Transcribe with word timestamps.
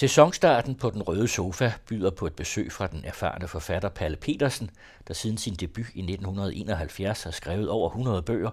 Sæsonstarten 0.00 0.74
på 0.74 0.90
Den 0.90 1.02
Røde 1.02 1.28
Sofa 1.28 1.72
byder 1.88 2.10
på 2.10 2.26
et 2.26 2.34
besøg 2.34 2.72
fra 2.72 2.86
den 2.86 3.04
erfarne 3.04 3.48
forfatter 3.48 3.88
Palle 3.88 4.16
Petersen, 4.16 4.70
der 5.08 5.14
siden 5.14 5.38
sin 5.38 5.54
debut 5.54 5.86
i 5.94 6.00
1971 6.00 7.22
har 7.22 7.30
skrevet 7.30 7.68
over 7.68 7.88
100 7.88 8.22
bøger, 8.22 8.50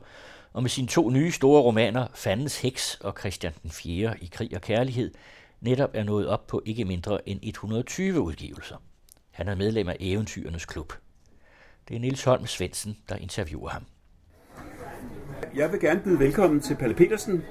og 0.53 0.61
med 0.61 0.69
sine 0.69 0.87
to 0.87 1.09
nye 1.09 1.31
store 1.31 1.61
romaner, 1.61 2.07
Fandens 2.15 2.61
Heks 2.61 2.95
og 2.95 3.15
Christian 3.19 3.53
den 3.63 3.71
4. 3.71 4.15
i 4.21 4.29
Krig 4.33 4.55
og 4.55 4.61
Kærlighed, 4.61 5.11
netop 5.61 5.89
er 5.93 6.03
nået 6.03 6.27
op 6.27 6.47
på 6.47 6.61
ikke 6.65 6.85
mindre 6.85 7.29
end 7.29 7.39
120 7.43 8.21
udgivelser. 8.21 8.75
Han 9.31 9.47
er 9.47 9.55
medlem 9.55 9.89
af 9.89 9.97
Eventyrenes 9.99 10.65
Klub. 10.65 10.93
Det 11.87 11.95
er 11.95 11.99
Nils 11.99 12.23
Holm 12.23 12.45
Svendsen, 12.45 12.97
der 13.09 13.15
interviewer 13.15 13.69
ham. 13.69 13.83
Jeg 15.55 15.71
vil 15.71 15.79
gerne 15.79 15.99
byde 15.99 16.19
velkommen 16.19 16.61
til 16.61 16.75
Palle 16.75 16.95
Petersen, 16.95 17.43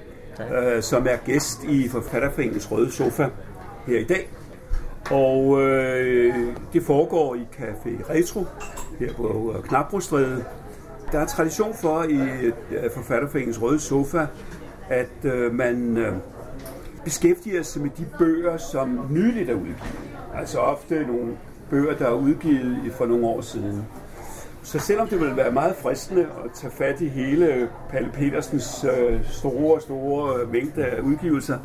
øh, 0.51 0.83
som 0.83 1.07
er 1.07 1.17
gæst 1.25 1.63
i 1.63 1.89
Forfatterforeningens 1.89 2.71
Røde 2.71 2.91
Sofa 2.91 3.29
her 3.87 3.99
i 3.99 4.03
dag. 4.03 4.29
Og 5.11 5.61
øh, 5.61 6.35
det 6.73 6.83
foregår 6.83 7.35
i 7.35 7.47
Café 7.53 8.13
Retro, 8.13 8.45
her 8.99 9.13
på 9.13 9.53
øh, 9.57 9.63
Knabrostræde. 9.63 10.45
Der 11.11 11.19
er 11.19 11.25
tradition 11.25 11.73
for 11.73 12.03
i 12.03 12.19
Forfatterforeningens 12.93 13.61
Røde 13.61 13.79
Sofa, 13.79 14.25
at 14.89 15.09
øh, 15.23 15.53
man 15.53 15.97
øh, 15.97 16.13
beskæftiger 17.03 17.63
sig 17.63 17.81
med 17.81 17.89
de 17.97 18.05
bøger, 18.17 18.57
som 18.57 19.07
nyligt 19.09 19.49
er 19.49 19.53
udgivet. 19.53 19.83
Altså 20.35 20.59
ofte 20.59 21.03
nogle 21.07 21.37
bøger, 21.69 21.97
der 21.97 22.05
er 22.05 22.13
udgivet 22.13 22.93
for 22.97 23.05
nogle 23.05 23.27
år 23.27 23.41
siden. 23.41 23.85
Så 24.63 24.79
selvom 24.79 25.07
det 25.07 25.19
ville 25.19 25.37
være 25.37 25.51
meget 25.51 25.75
fristende 25.75 26.21
at 26.21 26.51
tage 26.53 26.71
fat 26.71 27.01
i 27.01 27.07
hele 27.07 27.69
Palle 27.89 28.09
Petersens 28.13 28.85
øh, 28.97 29.19
store, 29.29 29.81
store 29.81 30.41
øh, 30.41 30.51
mængde 30.51 30.85
af 30.85 31.01
udgivelser, 31.01 31.57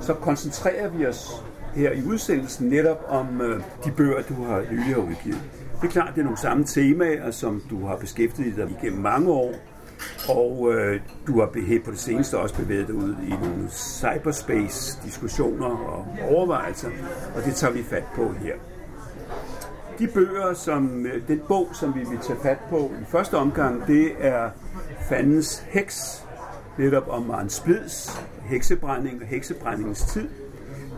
så 0.00 0.14
koncentrerer 0.14 0.88
vi 0.88 1.06
os 1.06 1.44
her 1.74 1.92
i 1.92 2.02
udsendelsen 2.02 2.68
netop 2.68 3.04
om 3.08 3.40
øh, 3.40 3.62
de 3.84 3.90
bøger, 3.90 4.22
du 4.22 4.44
har 4.44 4.64
nylig 4.72 4.98
udgivet. 4.98 5.40
Det 5.80 5.86
er 5.86 5.90
klart, 5.90 6.14
det 6.14 6.20
er 6.20 6.24
nogle 6.24 6.38
samme 6.38 6.64
temaer, 6.64 7.30
som 7.30 7.62
du 7.70 7.86
har 7.86 7.96
beskæftiget 7.96 8.56
dig 8.56 8.76
igennem 8.82 9.02
mange 9.02 9.30
år, 9.30 9.54
og 10.28 10.74
øh, 10.74 11.00
du 11.26 11.40
har 11.40 11.46
på 11.84 11.90
det 11.90 11.98
seneste 11.98 12.38
også 12.38 12.54
bevæget 12.54 12.86
dig 12.86 12.94
ud 12.94 13.14
i 13.26 13.30
nogle 13.30 13.70
cyberspace-diskussioner 13.70 15.66
og 15.66 16.06
overvejelser, 16.30 16.88
og 17.36 17.44
det 17.44 17.54
tager 17.54 17.72
vi 17.72 17.82
fat 17.82 18.04
på 18.16 18.32
her. 18.32 18.54
De 19.98 20.06
bøger, 20.06 20.54
som 20.54 21.06
øh, 21.06 21.28
den 21.28 21.40
bog, 21.48 21.68
som 21.72 21.94
vi 21.94 22.00
vil 22.10 22.18
tage 22.18 22.38
fat 22.42 22.58
på 22.70 22.92
i 23.02 23.04
første 23.08 23.34
omgang, 23.34 23.86
det 23.86 24.12
er 24.20 24.50
Fandens 25.08 25.64
Heks, 25.68 26.24
netop 26.78 27.08
om 27.08 27.22
Maren 27.22 27.48
Splids 27.48 28.22
heksebrænding 28.48 29.22
og 29.22 29.26
heksebrændingens 29.26 30.04
tid. 30.04 30.28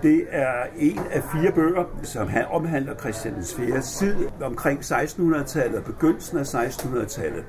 Det 0.03 0.27
er 0.31 0.63
en 0.79 1.01
af 1.11 1.23
fire 1.33 1.53
bøger, 1.53 1.85
som 2.03 2.29
omhandler 2.51 2.95
Christian 2.95 3.35
den 3.35 3.83
tid 3.83 4.17
omkring 4.43 4.81
1600-tallet 4.81 5.79
og 5.79 5.85
begyndelsen 5.85 6.39
af 6.39 6.55
1600-tallet 6.55 7.45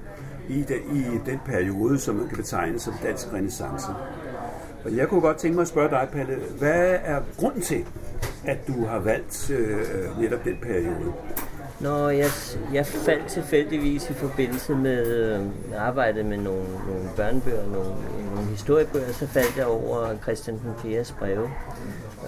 i, 0.50 0.62
de, 0.62 0.76
i 0.94 1.04
den 1.26 1.40
periode, 1.46 2.00
som 2.00 2.16
man 2.16 2.28
kan 2.28 2.38
betegne 2.38 2.80
som 2.80 2.94
dansk 3.04 3.34
renaissance. 3.34 3.88
Og 4.86 4.96
jeg 4.96 5.08
kunne 5.08 5.22
godt 5.22 5.38
tænke 5.38 5.56
mig 5.56 5.62
at 5.62 5.68
spørge 5.68 5.90
dig, 5.90 6.08
Palle, 6.12 6.38
hvad 6.60 6.98
er 7.04 7.22
grunden 7.38 7.62
til, 7.62 7.86
at 8.46 8.68
du 8.68 8.86
har 8.86 9.00
valgt 9.00 9.52
øh, 9.52 10.22
netop 10.22 10.46
den 10.46 10.58
periode? 10.62 11.14
Nå, 11.84 12.10
jeg, 12.10 12.30
jeg 12.74 12.86
faldt 12.86 13.28
tilfældigvis 13.28 14.10
i 14.10 14.14
forbindelse 14.14 14.76
med 14.76 15.06
øh, 15.08 15.46
arbejdet 15.78 16.26
med 16.26 16.38
nogle, 16.38 16.64
nogle 16.88 17.10
børnebøger, 17.16 17.64
nogle, 17.64 17.90
nogle 18.36 18.50
historiebøger, 18.50 19.12
så 19.12 19.28
faldt 19.28 19.58
jeg 19.58 19.66
over 19.66 20.18
Christian 20.22 20.60
den 20.60 20.74
4. 20.82 21.04
breve. 21.20 21.50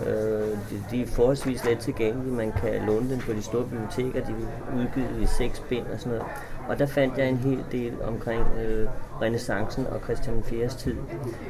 Øh, 0.07 0.57
de, 0.69 0.83
de 0.91 1.01
er 1.01 1.07
forholdsvis 1.07 1.65
let 1.65 1.79
tilgængelige. 1.79 2.35
Man 2.35 2.51
kan 2.51 2.85
låne 2.87 3.09
dem 3.09 3.19
på 3.19 3.33
de 3.33 3.41
store 3.41 3.63
biblioteker. 3.63 4.25
De 4.25 4.31
er 4.31 4.75
udgivet 4.75 5.21
i 5.21 5.25
seks 5.25 5.59
bind 5.69 5.85
og 5.93 5.99
sådan 5.99 6.17
noget. 6.17 6.33
Og 6.69 6.79
der 6.79 6.85
fandt 6.85 7.17
jeg 7.17 7.29
en 7.29 7.38
hel 7.38 7.63
del 7.71 7.93
omkring 8.03 8.45
øh, 8.66 8.88
renaissancen 9.22 9.88
og 9.88 9.99
Christian 10.03 10.44
IV's 10.47 10.78
tid. 10.78 10.95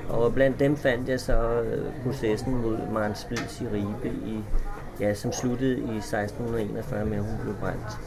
Og 0.10 0.34
blandt 0.34 0.60
dem 0.60 0.78
fandt 0.78 1.10
jeg 1.10 1.20
så 1.20 1.62
øh, 1.62 1.86
processen 2.06 2.62
mod 2.62 2.78
Marens 2.94 3.18
Splids 3.20 3.62
i 3.62 3.66
Ribe 3.66 4.16
i 4.26 4.40
ja, 5.00 5.14
som 5.14 5.32
sluttede 5.32 5.78
i 5.78 5.98
1641 5.98 7.06
med, 7.06 7.18
at 7.18 7.24
hun 7.24 7.38
blev 7.44 7.56
brændt. 7.56 8.00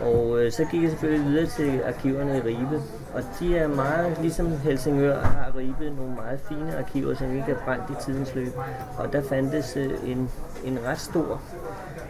Og 0.00 0.44
øh, 0.44 0.52
så 0.52 0.64
gik 0.64 0.82
jeg 0.82 0.90
selvfølgelig 0.90 1.26
videre 1.26 1.46
til 1.46 1.80
arkiverne 1.86 2.36
i 2.36 2.40
Ribe, 2.40 2.82
og 3.14 3.22
de 3.40 3.56
er 3.58 3.68
meget, 3.68 4.18
ligesom 4.20 4.52
Helsingør 4.52 5.20
har 5.20 5.56
Ribe 5.56 5.90
nogle 5.96 6.14
meget 6.14 6.40
fine 6.48 6.78
arkiver, 6.78 7.14
som 7.14 7.36
ikke 7.36 7.52
er 7.52 7.64
brændt 7.64 7.90
i 7.90 8.04
tidens 8.04 8.34
løb. 8.34 8.52
Og 8.98 9.12
der 9.12 9.22
fandtes 9.22 9.76
øh, 9.76 10.10
en, 10.10 10.30
en 10.64 10.78
ret 10.86 11.00
stor 11.00 11.42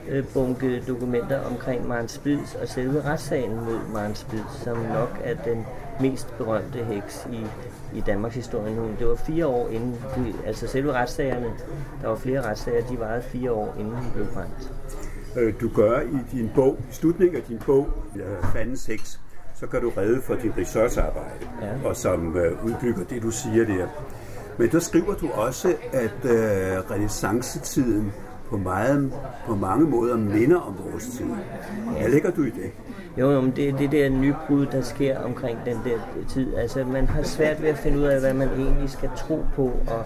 øh, 0.09 0.25
bunke 0.35 0.83
dokumenter 0.89 1.41
omkring 1.41 1.89
Maren 1.89 2.09
Spids 2.09 2.55
og 2.55 2.69
selve 2.69 3.03
retssagen 3.05 3.55
mod 3.55 3.79
Maren 3.93 4.15
Spids, 4.15 4.63
som 4.65 4.77
nok 4.77 5.21
er 5.25 5.35
den 5.35 5.67
mest 6.01 6.35
berømte 6.39 6.85
heks 6.85 7.29
i, 7.33 7.47
i 7.99 8.01
Danmarks 8.01 8.35
historie 8.35 8.75
nu. 8.75 8.89
Det 8.99 9.09
var 9.09 9.15
fire 9.15 9.47
år 9.47 9.69
inden, 9.69 9.97
de, 10.17 10.35
altså 10.47 10.67
selve 10.67 10.93
retssagerne, 10.93 11.47
der 12.03 12.09
var 12.09 12.17
flere 12.17 12.41
retssager, 12.51 12.87
de 12.87 13.01
varede 13.01 13.23
fire 13.23 13.53
år 13.53 13.75
inden 13.79 13.95
hun 13.95 14.13
blev 14.15 14.27
brændt. 14.27 14.73
Øh, 15.37 15.55
du 15.61 15.69
gør 15.69 16.01
i 16.01 16.37
din 16.37 16.51
bog, 16.55 16.77
i 16.91 16.95
slutningen 16.95 17.37
af 17.37 17.43
din 17.43 17.59
bog, 17.67 17.89
Fandens 18.53 18.87
Heks, 18.87 19.21
så 19.55 19.67
gør 19.67 19.81
du 19.81 19.93
redde 19.97 20.23
for 20.23 20.35
dit 20.35 20.53
researcharbejde, 20.59 21.47
ja. 21.63 21.89
og 21.89 21.97
som 21.97 22.37
øh, 22.37 22.65
udbygger 22.65 23.05
det, 23.05 23.23
du 23.23 23.31
siger 23.31 23.65
der. 23.65 23.87
Men 24.59 24.71
der 24.71 24.79
skriver 24.79 25.15
du 25.15 25.29
også, 25.31 25.75
at 25.93 26.25
øh, 26.25 26.91
renaissancetiden 26.91 28.13
på, 28.51 28.57
meget, 28.57 29.13
på 29.47 29.55
mange 29.55 29.87
måder 29.87 30.17
minder 30.17 30.57
om 30.57 30.77
vores 30.91 31.07
tid. 31.07 31.27
Hvad 31.99 32.09
lægger 32.09 32.31
du 32.31 32.43
i 32.43 32.51
det? 32.51 32.71
Jo, 33.19 33.31
jo 33.31 33.41
men 33.41 33.51
det 33.57 33.69
er 33.69 33.77
det 33.77 33.93
der 33.93 34.09
nybrud, 34.09 34.67
der 34.67 34.81
sker 34.81 35.19
omkring 35.19 35.59
den 35.65 35.77
der 35.85 35.99
tid. 36.29 36.55
Altså, 36.55 36.85
man 36.85 37.07
har 37.07 37.23
svært 37.23 37.63
ved 37.63 37.69
at 37.69 37.79
finde 37.79 37.99
ud 37.99 38.05
af, 38.05 38.21
hvad 38.21 38.35
man 38.35 38.49
egentlig 38.49 38.91
skal 38.91 39.11
tro 39.17 39.45
på, 39.57 39.73
og, 39.87 40.05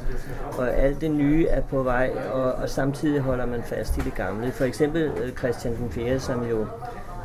og 0.58 0.74
alt 0.74 1.00
det 1.00 1.10
nye 1.10 1.46
er 1.46 1.60
på 1.60 1.82
vej, 1.82 2.10
og, 2.32 2.52
og 2.52 2.68
samtidig 2.68 3.20
holder 3.20 3.46
man 3.46 3.62
fast 3.62 3.98
i 3.98 4.00
det 4.00 4.14
gamle. 4.14 4.52
For 4.52 4.64
eksempel 4.64 5.02
øh, 5.02 5.32
Christian 5.32 5.76
den 5.76 5.90
4., 5.90 6.18
som 6.18 6.46
jo 6.50 6.66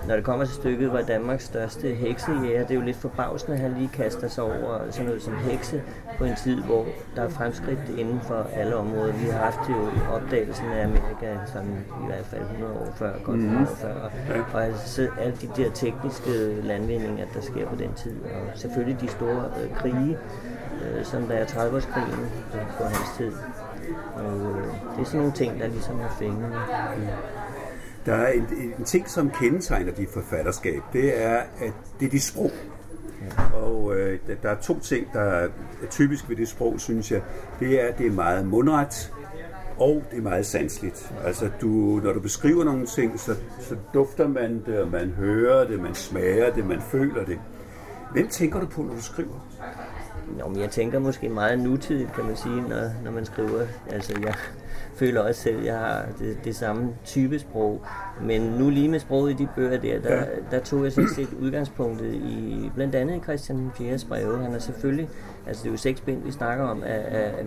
når 0.07 0.15
det 0.15 0.23
kommer 0.23 0.45
til 0.45 0.53
stykket, 0.53 0.93
var 0.93 1.01
Danmarks 1.01 1.43
største 1.43 1.87
heksejæger. 1.87 2.61
Det 2.61 2.71
er 2.71 2.75
jo 2.75 2.81
lidt 2.81 2.97
forbavsende, 2.97 3.53
at 3.53 3.59
han 3.59 3.73
lige 3.73 3.89
kaster 3.93 4.27
sig 4.27 4.43
over 4.43 4.91
sådan 4.91 5.05
noget 5.05 5.21
som 5.21 5.37
hekse 5.37 5.81
på 6.17 6.23
en 6.23 6.35
tid, 6.35 6.61
hvor 6.61 6.85
der 7.15 7.21
er 7.21 7.29
fremskridt 7.29 7.79
inden 7.97 8.21
for 8.21 8.47
alle 8.53 8.75
områder. 8.75 9.13
Vi 9.13 9.25
har 9.25 9.39
haft 9.39 9.69
jo 9.69 9.89
opdagelsen 10.13 10.65
af 10.65 10.85
Amerika 10.85 11.37
sådan 11.45 11.85
i 12.03 12.05
hvert 12.05 12.25
fald 12.25 12.41
100 12.41 12.73
år 12.73 12.93
før, 12.95 13.11
godt 13.23 13.39
100 13.39 13.61
år 13.61 13.75
før. 13.75 13.93
Og, 13.93 14.11
og 14.53 14.65
altså 14.65 15.07
alle 15.19 15.35
de 15.41 15.49
der 15.55 15.71
tekniske 15.71 16.61
landvindinger, 16.63 17.25
der 17.33 17.41
sker 17.41 17.67
på 17.67 17.75
den 17.75 17.93
tid. 17.93 18.15
Og 18.23 18.51
selvfølgelig 18.55 19.01
de 19.01 19.07
store 19.07 19.51
øh, 19.63 19.75
krige, 19.75 20.17
øh, 20.83 21.05
som 21.05 21.23
der 21.23 21.35
er 21.35 21.45
30-årskrigen 21.45 22.21
øh, 22.53 22.67
på 22.77 22.83
hans 22.83 23.17
tid. 23.17 23.31
Og 24.15 24.35
øh, 24.35 24.63
det 24.95 25.01
er 25.01 25.05
sådan 25.05 25.19
nogle 25.19 25.33
ting, 25.33 25.59
der 25.59 25.67
ligesom 25.67 25.99
er 25.99 26.09
fængende. 26.19 26.57
Der 28.07 28.13
er 28.13 28.31
en, 28.31 28.47
en 28.77 28.83
ting, 28.85 29.09
som 29.09 29.29
kendetegner 29.29 29.91
dit 29.91 30.09
forfatterskab, 30.09 30.81
det 30.93 31.23
er, 31.23 31.37
at 31.37 31.73
det 31.99 32.05
er 32.05 32.09
dit 32.09 32.23
sprog. 32.23 32.51
Og 33.53 33.95
øh, 33.95 34.19
der 34.43 34.49
er 34.49 34.61
to 34.61 34.79
ting, 34.79 35.07
der 35.13 35.21
er 35.21 35.47
typisk 35.89 36.29
ved 36.29 36.35
det 36.35 36.47
sprog, 36.47 36.79
synes 36.79 37.11
jeg. 37.11 37.21
Det 37.59 37.83
er, 37.83 37.87
at 37.87 37.97
det 37.97 38.07
er 38.07 38.11
meget 38.11 38.47
mundret, 38.47 39.13
og 39.77 40.03
det 40.11 40.17
er 40.17 40.21
meget 40.21 40.45
sansligt. 40.45 41.13
Altså, 41.25 41.49
du, 41.61 41.67
når 42.03 42.13
du 42.13 42.19
beskriver 42.19 42.63
nogle 42.63 42.85
ting, 42.85 43.19
så, 43.19 43.35
så 43.59 43.75
dufter 43.93 44.27
man 44.27 44.63
det, 44.65 44.79
og 44.79 44.91
man 44.91 45.09
hører 45.09 45.67
det, 45.67 45.79
man 45.79 45.95
smager 45.95 46.53
det, 46.53 46.65
man 46.65 46.81
føler 46.81 47.25
det. 47.25 47.39
Hvem 48.13 48.27
tænker 48.27 48.59
du 48.59 48.65
på, 48.65 48.81
når 48.81 48.93
du 48.93 49.01
skriver? 49.01 49.47
Nå, 50.37 50.47
men 50.47 50.59
jeg 50.59 50.69
tænker 50.69 50.99
måske 50.99 51.29
meget 51.29 51.59
nutidigt, 51.59 52.13
kan 52.13 52.25
man 52.25 52.35
sige, 52.35 52.61
når, 52.61 53.03
når 53.03 53.11
man 53.11 53.25
skriver. 53.25 53.67
Altså, 53.91 54.13
jeg 54.23 54.33
føler 54.97 55.21
også 55.21 55.41
selv, 55.41 55.59
at 55.59 55.65
jeg 55.65 55.79
har 55.79 56.05
det, 56.19 56.37
det 56.43 56.55
samme 56.55 56.93
type 57.05 57.39
sprog. 57.39 57.85
Men 58.21 58.41
nu 58.41 58.69
lige 58.69 58.89
med 58.89 58.99
sproget 58.99 59.31
i 59.31 59.35
de 59.35 59.47
bøger 59.55 59.77
der, 59.79 59.99
der, 59.99 60.23
der 60.51 60.59
tog 60.59 60.83
jeg 60.83 60.91
sådan 60.91 61.09
set 61.15 61.29
udgangspunktet 61.41 62.13
i 62.13 62.71
blandt 62.75 62.95
andet 62.95 63.23
Christian 63.23 63.71
4. 63.77 63.99
breve. 64.09 64.37
Han 64.37 64.53
er 64.53 64.59
selvfølgelig 64.59 65.09
Altså 65.47 65.63
det 65.63 65.69
er 65.69 65.71
jo 65.71 65.77
seks 65.77 66.01
bind, 66.01 66.23
vi 66.23 66.31
snakker 66.31 66.65
om, 66.65 66.83
af, 66.83 67.05
af, 67.07 67.23
af 67.23 67.45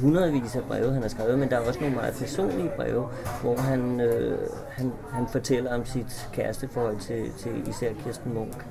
hundredvis 0.00 0.56
af 0.56 0.62
breve, 0.62 0.92
han 0.92 1.02
har 1.02 1.08
skrevet, 1.08 1.38
men 1.38 1.50
der 1.50 1.56
er 1.56 1.60
også 1.60 1.80
nogle 1.80 1.94
meget 1.94 2.14
personlige 2.14 2.70
breve, 2.76 3.08
hvor 3.42 3.56
han, 3.56 4.00
øh, 4.00 4.38
han, 4.68 4.92
han 5.12 5.26
fortæller 5.32 5.74
om 5.74 5.86
sit 5.86 6.28
kæresteforhold 6.32 6.96
til, 6.96 7.32
til 7.38 7.68
især 7.68 7.88
Kirsten 8.04 8.34
Munk. 8.34 8.66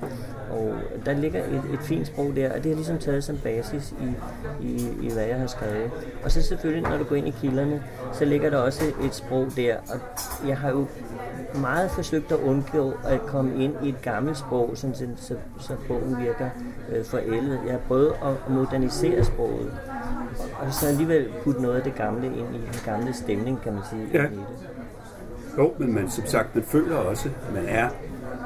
Og 0.50 0.74
der 1.06 1.12
ligger 1.12 1.44
et, 1.44 1.62
et 1.72 1.80
fint 1.80 2.06
sprog 2.06 2.36
der, 2.36 2.52
og 2.52 2.56
det 2.56 2.66
har 2.66 2.74
ligesom 2.74 2.98
taget 2.98 3.24
som 3.24 3.36
basis 3.36 3.94
i, 4.00 4.12
i, 4.66 4.88
i, 5.02 5.12
hvad 5.12 5.24
jeg 5.24 5.38
har 5.38 5.46
skrevet. 5.46 5.90
Og 6.24 6.32
så 6.32 6.42
selvfølgelig, 6.42 6.90
når 6.90 6.98
du 6.98 7.04
går 7.04 7.16
ind 7.16 7.28
i 7.28 7.34
kilderne, 7.40 7.82
så 8.12 8.24
ligger 8.24 8.50
der 8.50 8.58
også 8.58 8.84
et 9.04 9.14
sprog 9.14 9.46
der, 9.56 9.76
og 9.76 10.00
jeg 10.48 10.58
har 10.58 10.70
jo 10.70 10.86
meget 11.60 11.90
forsøgt 11.90 12.32
at 12.32 12.38
undgå 12.38 12.92
at 13.04 13.20
komme 13.26 13.64
ind 13.64 13.74
i 13.82 13.88
et 13.88 14.02
gammelt 14.02 14.38
sprog, 14.38 14.70
sådan, 14.74 14.96
så, 14.96 15.06
så, 15.16 15.34
så 15.58 15.76
bogen 15.88 16.18
virker 16.18 16.48
øh, 16.92 17.04
forældet. 17.04 17.60
Jeg 17.64 17.72
har 17.72 17.80
prøvet 17.88 18.12
at 18.24 18.50
modernisere 18.50 19.24
sproget. 19.24 19.72
og 20.60 20.72
så 20.72 20.86
alligevel 20.86 21.28
putte 21.44 21.62
noget 21.62 21.76
af 21.76 21.82
det 21.82 21.94
gamle 21.94 22.26
ind 22.26 22.54
i 22.54 22.58
den 22.58 22.80
gamle 22.84 23.12
stemning, 23.12 23.60
kan 23.62 23.72
man 23.72 23.82
sige. 23.90 24.08
Ja. 24.12 24.24
ind 24.24 24.34
i 24.34 24.36
det. 24.36 24.76
Jo, 25.58 25.74
men 25.78 25.94
man, 25.94 26.10
som 26.10 26.26
sagt, 26.26 26.54
man 26.54 26.64
føler 26.64 26.96
også, 26.96 27.28
at 27.48 27.54
man 27.54 27.64
er 27.68 27.88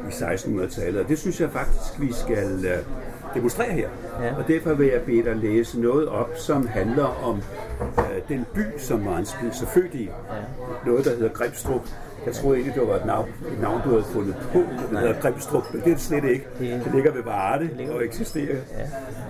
i 0.08 0.12
1600-tallet, 0.12 1.02
og 1.02 1.08
det 1.08 1.18
synes 1.18 1.40
jeg 1.40 1.50
faktisk, 1.50 2.00
vi 2.00 2.12
skal 2.12 2.54
uh, 2.54 3.34
demonstrere 3.34 3.72
her. 3.72 3.88
Ja. 4.22 4.36
Og 4.36 4.48
derfor 4.48 4.74
vil 4.74 4.86
jeg 4.86 5.02
bede 5.02 5.24
dig 5.24 5.36
læse 5.36 5.80
noget 5.80 6.08
op, 6.08 6.30
som 6.36 6.66
handler 6.66 7.24
om 7.24 7.42
uh, 7.98 8.04
den 8.28 8.46
by, 8.54 8.64
som 8.78 9.00
Marens 9.00 9.28
Spitz 9.28 9.62
er 9.62 9.66
født 9.66 9.94
i. 9.94 10.10
Noget, 10.86 11.04
der 11.04 11.10
hedder 11.10 11.28
Grimstrup. 11.28 11.88
Jeg 12.26 12.34
troede 12.34 12.56
egentlig, 12.58 12.74
det 12.80 12.88
var 12.88 12.94
et 12.96 13.06
navn, 13.06 13.28
et 13.52 13.60
navn 13.60 13.80
du 13.84 13.88
havde 13.88 14.02
fundet 14.04 14.36
på, 14.52 14.58
det 14.90 14.98
hedder 14.98 15.20
Grimstrup, 15.20 15.62
men 15.72 15.82
det 15.82 15.90
er 15.90 15.94
det 15.94 16.00
slet 16.02 16.24
ikke. 16.24 16.46
Det- 16.58 16.84
Det 16.84 16.94
ligger 16.94 17.12
ved 17.12 17.22
Varde 17.22 17.68
og 17.94 18.04
eksisterer 18.04 18.56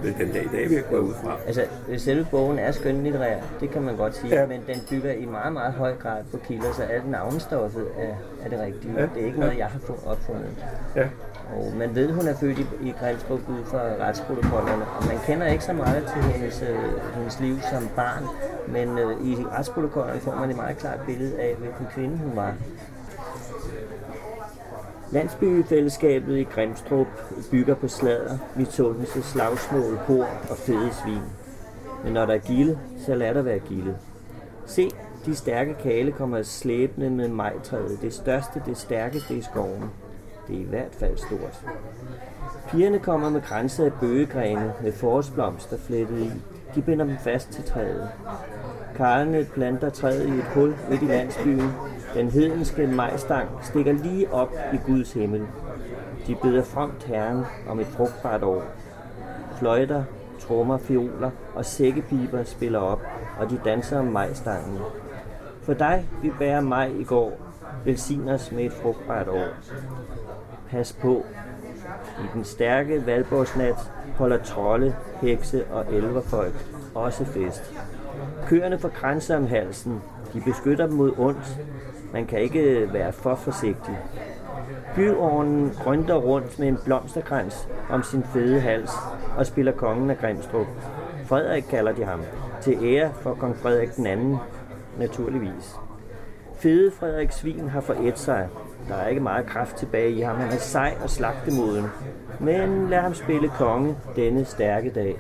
ja. 0.05 0.09
den 0.25 0.33
dag 0.33 0.45
i 0.45 0.49
dag, 0.57 0.69
vil 0.69 0.73
jeg 0.75 0.85
gå 0.91 0.97
ud 0.99 1.15
fra. 1.25 1.37
Altså, 1.47 1.65
selve 1.99 2.27
bogen 2.31 2.59
er 2.59 2.73
skønlitterær, 2.73 3.37
det 3.61 3.71
kan 3.71 3.83
man 3.83 3.97
godt 3.97 4.17
sige, 4.17 4.35
Ja. 4.41 4.47
men 4.47 4.61
den 4.67 4.77
bygger 4.91 5.13
i 5.13 5.25
meget, 5.25 5.53
meget 5.53 5.73
høj 5.73 5.95
grad 5.97 6.23
på 6.31 6.37
kilder, 6.49 6.73
så 6.77 6.83
alt 6.83 7.11
navnstoffet 7.11 7.87
er, 7.99 8.15
er 8.45 8.49
det 8.49 8.61
rigtige. 8.61 8.95
Ja. 8.97 9.03
Det 9.15 9.23
er 9.23 9.27
ikke 9.27 9.41
noget, 9.41 9.59
jeg 9.59 9.67
har 9.67 9.81
opfundet. 10.07 10.51
Ja. 10.97 11.07
Og 11.57 11.73
man 11.77 11.95
ved, 11.95 12.13
hun 12.13 12.27
er 12.29 12.35
født 12.35 12.59
i, 12.59 12.67
i 12.83 12.95
Grimstrup 13.01 13.41
ud 13.49 13.65
fra 13.65 13.79
retsprotokollerne, 14.07 14.85
og 14.99 15.07
man 15.07 15.17
kender 15.27 15.47
ikke 15.47 15.65
så 15.65 15.73
meget 15.73 16.03
til 16.15 16.23
hendes, 16.23 16.63
øh, 16.71 16.79
hendes 17.17 17.41
liv 17.41 17.57
som 17.73 17.89
barn, 17.97 18.25
men 18.69 18.99
øh, 18.99 19.27
i 19.27 19.37
retsprotokollerne 19.59 20.21
får 20.21 20.35
man 20.35 20.51
et 20.51 20.57
meget 20.57 20.79
klart 20.79 20.99
billede 21.07 21.39
af, 21.41 21.55
hvilken 21.59 21.87
kvinde 21.95 22.17
hun 22.19 22.37
var. 22.37 22.55
Landsbyfællesskabet 25.13 26.39
i 26.39 26.43
Grimstrup 26.45 27.07
bygger 27.51 27.75
på 27.75 27.89
sladder, 27.89 28.39
misundelse, 28.57 29.23
slagsmål, 29.23 29.97
hår 29.97 30.27
og 30.51 30.57
fede 30.57 30.91
svin. 31.03 31.23
Men 32.05 32.13
når 32.13 32.27
der 32.27 32.35
er 32.35 32.39
gilde, 32.39 32.79
så 33.07 33.15
lad 33.15 33.35
der 33.35 33.43
være 33.43 33.59
gilde. 33.59 33.97
Se, 34.67 34.91
de 35.27 35.35
stærke 35.35 35.75
kale 35.83 36.13
kommer 36.13 36.43
slæbende 36.43 37.11
med 37.11 37.29
majtræet. 37.29 37.99
Det 38.03 38.15
største, 38.15 38.63
det 38.67 38.77
stærkeste 38.77 39.35
i 39.35 39.43
skoven. 39.43 39.91
Det 40.49 40.57
er 40.57 40.61
i 40.61 40.65
hvert 40.69 40.95
fald 40.99 41.17
stort. 41.17 41.65
Pigerne 42.69 42.99
kommer 42.99 43.31
med 43.31 43.43
grænser 43.43 43.85
af 43.85 43.93
bøgegrene 44.01 44.73
med 44.83 44.93
forårsblomster 44.93 45.77
flettet 45.79 46.19
i. 46.19 46.31
De 46.75 46.83
binder 46.83 47.05
dem 47.05 47.17
fast 47.25 47.51
til 47.51 47.65
træet. 47.65 48.09
Karlene 48.97 49.45
planter 49.55 49.91
træet 49.91 50.27
i 50.27 50.39
et 50.39 50.45
hul 50.55 50.75
midt 50.91 51.03
i 51.03 51.07
landsbyen. 51.07 51.71
Den 52.15 52.31
hedenske 52.31 52.87
majstang 52.87 53.49
stikker 53.63 53.93
lige 53.93 54.33
op 54.33 54.53
i 54.73 54.77
Guds 54.87 55.13
himmel. 55.13 55.47
De 56.27 56.37
beder 56.43 56.63
fromt 56.63 57.05
Herren 57.05 57.45
om 57.69 57.81
et 57.81 57.87
frugtbart 57.87 58.43
år. 58.43 58.63
Fløjter, 59.59 60.05
trommer, 60.41 60.79
fioler 60.79 61.31
og 61.55 61.65
sækkepiber 61.65 62.45
spiller 62.45 62.79
op, 62.79 63.01
og 63.39 63.51
de 63.51 63.61
danser 63.65 63.99
om 63.99 64.07
majstangen. 64.07 64.79
For 65.63 65.75
dig, 65.75 66.09
vi 66.23 66.33
bærer 66.39 66.61
maj 66.61 66.87
i 66.99 67.05
går, 67.05 67.33
velsign 67.85 68.29
os 68.29 68.53
med 68.53 68.65
et 68.65 68.73
frugtbart 68.73 69.29
år. 69.29 69.49
Pas 70.71 70.93
på. 70.93 71.25
I 72.19 72.27
den 72.35 72.45
stærke 72.45 73.07
valborgsnat 73.07 73.93
holder 74.17 74.43
trolde, 74.43 74.95
hekse 75.21 75.65
og 75.65 75.85
elverfolk 75.93 76.67
også 76.95 77.25
fest. 77.25 77.75
Køerne 78.47 78.79
får 78.79 78.89
kranser 78.89 79.37
om 79.37 79.47
halsen. 79.47 80.03
De 80.35 80.41
beskytter 80.41 80.87
dem 80.87 80.97
mod 80.97 81.13
ondt. 81.19 81.59
Man 82.13 82.27
kan 82.27 82.39
ikke 82.39 82.61
øh, 82.61 82.95
være 82.95 83.13
for 83.13 83.35
forsigtig. 83.35 83.99
Byåren 84.95 85.73
grønter 85.83 86.15
rundt 86.15 86.59
med 86.59 86.69
en 86.69 86.79
blomsterkrans 86.85 87.69
om 87.91 88.03
sin 88.03 88.25
fede 88.25 88.61
hals 88.61 88.91
og 89.37 89.47
spiller 89.47 89.73
kongen 89.73 90.11
af 90.11 90.19
Grimstrup. 90.19 90.67
Frederik 91.27 91.65
kalder 91.71 91.93
de 91.93 92.05
ham. 92.05 92.21
Til 92.61 92.79
ære 92.85 93.13
for 93.15 93.35
kong 93.35 93.57
Frederik 93.57 93.97
den 93.97 94.07
anden, 94.07 94.37
naturligvis. 94.99 95.77
Fede 96.59 96.91
Frederik 96.91 97.33
Svin 97.33 97.69
har 97.69 97.81
forædt 97.81 98.19
sig. 98.19 98.49
Der 98.89 98.95
er 98.95 99.09
ikke 99.09 99.21
meget 99.21 99.47
kraft 99.47 99.77
tilbage 99.77 100.11
i 100.11 100.21
ham. 100.21 100.37
Han 100.37 100.53
er 100.53 100.57
sej 100.57 100.95
og 101.03 101.11
slagtemoden. 101.11 101.87
Men 102.41 102.89
lad 102.89 102.99
ham 102.99 103.15
spille 103.15 103.49
konge 103.49 103.97
denne 104.17 104.45
stærke 104.45 104.91
dag. 104.91 105.17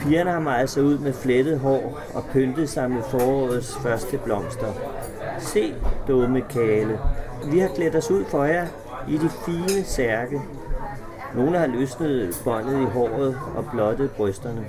Pigerne 0.00 0.30
har 0.30 0.40
meget 0.40 0.70
sig 0.70 0.82
ud 0.82 0.98
med 0.98 1.12
flettet 1.12 1.58
hår 1.58 2.00
og 2.14 2.24
pyntet 2.32 2.68
sig 2.68 2.90
med 2.90 3.02
forårets 3.02 3.76
første 3.76 4.18
blomster. 4.24 4.95
Se, 5.38 5.74
dumme 6.08 6.40
kale. 6.40 7.00
Vi 7.50 7.58
har 7.58 7.68
klædt 7.68 7.94
os 7.94 8.10
ud 8.10 8.24
for 8.24 8.44
jer 8.44 8.66
i 9.08 9.18
de 9.18 9.28
fine 9.28 9.84
særke. 9.84 10.40
Nogle 11.34 11.58
har 11.58 11.66
løsnet 11.66 12.40
båndet 12.44 12.80
i 12.82 12.84
håret 12.84 13.38
og 13.56 13.64
blottet 13.72 14.10
brysterne. 14.10 14.66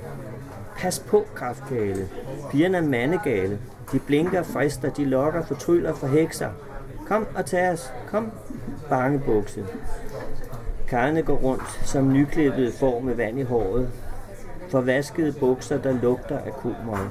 Pas 0.78 0.98
på, 0.98 1.24
kraftkale. 1.34 2.08
Pigerne 2.50 2.78
er 2.78 2.82
mandegale. 2.82 3.58
De 3.92 3.98
blinker, 3.98 4.42
frister, 4.42 4.90
de 4.90 5.04
lokker, 5.04 5.44
fortryller, 5.44 5.94
for 5.94 6.06
hekser. 6.06 6.50
Kom 7.06 7.26
og 7.34 7.46
tag 7.46 7.70
os. 7.70 7.92
Kom, 8.10 8.32
bangebukse. 8.88 9.64
Karne 10.88 11.22
går 11.22 11.36
rundt 11.36 11.80
som 11.84 12.12
nyklippet 12.12 12.74
får 12.74 13.00
med 13.00 13.14
vand 13.14 13.38
i 13.38 13.42
håret. 13.42 13.88
Forvaskede 14.68 15.32
bukser, 15.40 15.78
der 15.78 15.92
lugter 15.92 16.38
af 16.38 16.52
komøg. 16.52 17.08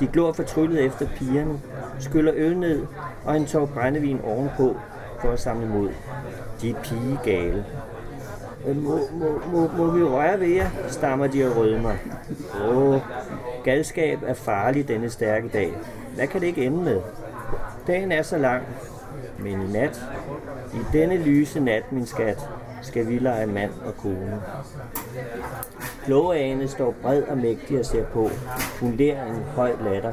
De 0.00 0.06
glor 0.06 0.32
fortryllet 0.32 0.84
efter 0.84 1.06
pigerne, 1.16 1.60
skyller 1.98 2.32
øl 2.36 2.58
ned 2.58 2.86
og 3.24 3.36
en 3.36 3.46
tår 3.46 3.66
brændevin 3.66 4.20
ovenpå 4.24 4.76
for 5.20 5.30
at 5.30 5.40
samle 5.40 5.66
mod. 5.68 5.88
De 6.62 6.70
er 6.70 6.74
pigegale. 6.84 7.64
Øh, 8.66 8.76
Må, 8.76 8.98
må, 9.12 9.40
må, 9.52 9.70
må 9.76 9.90
vi 9.90 10.04
røre 10.04 10.40
ved 10.40 10.48
jer, 10.48 10.70
stammer 10.88 11.26
de 11.26 11.44
og 11.50 11.56
rødmer. 11.56 11.92
Åh, 12.68 13.00
galskab 13.64 14.18
er 14.26 14.34
farlig 14.34 14.88
denne 14.88 15.10
stærke 15.10 15.48
dag. 15.48 15.72
Hvad 16.14 16.26
kan 16.26 16.40
det 16.40 16.46
ikke 16.46 16.64
ende 16.64 16.82
med? 16.84 17.00
Dagen 17.86 18.12
er 18.12 18.22
så 18.22 18.38
lang, 18.38 18.62
men 19.38 19.62
i 19.62 19.72
nat, 19.72 20.00
i 20.74 20.78
denne 20.92 21.16
lyse 21.16 21.60
nat, 21.60 21.92
min 21.92 22.06
skat, 22.06 22.48
skal 22.82 23.08
vi 23.08 23.18
lege 23.18 23.46
mand 23.46 23.70
og 23.86 23.96
kone. 23.96 24.42
Klogeane 26.04 26.68
står 26.68 26.94
bred 27.02 27.22
og 27.22 27.38
mægtig 27.38 27.78
og 27.78 27.84
ser 27.84 28.04
på. 28.04 28.28
Hun 28.80 28.92
lærer 28.92 29.26
en 29.26 29.42
høj 29.56 29.72
latter. 29.84 30.12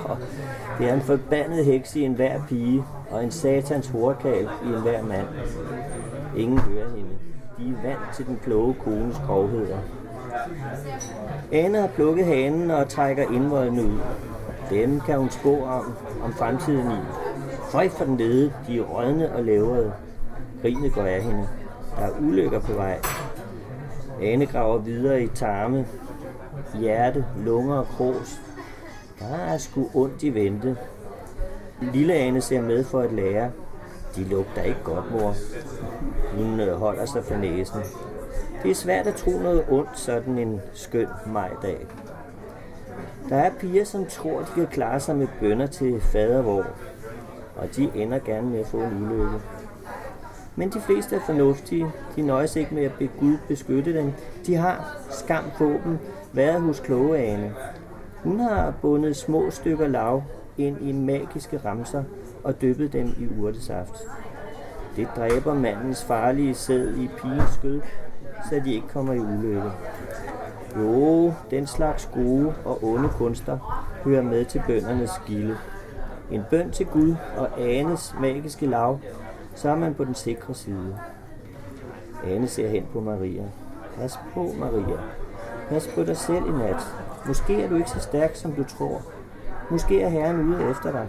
Det 0.78 0.88
er 0.88 0.94
en 0.94 1.00
forbandet 1.00 1.64
heks 1.64 1.96
i 1.96 2.02
enhver 2.02 2.40
pige, 2.48 2.84
og 3.10 3.24
en 3.24 3.30
satans 3.30 3.88
horkal 3.88 4.48
i 4.64 4.66
enhver 4.66 5.02
mand. 5.02 5.26
Ingen 6.36 6.58
hører 6.58 6.88
hende. 6.88 7.10
De 7.58 7.68
er 7.68 7.88
vant 7.88 8.14
til 8.14 8.26
den 8.26 8.40
kloge 8.42 8.74
kones 8.74 9.16
grovheder. 9.26 9.78
Anne 11.52 11.78
har 11.78 11.88
plukket 11.88 12.26
hanen 12.26 12.70
og 12.70 12.88
trækker 12.88 13.30
indvoldene 13.32 13.82
ud. 13.82 13.98
Dem 14.70 15.00
kan 15.00 15.18
hun 15.18 15.30
spå 15.30 15.64
om, 15.64 15.94
om 16.22 16.32
fremtiden 16.32 16.90
i. 16.90 17.00
Føj 17.70 17.88
for 17.88 18.04
den 18.04 18.16
lede, 18.16 18.52
de 18.66 18.78
er 18.78 18.82
rødne 18.82 19.32
og 19.32 19.44
lavrede. 19.44 19.92
Grinet 20.62 20.92
går 20.92 21.02
af 21.02 21.22
hende. 21.22 21.48
Der 21.96 22.02
er 22.02 22.20
ulykker 22.20 22.60
på 22.60 22.72
vej. 22.72 23.00
Ane 24.22 24.46
graver 24.46 24.78
videre 24.78 25.22
i 25.22 25.28
tarme, 25.28 25.86
hjerte, 26.74 27.24
lunger 27.44 27.76
og 27.76 27.86
kros. 27.86 28.40
Der 29.18 29.36
er 29.36 29.58
sgu 29.58 29.90
ondt 29.94 30.22
i 30.22 30.34
vente. 30.34 30.76
Lille 31.92 32.14
Ane 32.14 32.40
ser 32.40 32.62
med 32.62 32.84
for 32.84 33.00
at 33.00 33.12
lære. 33.12 33.50
De 34.16 34.24
lugter 34.24 34.62
ikke 34.62 34.82
godt, 34.84 35.10
mor. 35.12 35.34
Hun 36.36 36.60
øh, 36.60 36.76
holder 36.76 37.06
sig 37.06 37.24
for 37.24 37.34
næsen. 37.34 37.80
Det 38.62 38.70
er 38.70 38.74
svært 38.74 39.06
at 39.06 39.14
tro 39.14 39.30
noget 39.30 39.64
ondt 39.70 39.98
sådan 39.98 40.38
en 40.38 40.60
skøn 40.74 41.08
majdag. 41.26 41.86
Der 43.28 43.36
er 43.36 43.50
piger, 43.60 43.84
som 43.84 44.06
tror, 44.06 44.38
de 44.38 44.46
kan 44.54 44.66
klare 44.66 45.00
sig 45.00 45.16
med 45.16 45.28
bønder 45.40 45.66
til 45.66 46.00
fadervår, 46.00 46.64
og 47.56 47.76
de 47.76 47.90
ender 47.94 48.18
gerne 48.18 48.50
med 48.50 48.60
at 48.60 48.66
få 48.66 48.76
en 48.76 49.04
ulykke. 49.04 49.40
Men 50.56 50.68
de 50.68 50.80
fleste 50.80 51.16
er 51.16 51.20
fornuftige. 51.20 51.86
De 52.16 52.22
nøjes 52.22 52.56
ikke 52.56 52.74
med 52.74 52.84
at 52.84 52.92
bede 52.92 53.10
Gud 53.20 53.36
beskytte 53.48 53.94
dem. 53.94 54.12
De 54.46 54.54
har, 54.54 54.96
skam 55.10 55.44
på 55.58 55.64
dem, 55.64 55.98
været 56.32 56.60
hos 56.60 56.80
klogeane. 56.80 57.54
Hun 58.22 58.40
har 58.40 58.74
bundet 58.82 59.16
små 59.16 59.50
stykker 59.50 59.88
lav 59.88 60.22
ind 60.58 60.88
i 60.88 60.92
magiske 60.92 61.60
ramser 61.64 62.04
og 62.44 62.62
dyppet 62.62 62.92
dem 62.92 63.06
i 63.06 63.40
urtesaft. 63.40 64.02
Det 64.96 65.08
dræber 65.16 65.54
mandens 65.54 66.04
farlige 66.04 66.54
sæd 66.54 66.88
i 66.88 67.08
pigens 67.18 67.50
skød, 67.50 67.80
så 68.50 68.60
de 68.64 68.74
ikke 68.74 68.88
kommer 68.88 69.12
i 69.12 69.18
ulykke. 69.18 69.70
Jo, 70.76 71.32
den 71.50 71.66
slags 71.66 72.10
gode 72.14 72.54
og 72.64 72.84
onde 72.84 73.08
kunster 73.08 73.84
hører 74.04 74.22
med 74.22 74.44
til 74.44 74.62
bøndernes 74.66 75.20
gilde. 75.26 75.56
En 76.30 76.42
bøn 76.50 76.70
til 76.70 76.86
Gud 76.86 77.14
og 77.36 77.60
Anes 77.60 78.14
magiske 78.20 78.66
lav, 78.66 78.98
så 79.56 79.70
er 79.70 79.74
man 79.74 79.94
på 79.94 80.04
den 80.04 80.14
sikre 80.14 80.54
side. 80.54 80.98
Anne 82.24 82.48
ser 82.48 82.68
hen 82.68 82.86
på 82.92 83.00
Maria. 83.00 83.44
Pas 83.96 84.18
på, 84.34 84.50
Maria. 84.58 84.98
Pas 85.68 85.88
på 85.94 86.04
dig 86.04 86.16
selv 86.16 86.46
i 86.46 86.50
nat. 86.50 86.94
Måske 87.26 87.62
er 87.62 87.68
du 87.68 87.76
ikke 87.76 87.90
så 87.90 88.00
stærk, 88.00 88.36
som 88.36 88.52
du 88.52 88.64
tror. 88.64 89.02
Måske 89.70 90.02
er 90.02 90.08
Herren 90.08 90.40
ude 90.40 90.70
efter 90.70 90.92
dig. 90.92 91.08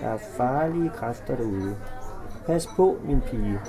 Der 0.00 0.08
er 0.08 0.16
farlige 0.16 0.90
kræfter 0.90 1.36
derude. 1.36 1.76
Pas 2.46 2.66
på, 2.76 2.96
min 3.04 3.20
pige. 3.20 3.60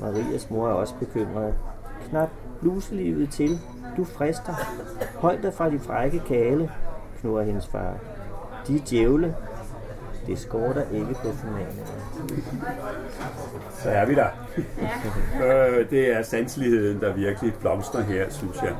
Marias 0.00 0.50
mor 0.50 0.68
er 0.68 0.72
også 0.72 0.94
bekymret. 0.98 1.54
Knap 2.08 2.28
bluselivet 2.60 3.30
til, 3.30 3.60
Du 3.96 4.04
frister. 4.04 4.54
Hold 5.14 5.42
dig 5.42 5.54
fra 5.54 5.70
de 5.70 5.78
frække 5.78 6.18
kale, 6.18 6.70
knurrer 7.20 7.42
hendes 7.44 7.66
far. 7.66 7.94
De 8.68 8.78
djævle. 8.78 9.36
Det 10.26 10.38
skorter 10.38 10.82
ikke 10.92 11.14
på 11.14 11.32
formaninger. 11.32 11.84
Så 13.82 13.90
er 13.90 14.06
vi 14.06 14.14
der. 14.14 14.28
øh, 15.44 15.90
det 15.90 16.16
er 16.16 16.22
sanseligheden, 16.22 17.00
der 17.00 17.14
virkelig 17.14 17.54
blomstrer 17.54 18.02
her, 18.02 18.30
synes 18.30 18.56
jeg. 18.62 18.74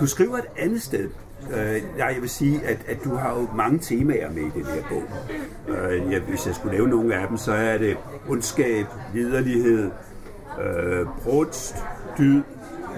Du 0.00 0.06
skriver 0.06 0.38
et 0.38 0.48
andet 0.58 0.82
sted. 0.82 1.08
Øh, 1.50 1.82
jeg 1.98 2.16
vil 2.20 2.30
sige, 2.30 2.60
at, 2.66 2.78
at 2.88 3.04
du 3.04 3.14
har 3.14 3.38
jo 3.40 3.48
mange 3.56 3.78
temaer 3.78 4.30
med 4.30 4.42
i 4.42 4.50
den 4.54 4.64
her 4.64 4.82
bog. 4.88 5.02
Øh, 5.68 6.12
ja, 6.12 6.18
hvis 6.18 6.46
jeg 6.46 6.54
skulle 6.54 6.76
nævne 6.76 6.90
nogle 6.90 7.14
af 7.14 7.28
dem, 7.28 7.36
så 7.36 7.52
er 7.52 7.78
det 7.78 7.96
ondskab, 8.28 8.86
liderlighed, 9.14 9.90
øh, 10.62 11.06
brudst, 11.24 11.76
dyd, 12.18 12.42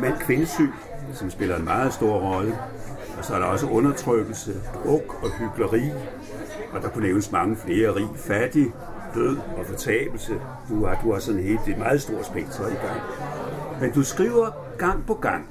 mand 0.01 0.15
kvindesyn, 0.21 0.71
som 1.13 1.31
spiller 1.31 1.57
en 1.57 1.65
meget 1.65 1.93
stor 1.93 2.19
rolle. 2.19 2.55
Og 3.19 3.25
så 3.25 3.35
er 3.35 3.39
der 3.39 3.47
også 3.47 3.67
undertrykkelse, 3.67 4.53
druk 4.75 5.25
og 5.25 5.31
hyggeleri. 5.31 5.91
Og 6.75 6.83
der 6.83 6.89
kunne 6.89 7.07
nævnes 7.07 7.33
mange 7.33 7.57
flere. 7.57 7.95
Rig, 7.95 8.09
fattig, 8.17 8.67
død 9.15 9.37
og 9.59 9.67
fortabelse. 9.67 10.33
Du 10.69 10.85
har, 10.87 11.01
du 11.05 11.13
har 11.13 11.21
sådan 11.21 11.43
helt 11.43 11.69
et 11.69 11.79
meget 11.79 12.03
stort 12.03 12.27
spektrum 12.27 12.67
i 12.67 12.87
gang. 12.87 13.01
Men 13.81 13.93
du 13.93 14.03
skriver 14.03 14.51
gang 14.79 15.07
på 15.07 15.15
gang, 15.15 15.49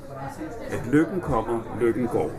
at 0.70 0.82
lykken 0.92 1.22
kommer, 1.22 1.78
lykken 1.82 2.08
går. 2.08 2.32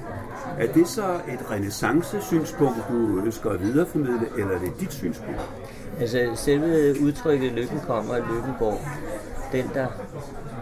Er 0.59 0.73
det 0.73 0.89
så 0.89 1.05
et 1.29 1.51
renaissance-synspunkt, 1.51 2.77
du 2.91 3.19
ønsker 3.19 3.51
at 3.51 3.63
videreformidle, 3.63 4.29
eller 4.39 4.55
er 4.55 4.59
det 4.59 4.73
dit 4.81 4.93
synspunkt? 4.93 5.41
Altså 6.01 6.31
selve 6.35 6.95
udtrykket 7.03 7.53
lykken 7.53 7.81
kommer, 7.87 8.17
lykken 8.17 8.55
går. 8.59 8.81
Den 9.53 9.71
der, 9.75 9.87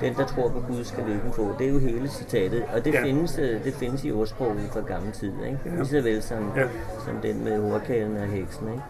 den, 0.03 0.15
der 0.15 0.27
tror 0.27 0.49
på 0.49 0.61
Gud, 0.69 0.85
skal 0.85 1.05
lykken 1.05 1.33
få. 1.33 1.55
Det 1.59 1.67
er 1.67 1.71
jo 1.73 1.79
hele 1.79 2.09
citatet. 2.09 2.65
Og 2.75 2.85
det, 2.85 2.95
Ja. 2.95 3.03
findes, 3.05 3.39
øh, 3.39 3.65
det 3.65 3.75
findes 3.75 4.05
i 4.05 4.13
ordsproget 4.13 4.69
fra 4.73 4.81
gammel 4.81 5.13
tid. 5.13 5.33
Ikke? 5.47 5.59
Ja. 5.67 5.71
Lige 5.75 5.87
så 5.87 6.01
vel 6.01 6.23
som, 6.23 6.53
Ja. 6.57 6.63
som 7.05 7.15
den 7.23 7.45
med 7.45 7.73
ordkæden 7.75 8.17
og 8.17 8.27
heksen. 8.27 8.69
Ikke? 8.69 8.83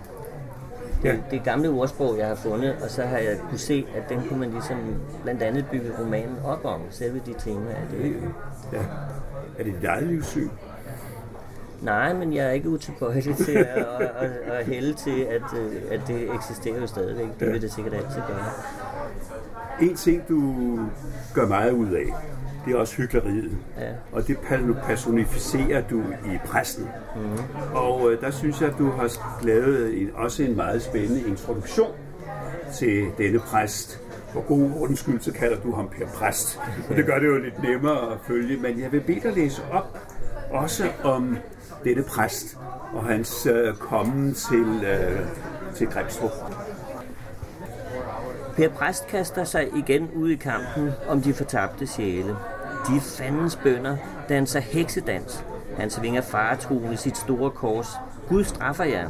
Det, 1.02 1.08
Ja. 1.08 1.14
ja. 1.14 1.18
det 1.30 1.44
gamle 1.44 1.68
ordsprog, 1.68 2.18
jeg 2.18 2.26
har 2.28 2.34
fundet, 2.34 2.74
og 2.82 2.90
så 2.90 3.02
har 3.02 3.18
jeg 3.18 3.36
kunne 3.48 3.58
se, 3.58 3.86
at 3.96 4.02
den 4.08 4.22
kunne 4.28 4.38
man 4.40 4.50
ligesom 4.50 4.76
blandt 5.22 5.42
andet 5.42 5.66
bygge 5.70 5.90
romanen 6.00 6.36
op 6.44 6.64
om. 6.64 6.80
Selve 6.90 7.20
de 7.26 7.34
temaer. 7.38 7.76
Det, 7.90 8.14
Ja. 8.72 8.78
Er 9.58 9.64
det 9.64 9.74
dit 9.80 9.84
eget 9.84 10.02
livssyn? 10.06 10.48
Nej, 11.82 12.12
men 12.14 12.32
jeg 12.32 12.46
er 12.46 12.50
ikke 12.50 12.68
utilbøjelig 12.68 13.36
til 13.36 13.52
at, 13.52 13.66
at, 14.00 14.10
at, 14.20 14.30
at 14.52 14.66
hælde 14.66 14.94
til, 14.94 15.20
at, 15.30 15.58
øh, 15.58 15.72
at 15.90 16.00
det 16.06 16.28
eksisterer 16.34 16.80
jo 16.80 16.86
stadigvæk. 16.86 17.26
Det 17.40 17.52
vil 17.52 17.62
det 17.62 17.72
sikkert 17.72 17.94
altid 17.94 18.20
gøre. 18.28 18.44
En 19.80 19.94
ting, 19.96 20.28
du 20.28 20.78
gør 21.34 21.46
meget 21.46 21.72
ud 21.72 21.92
af, 21.92 22.06
det 22.66 22.74
er 22.74 22.78
også 22.78 22.96
hyggeleriet. 22.96 23.58
Ja. 23.78 23.92
Og 24.12 24.26
det 24.26 24.38
personificerer 24.86 25.82
du 25.90 26.00
i 26.00 26.38
præsten. 26.46 26.88
Mm. 27.16 27.74
Og 27.74 28.12
øh, 28.12 28.20
der 28.20 28.30
synes 28.30 28.60
jeg, 28.60 28.68
at 28.68 28.78
du 28.78 28.90
har 28.90 29.40
lavet 29.42 30.02
en, 30.02 30.10
også 30.14 30.42
en 30.42 30.56
meget 30.56 30.82
spændende 30.82 31.28
introduktion 31.28 31.90
til 32.74 33.06
denne 33.18 33.38
præst. 33.38 34.00
For 34.32 34.40
god 34.40 34.70
ordens 34.80 34.98
skyld, 34.98 35.20
så 35.20 35.32
kalder 35.32 35.60
du 35.60 35.72
ham 35.72 35.88
Per 35.88 36.06
Præst. 36.06 36.60
Og 36.90 36.96
det 36.96 37.06
gør 37.06 37.18
det 37.18 37.26
jo 37.26 37.38
lidt 37.38 37.62
nemmere 37.62 38.12
at 38.12 38.18
følge. 38.26 38.56
Men 38.56 38.80
jeg 38.80 38.92
vil 38.92 39.00
bede 39.00 39.20
dig 39.20 39.32
læse 39.32 39.62
op 39.72 39.98
også 40.50 40.84
om 41.04 41.38
denne 41.84 42.02
præst 42.02 42.58
og 42.94 43.04
hans 43.04 43.46
øh, 43.46 43.74
kommen 43.74 44.34
til, 44.34 44.84
øh, 44.84 45.20
til 45.74 45.86
Grebstrup. 45.86 46.30
Per 48.56 48.68
Præst 48.68 49.06
kaster 49.06 49.44
sig 49.44 49.68
igen 49.76 50.10
ud 50.16 50.30
i 50.30 50.36
kampen 50.36 50.90
om 51.08 51.22
de 51.22 51.34
fortabte 51.34 51.86
sjæle. 51.86 52.36
De 52.88 53.00
fandens 53.00 53.56
bønder 53.56 53.96
danser 54.28 54.60
heksedans. 54.60 55.44
Han 55.76 55.90
svinger 55.90 56.20
faretruende 56.20 56.96
sit 56.96 57.16
store 57.16 57.50
kors. 57.50 57.88
Gud 58.28 58.44
straffer 58.44 58.84
jer. 58.84 59.08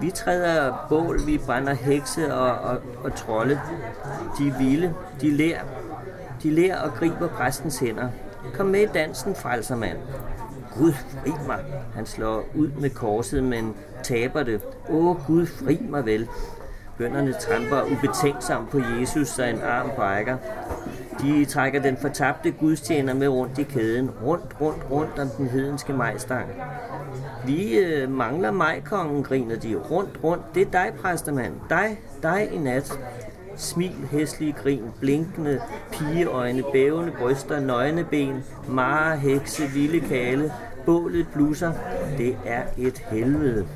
Vi 0.00 0.10
træder 0.10 0.86
bål, 0.88 1.26
vi 1.26 1.38
brænder 1.38 1.74
hekse 1.74 2.34
og, 2.34 2.58
og, 2.58 2.80
og 3.04 3.14
trolde. 3.14 3.60
De 4.38 4.48
er 4.48 4.58
vilde, 4.58 4.94
de 5.20 5.30
lærer. 5.30 5.62
De 6.42 6.50
lærer 6.50 6.80
og 6.80 6.92
griber 6.92 7.28
præstens 7.28 7.78
hænder. 7.78 8.08
Kom 8.54 8.66
med 8.66 8.80
i 8.80 8.86
dansen, 8.86 9.34
frelsermand. 9.34 9.98
Gud, 10.78 10.92
fri 10.92 11.32
mig. 11.46 11.64
Han 11.94 12.06
slår 12.06 12.44
ud 12.54 12.68
med 12.68 12.90
korset, 12.90 13.44
men 13.44 13.74
taber 14.02 14.42
det. 14.42 14.60
Åh, 14.90 15.26
Gud, 15.26 15.46
fri 15.46 15.78
mig 15.88 16.06
vel. 16.06 16.28
Bønderne 16.98 17.32
tramper 17.32 17.82
ubetænksomt 17.82 18.70
på 18.70 18.78
Jesus, 18.78 19.28
så 19.28 19.44
en 19.44 19.62
arm 19.62 19.90
brækker. 19.96 20.36
De 21.22 21.44
trækker 21.44 21.82
den 21.82 21.96
fortabte 21.96 22.50
gudstjener 22.50 23.14
med 23.14 23.28
rundt 23.28 23.58
i 23.58 23.62
kæden. 23.62 24.10
Rundt, 24.22 24.60
rundt, 24.60 24.90
rundt 24.90 25.18
om 25.18 25.28
den 25.28 25.46
hedenske 25.46 25.92
majstang. 25.92 26.48
Vi 27.46 27.78
øh, 27.78 28.10
mangler 28.10 28.50
majkongen, 28.50 29.22
griner 29.22 29.56
de. 29.56 29.76
Rundt, 29.76 30.20
rundt. 30.24 30.44
Det 30.54 30.66
er 30.66 30.70
dig, 30.70 30.92
præstemand. 31.02 31.54
Dig, 31.70 32.00
dig 32.22 32.48
i 32.52 32.58
nat. 32.58 32.98
Smil, 33.56 34.08
hæslige 34.10 34.52
grin, 34.52 34.82
blinkende 35.00 35.60
pigeøjne, 35.92 36.62
bævende 36.72 37.12
bryster, 37.12 37.60
nøgne 37.60 38.04
ben, 38.04 38.44
mare, 38.68 39.16
hekse, 39.16 39.62
vilde 39.62 40.08
kale, 40.08 40.52
bålet 40.86 41.26
blusser. 41.32 41.72
Det 42.18 42.36
er 42.46 42.62
et 42.78 42.98
helvede. 42.98 43.66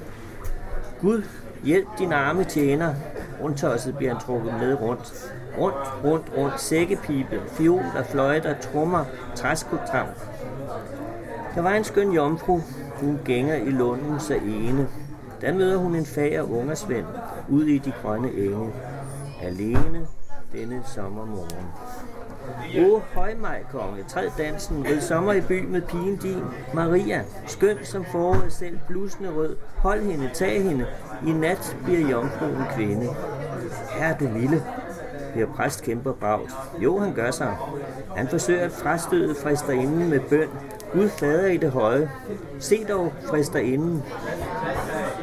Gud, 1.00 1.22
hjælp 1.64 1.88
din 1.98 2.12
arme 2.12 2.44
tjener. 2.44 2.94
Rundtosset 3.42 3.96
bliver 3.96 4.12
han 4.12 4.22
trukket 4.22 4.54
med 4.54 4.80
rundt. 4.80 5.34
Rundt, 5.58 6.04
rundt, 6.04 6.32
rundt, 6.36 6.60
sækkepipe, 6.60 7.40
fioler, 7.46 8.02
fløjter, 8.10 8.54
trommer, 8.60 9.04
træskutram. 9.34 10.06
Der 11.54 11.62
var 11.62 11.74
en 11.74 11.84
skøn 11.84 12.12
jomfru, 12.12 12.60
hun 13.00 13.18
gænger 13.24 13.54
i 13.54 13.70
lunden 13.70 14.20
så 14.20 14.34
ene. 14.34 14.88
Der 15.40 15.54
møder 15.54 15.76
hun 15.76 15.94
en 15.94 16.06
fager 16.06 16.42
ungersvend 16.42 17.06
ud 17.48 17.64
i 17.64 17.78
de 17.78 17.92
grønne 18.02 18.32
enge. 18.32 18.72
Alene 19.42 20.06
denne 20.52 20.82
sommermorgen. 20.84 21.66
O 22.78 23.00
højmaj, 23.14 23.62
konge, 23.72 24.04
træd 24.08 24.28
dansen, 24.38 24.84
rid 24.84 25.00
sommer 25.00 25.32
i 25.32 25.40
by 25.40 25.64
med 25.66 25.82
pigen 25.82 26.16
din, 26.16 26.42
Maria, 26.74 27.24
skøn 27.46 27.76
som 27.84 28.04
foråret 28.04 28.52
selv, 28.52 28.78
blusende 28.88 29.30
rød, 29.30 29.56
hold 29.76 30.02
hende, 30.02 30.30
tag 30.34 30.62
hende, 30.62 30.86
i 31.26 31.30
nat 31.32 31.76
bliver 31.84 32.10
jomfruen 32.10 32.62
kvinde. 32.76 33.08
Er 34.02 34.16
du 34.16 34.28
milde, 34.28 34.62
Per 35.34 35.46
præst 35.46 35.82
kæmper 35.82 36.12
bragt. 36.12 36.54
Jo, 36.78 36.98
han 36.98 37.14
gør 37.14 37.30
sig. 37.30 37.56
Han 38.16 38.28
forsøger 38.28 38.64
at 38.64 38.72
frastøde 38.72 39.34
fristerinden 39.34 40.10
med 40.10 40.20
bøn. 40.20 40.48
Gud 40.92 41.08
fader 41.08 41.46
i 41.46 41.56
det 41.56 41.70
høje. 41.70 42.10
Se 42.58 42.84
dog 42.84 43.12
fristerinden. 43.26 44.02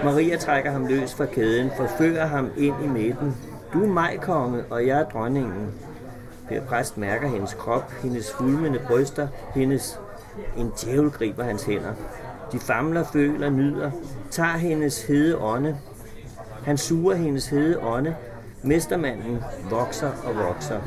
Maria 0.03 0.37
trækker 0.37 0.71
ham 0.71 0.85
løs 0.85 1.13
fra 1.13 1.25
kæden, 1.25 1.69
forfører 1.77 2.25
ham 2.25 2.49
ind 2.57 2.75
i 2.83 2.87
midten. 2.87 3.35
Du 3.73 3.83
er 3.83 3.87
majkonge, 3.87 4.63
og 4.69 4.87
jeg 4.87 4.99
er 4.99 5.05
dronningen. 5.05 5.71
Per 6.47 6.61
præst 6.61 6.97
mærker 6.97 7.27
hendes 7.27 7.53
krop, 7.53 7.91
hendes 7.91 8.31
fulmende 8.31 8.79
bryster, 8.87 9.27
hendes... 9.55 9.99
En 10.57 10.71
djævel 10.81 11.11
griber 11.11 11.43
hans 11.43 11.63
hænder. 11.63 11.93
De 12.51 12.59
famler, 12.59 13.03
føler, 13.03 13.49
nyder, 13.49 13.91
tager 14.31 14.57
hendes 14.57 15.03
hede 15.03 15.37
ånde. 15.37 15.77
Han 16.63 16.77
suger 16.77 17.15
hendes 17.15 17.47
hede 17.47 17.79
ånde. 17.79 18.15
Mestermanden 18.63 19.43
vokser 19.69 20.11
og 20.23 20.35
vokser. 20.35 20.79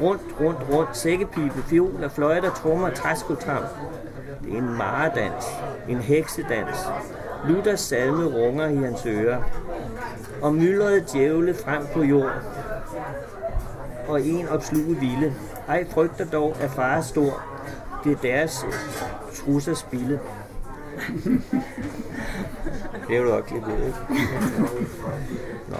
Rundt, 0.00 0.22
rundt, 0.40 0.58
rundt, 0.72 0.96
sækkepipe, 0.96 1.62
fioler, 1.62 2.08
fløjter, 2.08 2.50
trommer, 2.50 2.90
træskotram. 2.90 3.62
Det 4.44 4.52
er 4.52 4.58
en 4.58 4.76
maredans, 4.76 5.44
en 5.88 5.98
heksedans. 5.98 6.76
Luthers 7.48 7.80
salme 7.80 8.24
runger 8.24 8.68
i 8.68 8.76
hans 8.76 9.06
ører. 9.06 9.42
Og 10.42 10.54
myldrede 10.54 11.04
djævle 11.12 11.54
frem 11.54 11.86
på 11.94 12.02
jord. 12.02 12.32
Og 14.08 14.22
en 14.22 14.48
opsluge 14.48 15.00
vilde. 15.00 15.34
Ej 15.68 15.90
frygter 15.90 16.24
dog, 16.24 16.56
at 16.60 16.70
far 16.70 16.96
er 16.96 17.00
stor. 17.00 17.42
Det 18.04 18.12
er 18.12 18.16
deres 18.16 18.66
trusser 19.34 19.74
spilde. 19.74 20.18
det 23.08 23.16
er 23.16 23.20
jo 23.20 23.24
nok 23.24 23.50
lidt 23.50 23.66
ved, 23.66 23.86
ikke? 23.86 23.98
Nå. 25.70 25.76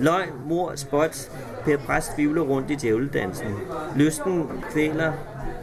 Løg, 0.00 0.28
mor, 0.46 0.72
spot, 0.76 1.30
Per 1.64 1.76
Præst 1.76 2.10
vivler 2.16 2.42
rundt 2.42 2.70
i 2.70 2.74
djævledansen. 2.74 3.54
Lysten 3.96 4.48
kvæler 4.70 5.12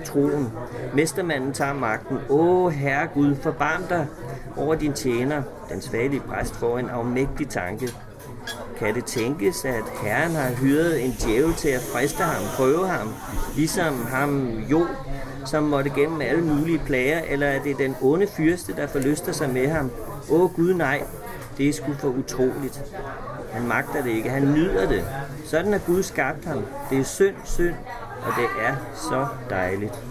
troen. 0.06 0.54
Mestermanden 0.94 1.54
tager 1.54 1.74
magten. 1.74 2.18
Åh, 2.30 2.72
herre 2.72 3.08
Gud, 3.14 3.36
forbarm 3.36 3.84
dig 3.90 4.08
over 4.58 4.76
din 4.76 4.94
tjener. 4.94 5.42
Den 5.70 5.82
svagelige 5.82 6.22
præst 6.22 6.56
får 6.56 6.80
en 6.80 6.90
afmægtig 6.90 7.50
tanke. 7.50 7.90
Kan 8.80 8.96
det 8.96 9.06
tænkes, 9.06 9.66
at 9.66 9.84
herren 10.04 10.36
har 10.36 10.50
hyret 10.50 11.06
en 11.06 11.12
djævel 11.12 11.54
til 11.54 11.70
at 11.70 11.82
friste 11.82 12.24
ham, 12.24 12.44
prøve 12.58 12.88
ham, 12.88 13.08
ligesom 13.56 14.06
ham 14.06 14.50
jo, 14.50 14.86
som 15.46 15.64
måtte 15.64 15.90
gennem 15.90 16.22
alle 16.22 16.44
mulige 16.44 16.82
plager, 16.86 17.20
eller 17.30 17.48
er 17.48 17.64
det 17.64 17.78
den 17.78 17.96
onde 18.02 18.28
fyrste, 18.28 18.76
der 18.76 18.88
forlyster 18.88 19.32
sig 19.32 19.50
med 19.50 19.68
ham? 19.68 19.92
Åh 20.32 20.56
Gud, 20.56 20.74
nej, 20.74 21.04
det 21.58 21.70
er 21.70 21.74
sgu 21.74 21.94
for 21.94 22.08
utroligt. 22.08 22.84
Han 23.58 23.68
magter 23.68 24.04
det 24.04 24.10
ikke, 24.10 24.30
han 24.30 24.54
nyder 24.54 24.88
det. 24.88 25.04
Sådan 25.46 25.72
har 25.72 25.80
Gud 25.80 26.04
skabt 26.04 26.46
ham. 26.46 26.66
Det 26.90 27.00
er 27.00 27.04
synd, 27.04 27.36
synd, 27.44 27.76
og 28.22 28.34
det 28.38 28.46
er 28.68 28.76
så 28.96 29.28
dejligt. 29.50 30.04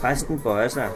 Præsten 0.00 0.40
bøjer 0.40 0.68
sig, 0.68 0.88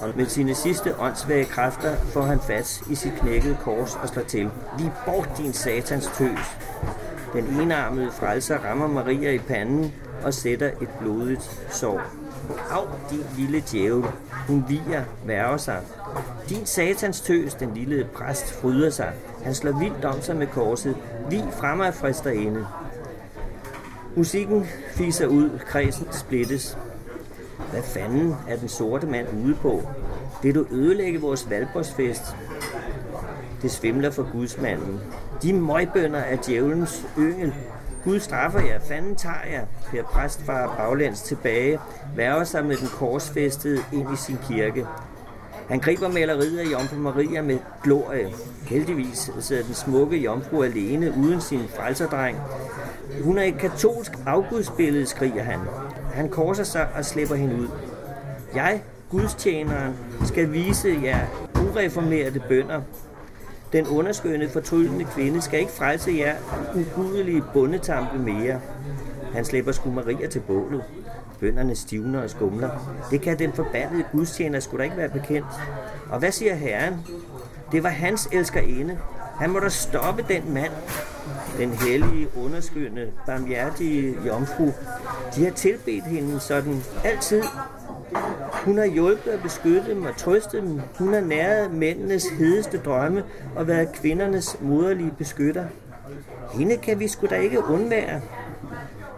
og 0.00 0.12
med 0.16 0.26
sine 0.26 0.54
sidste 0.54 1.00
åndssvage 1.00 1.44
kræfter 1.44 1.96
får 1.96 2.22
han 2.22 2.40
fat 2.40 2.80
i 2.90 2.94
sit 2.94 3.12
knækkede 3.20 3.56
kors 3.62 3.98
og 4.02 4.08
slår 4.08 4.22
til. 4.22 4.50
Vi 4.78 4.84
bort 5.06 5.28
din 5.38 5.52
satans 5.52 6.10
tøs. 6.14 6.56
Den 7.32 7.60
enarmede 7.60 8.10
frelser 8.12 8.58
rammer 8.58 8.86
Maria 8.86 9.30
i 9.30 9.38
panden 9.38 9.94
og 10.24 10.34
sætter 10.34 10.70
et 10.82 10.88
blodigt 11.00 11.66
sår. 11.70 12.00
Au, 12.70 12.84
din 13.10 13.24
lille 13.38 13.62
djævel. 13.72 14.04
Hun 14.48 14.64
viger, 14.68 15.04
værger 15.24 15.56
sig. 15.56 15.80
Din 16.48 16.66
satans 16.66 17.20
tøs, 17.20 17.54
den 17.54 17.74
lille 17.74 18.08
præst, 18.14 18.52
fryder 18.52 18.90
sig. 18.90 19.12
Han 19.46 19.54
slår 19.54 19.72
vildt 19.72 20.04
om 20.04 20.20
sig 20.20 20.36
med 20.36 20.46
korset. 20.46 20.96
Vi 21.30 21.42
fremad 21.52 21.92
frister 21.92 22.30
ende. 22.30 22.66
Musikken 24.16 24.66
fiser 24.90 25.26
ud, 25.26 25.58
kredsen 25.58 26.06
splittes. 26.12 26.78
Hvad 27.70 27.82
fanden 27.82 28.34
er 28.48 28.56
den 28.56 28.68
sorte 28.68 29.06
mand 29.06 29.26
ude 29.44 29.54
på? 29.54 29.82
Det 30.42 30.54
du 30.54 30.66
ødelægge 30.70 31.20
vores 31.20 31.50
valborgsfest. 31.50 32.36
Det 33.62 33.70
svimler 33.70 34.10
for 34.10 34.28
gudsmanden. 34.32 35.00
De 35.42 35.52
møgbønder 35.52 36.20
er 36.20 36.36
djævelens 36.46 37.06
yngel. 37.18 37.54
Gud 38.04 38.20
straffer 38.20 38.60
jer, 38.60 38.80
fanden 38.80 39.16
tager 39.16 39.46
jer. 39.52 39.66
Per 39.90 40.02
præst 40.02 40.42
fra 40.42 40.76
baglæns 40.76 41.22
tilbage, 41.22 41.78
værger 42.16 42.44
sig 42.44 42.64
med 42.64 42.76
den 42.76 42.88
korsfæstede 42.88 43.80
ind 43.92 44.12
i 44.12 44.16
sin 44.16 44.38
kirke. 44.48 44.86
Han 45.68 45.78
griber 45.78 46.08
maleriet 46.08 46.58
af 46.58 46.72
Jomfru 46.72 46.96
Maria 46.96 47.42
med 47.42 47.58
glorie. 47.82 48.28
Heldigvis 48.66 49.30
sidder 49.40 49.62
den 49.62 49.74
smukke 49.74 50.16
jomfru 50.16 50.62
alene 50.62 51.14
uden 51.18 51.40
sin 51.40 51.60
frelserdreng. 51.68 52.38
Hun 53.22 53.38
er 53.38 53.42
et 53.42 53.58
katolsk 53.58 54.12
afgudsbillede, 54.26 55.06
skriger 55.06 55.42
han. 55.42 55.58
Han 56.14 56.28
korser 56.28 56.64
sig 56.64 56.88
og 56.94 57.04
slipper 57.04 57.34
hende 57.34 57.54
ud. 57.54 57.68
Jeg, 58.54 58.82
gudstjeneren, 59.10 59.94
skal 60.24 60.52
vise 60.52 60.98
jer 61.02 61.26
ureformerede 61.54 62.42
bønder. 62.48 62.82
Den 63.72 63.86
underskønne, 63.86 64.48
fortryllende 64.48 65.04
kvinde 65.04 65.42
skal 65.42 65.60
ikke 65.60 65.72
frelse 65.72 66.12
jer 66.18 66.34
ugudelige 66.74 67.42
bundetampe 67.52 68.18
mere. 68.18 68.60
Han 69.32 69.44
slipper 69.44 69.72
sgu 69.72 69.90
Maria 69.90 70.26
til 70.26 70.40
bålet. 70.40 70.82
Bønderne 71.40 71.76
stivner 71.76 72.22
og 72.22 72.30
skumler. 72.30 72.70
Det 73.10 73.20
kan 73.20 73.38
den 73.38 73.52
forbandede 73.52 74.04
gudstjener 74.12 74.60
skulle 74.60 74.78
da 74.78 74.84
ikke 74.84 74.96
være 74.96 75.08
bekendt. 75.08 75.46
Og 76.10 76.18
hvad 76.18 76.32
siger 76.32 76.54
herren? 76.54 76.94
Det 77.72 77.82
var 77.82 77.88
hans 77.88 78.28
elskerinde. 78.32 78.98
Han 79.40 79.50
må 79.50 79.58
da 79.58 79.68
stoppe 79.68 80.24
den 80.28 80.54
mand. 80.54 80.72
Den 81.58 81.70
hellige, 81.70 82.28
underskyndende, 82.44 83.12
barmhjertige 83.26 84.16
jomfru. 84.26 84.72
De 85.34 85.44
har 85.44 85.50
tilbedt 85.50 86.04
hende 86.04 86.40
sådan 86.40 86.82
altid. 87.04 87.42
Hun 88.52 88.78
har 88.78 88.84
hjulpet 88.84 89.32
og 89.32 89.40
beskyttet 89.40 89.86
dem 89.86 90.02
og 90.02 90.16
trøstet 90.16 90.62
dem. 90.62 90.80
Hun 90.98 91.14
har 91.14 91.20
næret 91.20 91.70
mændenes 91.70 92.26
hedeste 92.38 92.78
drømme 92.78 93.24
og 93.56 93.68
været 93.68 93.92
kvindernes 93.92 94.56
moderlige 94.60 95.14
beskytter. 95.18 95.64
Hende 96.52 96.76
kan 96.76 97.00
vi 97.00 97.08
sgu 97.08 97.26
da 97.26 97.34
ikke 97.34 97.64
undvære 97.64 98.20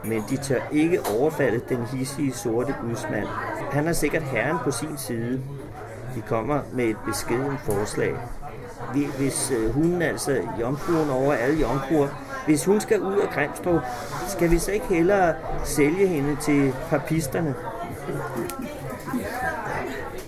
men 0.05 0.25
de 0.31 0.37
tør 0.37 0.61
ikke 0.73 1.01
overfalde 1.19 1.61
den 1.69 1.87
hissige 1.87 2.33
sorte 2.33 2.75
gudsmand. 2.83 3.27
Han 3.73 3.87
har 3.87 3.93
sikkert 3.93 4.23
herren 4.23 4.57
på 4.65 4.71
sin 4.71 4.99
side. 4.99 5.43
De 6.15 6.21
kommer 6.21 6.61
med 6.73 6.85
et 6.85 6.97
beskeden 7.07 7.59
forslag. 7.59 8.15
Hvis 9.19 9.51
øh, 9.51 9.71
hun, 9.71 10.03
altså 10.03 10.43
jomfruen 10.61 11.11
over 11.11 11.33
alle 11.33 11.61
jomfruer, 11.61 12.09
hvis 12.47 12.65
hun 12.65 12.81
skal 12.81 13.01
ud 13.01 13.17
af 13.17 13.29
Grimstrup, 13.29 13.83
skal 14.29 14.51
vi 14.51 14.59
så 14.59 14.73
ikke 14.73 14.87
hellere 14.87 15.35
sælge 15.65 16.07
hende 16.07 16.37
til 16.37 16.75
papisterne? 16.91 17.55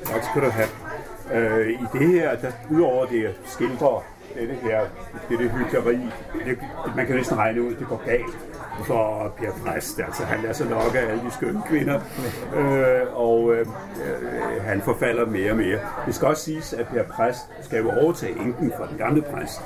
Tak 0.05 0.23
skal 0.31 0.43
du 0.43 0.51
have. 0.51 0.69
Øh, 1.33 1.71
I 1.71 1.87
det 1.93 2.09
her, 2.09 2.37
der, 2.37 2.53
udover 2.71 3.07
det 3.07 3.35
skildrer 3.45 4.05
det 4.35 4.59
her, 4.63 4.81
det, 5.29 5.39
det 5.39 5.51
hyggeleri, 5.51 5.99
det, 6.45 6.59
man 6.97 7.07
kan 7.07 7.17
næsten 7.17 7.39
regne 7.39 7.63
ud, 7.63 7.75
det 7.75 7.87
går 7.89 8.03
galt 8.07 8.39
for 8.85 9.33
Per 9.39 9.51
Præst. 9.65 10.01
Altså, 10.01 10.25
han 10.25 10.41
lader 10.43 10.55
sig 10.55 10.67
nok 10.67 10.95
af 10.95 11.11
alle 11.11 11.23
de 11.25 11.31
skønne 11.31 11.63
kvinder, 11.69 12.01
øh, 12.57 13.15
og 13.15 13.55
øh, 13.55 13.61
øh, 13.61 14.63
han 14.63 14.81
forfalder 14.81 15.27
mere 15.27 15.51
og 15.51 15.57
mere. 15.57 15.79
Det 16.07 16.15
skal 16.15 16.29
også 16.29 16.43
siges, 16.43 16.73
at 16.73 16.87
Per 16.87 17.03
Præst 17.03 17.41
skal 17.63 17.83
jo 17.83 17.91
overtage 17.91 18.33
enken 18.33 18.73
fra 18.77 18.87
den 18.87 18.99
gamle 18.99 19.23
præst. 19.23 19.61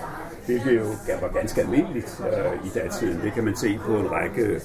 Det 0.47 0.63
jo 0.77 0.85
var 1.21 1.29
ganske 1.29 1.61
almindeligt 1.61 2.23
øh, 2.27 2.67
i 2.67 2.69
datiden. 2.75 3.21
Det 3.23 3.33
kan 3.33 3.45
man 3.45 3.57
se 3.57 3.79
på 3.87 3.97
en 3.97 4.11
række 4.11 4.61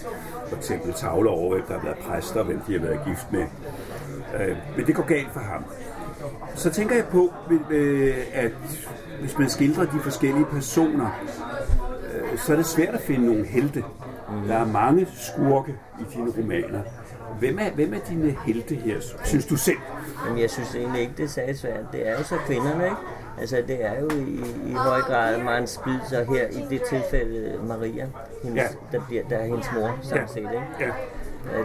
for 0.50 0.56
eksempel 0.56 0.94
tavler 0.94 1.32
over, 1.32 1.54
hvem 1.54 1.66
der 1.68 1.74
har 1.74 1.86
været 1.86 1.98
præster, 1.98 2.44
hvem 2.44 2.60
de 2.68 2.80
har 2.80 2.86
været 2.86 3.00
gift 3.06 3.32
med. 3.32 3.46
Øh, 4.40 4.58
men 4.78 4.86
det 4.86 4.96
går 4.96 5.04
galt 5.04 5.34
for 5.34 5.40
ham. 5.40 5.66
Så 6.56 6.70
tænker 6.70 6.96
jeg 6.96 7.06
på, 7.06 7.34
øh, 7.70 8.16
at 8.34 8.52
hvis 9.20 9.38
man 9.38 9.50
skildrer 9.50 9.86
de 9.86 10.00
forskellige 10.00 10.46
personer, 10.46 11.10
øh, 12.14 12.38
så 12.38 12.52
er 12.52 12.58
det 12.58 12.66
svært 12.66 12.94
at 12.94 13.02
finde 13.02 13.26
nogle 13.26 13.46
helte. 13.46 13.84
Mm. 14.32 14.48
Der 14.48 14.56
er 14.56 14.66
mange 14.66 15.08
skurke 15.14 15.76
i 16.00 16.04
dine 16.14 16.32
romaner. 16.38 16.82
Hvem 17.40 17.60
er, 17.60 17.72
hvem 17.72 17.94
er 17.94 18.00
dine 18.10 18.36
helte 18.46 18.76
her, 18.76 18.96
synes 19.24 19.46
du 19.46 19.56
selv? 19.56 19.78
Jamen, 20.26 20.42
jeg 20.42 20.50
synes 20.50 20.76
egentlig 20.76 21.02
ikke, 21.02 21.14
det 21.18 21.38
er 21.38 21.54
svært. 21.54 21.86
Det 21.92 22.08
er 22.08 22.18
jo 22.18 22.24
så 22.24 22.36
kvinderne, 22.38 22.84
ikke? 22.84 22.98
Altså, 23.40 23.64
det 23.68 23.86
er 23.86 24.00
jo 24.00 24.10
i, 24.10 24.42
i 24.66 24.74
høj 24.74 25.02
grad 25.02 25.44
Maren 25.44 25.68
Spidser 25.68 26.24
her, 26.34 26.48
i 26.48 26.66
det 26.70 26.82
tilfælde 26.90 27.60
Maria, 27.68 28.08
hendes, 28.44 28.64
ja. 28.64 28.98
der, 28.98 29.06
bliver, 29.08 29.24
der 29.30 29.38
er 29.38 29.46
hendes 29.46 29.70
mor, 29.74 29.98
sådan 30.02 30.22
ja. 30.22 30.28
set, 30.28 30.38
ikke? 30.38 30.64
Ja. 30.80 30.92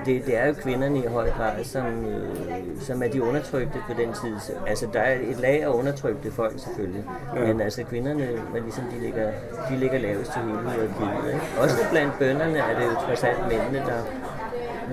Det, 0.07 0.27
det 0.27 0.39
er 0.39 0.47
jo 0.47 0.55
kvinderne 0.55 0.99
i 0.99 1.07
høj 1.07 1.31
grad, 1.31 1.65
som, 1.65 1.87
øh, 1.87 2.81
som 2.81 3.03
er 3.03 3.09
de 3.09 3.23
undertrykte 3.23 3.79
på 3.89 3.95
den 3.99 4.13
tid. 4.13 4.55
Altså, 4.67 4.87
der 4.93 5.01
er 5.01 5.15
et 5.15 5.37
lag 5.41 5.63
af 5.63 5.69
undertrykte 5.69 6.33
folk 6.33 6.53
selvfølgelig, 6.57 7.05
ja. 7.37 7.41
men 7.41 7.61
altså 7.61 7.85
kvinderne, 7.85 8.29
man 8.53 8.63
ligesom, 8.63 8.85
de 8.85 9.01
ligger, 9.01 9.31
de 9.71 9.77
ligger 9.77 9.99
lavest 9.99 10.33
til 10.33 10.43
hele 10.43 10.59
hierarkiet. 10.59 11.35
Ikke? 11.35 11.47
Også 11.61 11.77
blandt 11.91 12.19
bønderne 12.19 12.59
er 12.59 12.79
det 12.79 12.87
jo 12.87 12.95
trods 13.07 13.25
alt 13.25 13.41
mændene, 13.49 13.79
der, 13.79 14.03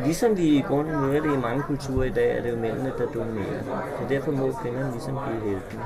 Ligesom 0.05 0.37
vi 0.37 0.43
i 0.43 0.61
grunden 0.61 1.01
møder 1.01 1.21
det 1.21 1.33
i 1.33 1.41
mange 1.41 1.63
kulturer 1.63 2.03
i 2.03 2.09
dag, 2.09 2.37
er 2.37 2.41
det 2.41 2.51
jo 2.51 2.55
mændene, 2.55 2.93
der 2.97 3.05
dominerer. 3.05 3.63
Så 3.99 4.05
derfor 4.09 4.31
må 4.31 4.51
kvinderne 4.61 4.91
ligesom 4.91 5.17
blive 5.27 5.51
heltene. 5.51 5.83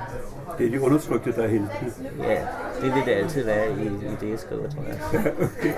Det 0.58 0.66
er 0.68 0.72
de 0.72 0.82
undertrykte, 0.82 1.32
der 1.32 1.44
er 1.44 1.48
heltene? 1.48 1.92
Ja, 2.24 2.48
det 2.82 2.96
vil 2.96 3.06
det 3.06 3.12
altid 3.12 3.46
være 3.46 3.72
i, 3.72 3.86
i 3.86 4.16
det, 4.22 4.30
jeg 4.30 4.40
skriver, 4.40 4.70
tror 4.70 4.84
jeg. 4.88 5.00
okay. 5.58 5.74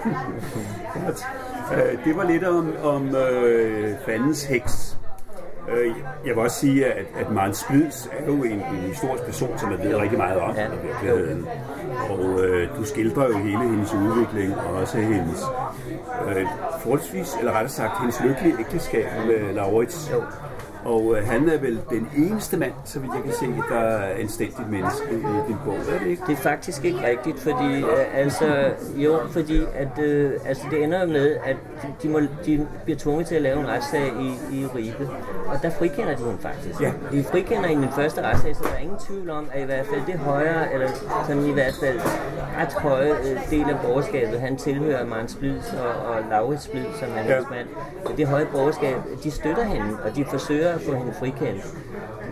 Det 2.05 2.17
var 2.17 2.23
lidt 2.23 2.43
om, 2.43 2.73
om 2.83 3.15
øh, 3.15 3.93
fandens 4.05 4.43
heks. 4.43 4.97
Øh, 5.71 5.95
jeg 6.25 6.35
vil 6.35 6.37
også 6.37 6.59
sige, 6.59 6.85
at, 6.85 7.05
at 7.19 7.31
Maren 7.31 7.53
Splids 7.53 8.09
er 8.11 8.25
jo 8.25 8.43
en, 8.43 8.51
en 8.51 8.81
historisk 8.87 9.23
person, 9.23 9.57
som 9.57 9.71
jeg 9.71 9.79
ved 9.79 9.95
rigtig 9.95 10.17
meget 10.17 10.37
om 10.37 10.55
ja. 10.55 10.65
i 10.65 10.87
virkeligheden. 10.87 11.47
Og 12.09 12.45
øh, 12.45 12.77
du 12.77 12.83
skildrer 12.83 13.27
jo 13.27 13.37
hele 13.37 13.59
hendes 13.59 13.93
udvikling, 13.93 14.55
og 14.57 14.73
også 14.73 14.97
hendes 14.97 15.43
øh, 16.27 16.45
forholdsvis, 16.81 17.35
eller 17.39 17.51
rettere 17.51 17.69
sagt, 17.69 17.99
hendes 17.99 18.21
lykkelige 18.23 18.55
ægteskab 18.59 19.05
med 19.25 19.53
Laurits. 19.53 20.11
Jo. 20.13 20.23
Og 20.85 21.15
øh, 21.17 21.27
han 21.27 21.49
er 21.49 21.57
vel 21.57 21.79
den 21.89 22.09
eneste 22.17 22.57
mand, 22.57 22.73
så 22.85 22.99
vidt 22.99 23.13
jeg 23.13 23.23
kan 23.23 23.33
se, 23.33 23.45
der 23.69 23.79
er 23.79 24.13
anstændigt 24.19 24.69
menneske 24.69 25.11
i 25.11 25.47
din 25.47 25.55
bog, 25.65 25.75
er 25.75 25.99
det 26.03 26.07
ikke? 26.07 26.21
Det 26.27 26.33
er 26.33 26.41
faktisk 26.41 26.85
ikke 26.85 26.99
rigtigt, 27.07 27.39
fordi 27.39 27.81
øh, 27.81 28.19
altså, 28.19 28.71
jo, 28.95 29.19
fordi 29.31 29.61
at, 29.75 30.03
øh, 30.03 30.31
altså, 30.45 30.63
det 30.71 30.83
ender 30.83 31.05
med, 31.05 31.37
at 31.45 31.57
de, 32.03 32.09
må, 32.09 32.19
de 32.45 32.67
bliver 32.83 32.99
tvunget 32.99 33.27
til 33.27 33.35
at 33.35 33.41
lave 33.41 33.59
en 33.59 33.67
retssag 33.67 34.11
i, 34.21 34.57
i 34.59 34.65
Ribe, 34.65 35.09
og 35.47 35.61
der 35.61 35.69
frikender 35.69 36.15
de 36.15 36.23
hende 36.23 36.37
faktisk. 36.41 36.81
Ja. 36.81 36.91
De 37.11 37.23
frikender 37.23 37.69
i 37.69 37.75
den 37.75 37.89
første 37.95 38.21
retssag, 38.21 38.55
så 38.55 38.63
der 38.63 38.75
er 38.75 38.79
ingen 38.79 38.97
tvivl 39.07 39.29
om, 39.29 39.49
at 39.53 39.61
i 39.61 39.65
hvert 39.65 39.85
fald 39.85 40.01
det 40.07 40.19
højere, 40.19 40.73
eller 40.73 40.87
sådan 41.27 41.45
i 41.45 41.51
hvert 41.51 41.73
fald 41.79 41.99
ret 42.57 42.73
høje 42.73 43.11
øh, 43.11 43.49
del 43.49 43.69
af 43.69 43.79
borgerskabet, 43.83 44.39
han 44.39 44.57
tilhører 44.57 45.05
Maren 45.05 45.27
Splids 45.27 45.73
og, 45.73 46.09
og 46.09 46.15
Laurits 46.29 46.63
Splid, 46.63 46.85
som 46.99 47.09
er 47.17 47.23
ja. 47.23 47.35
hans 47.35 47.45
mand, 47.49 47.67
det 48.17 48.27
høje 48.27 48.47
borgerskab, 48.51 48.95
de 49.23 49.31
støtter 49.31 49.63
hende, 49.63 49.97
og 50.05 50.15
de 50.15 50.25
forsøger 50.25 50.76
at 50.77 50.83
få 50.85 50.93
hende 50.95 51.13
frikendt. 51.19 51.63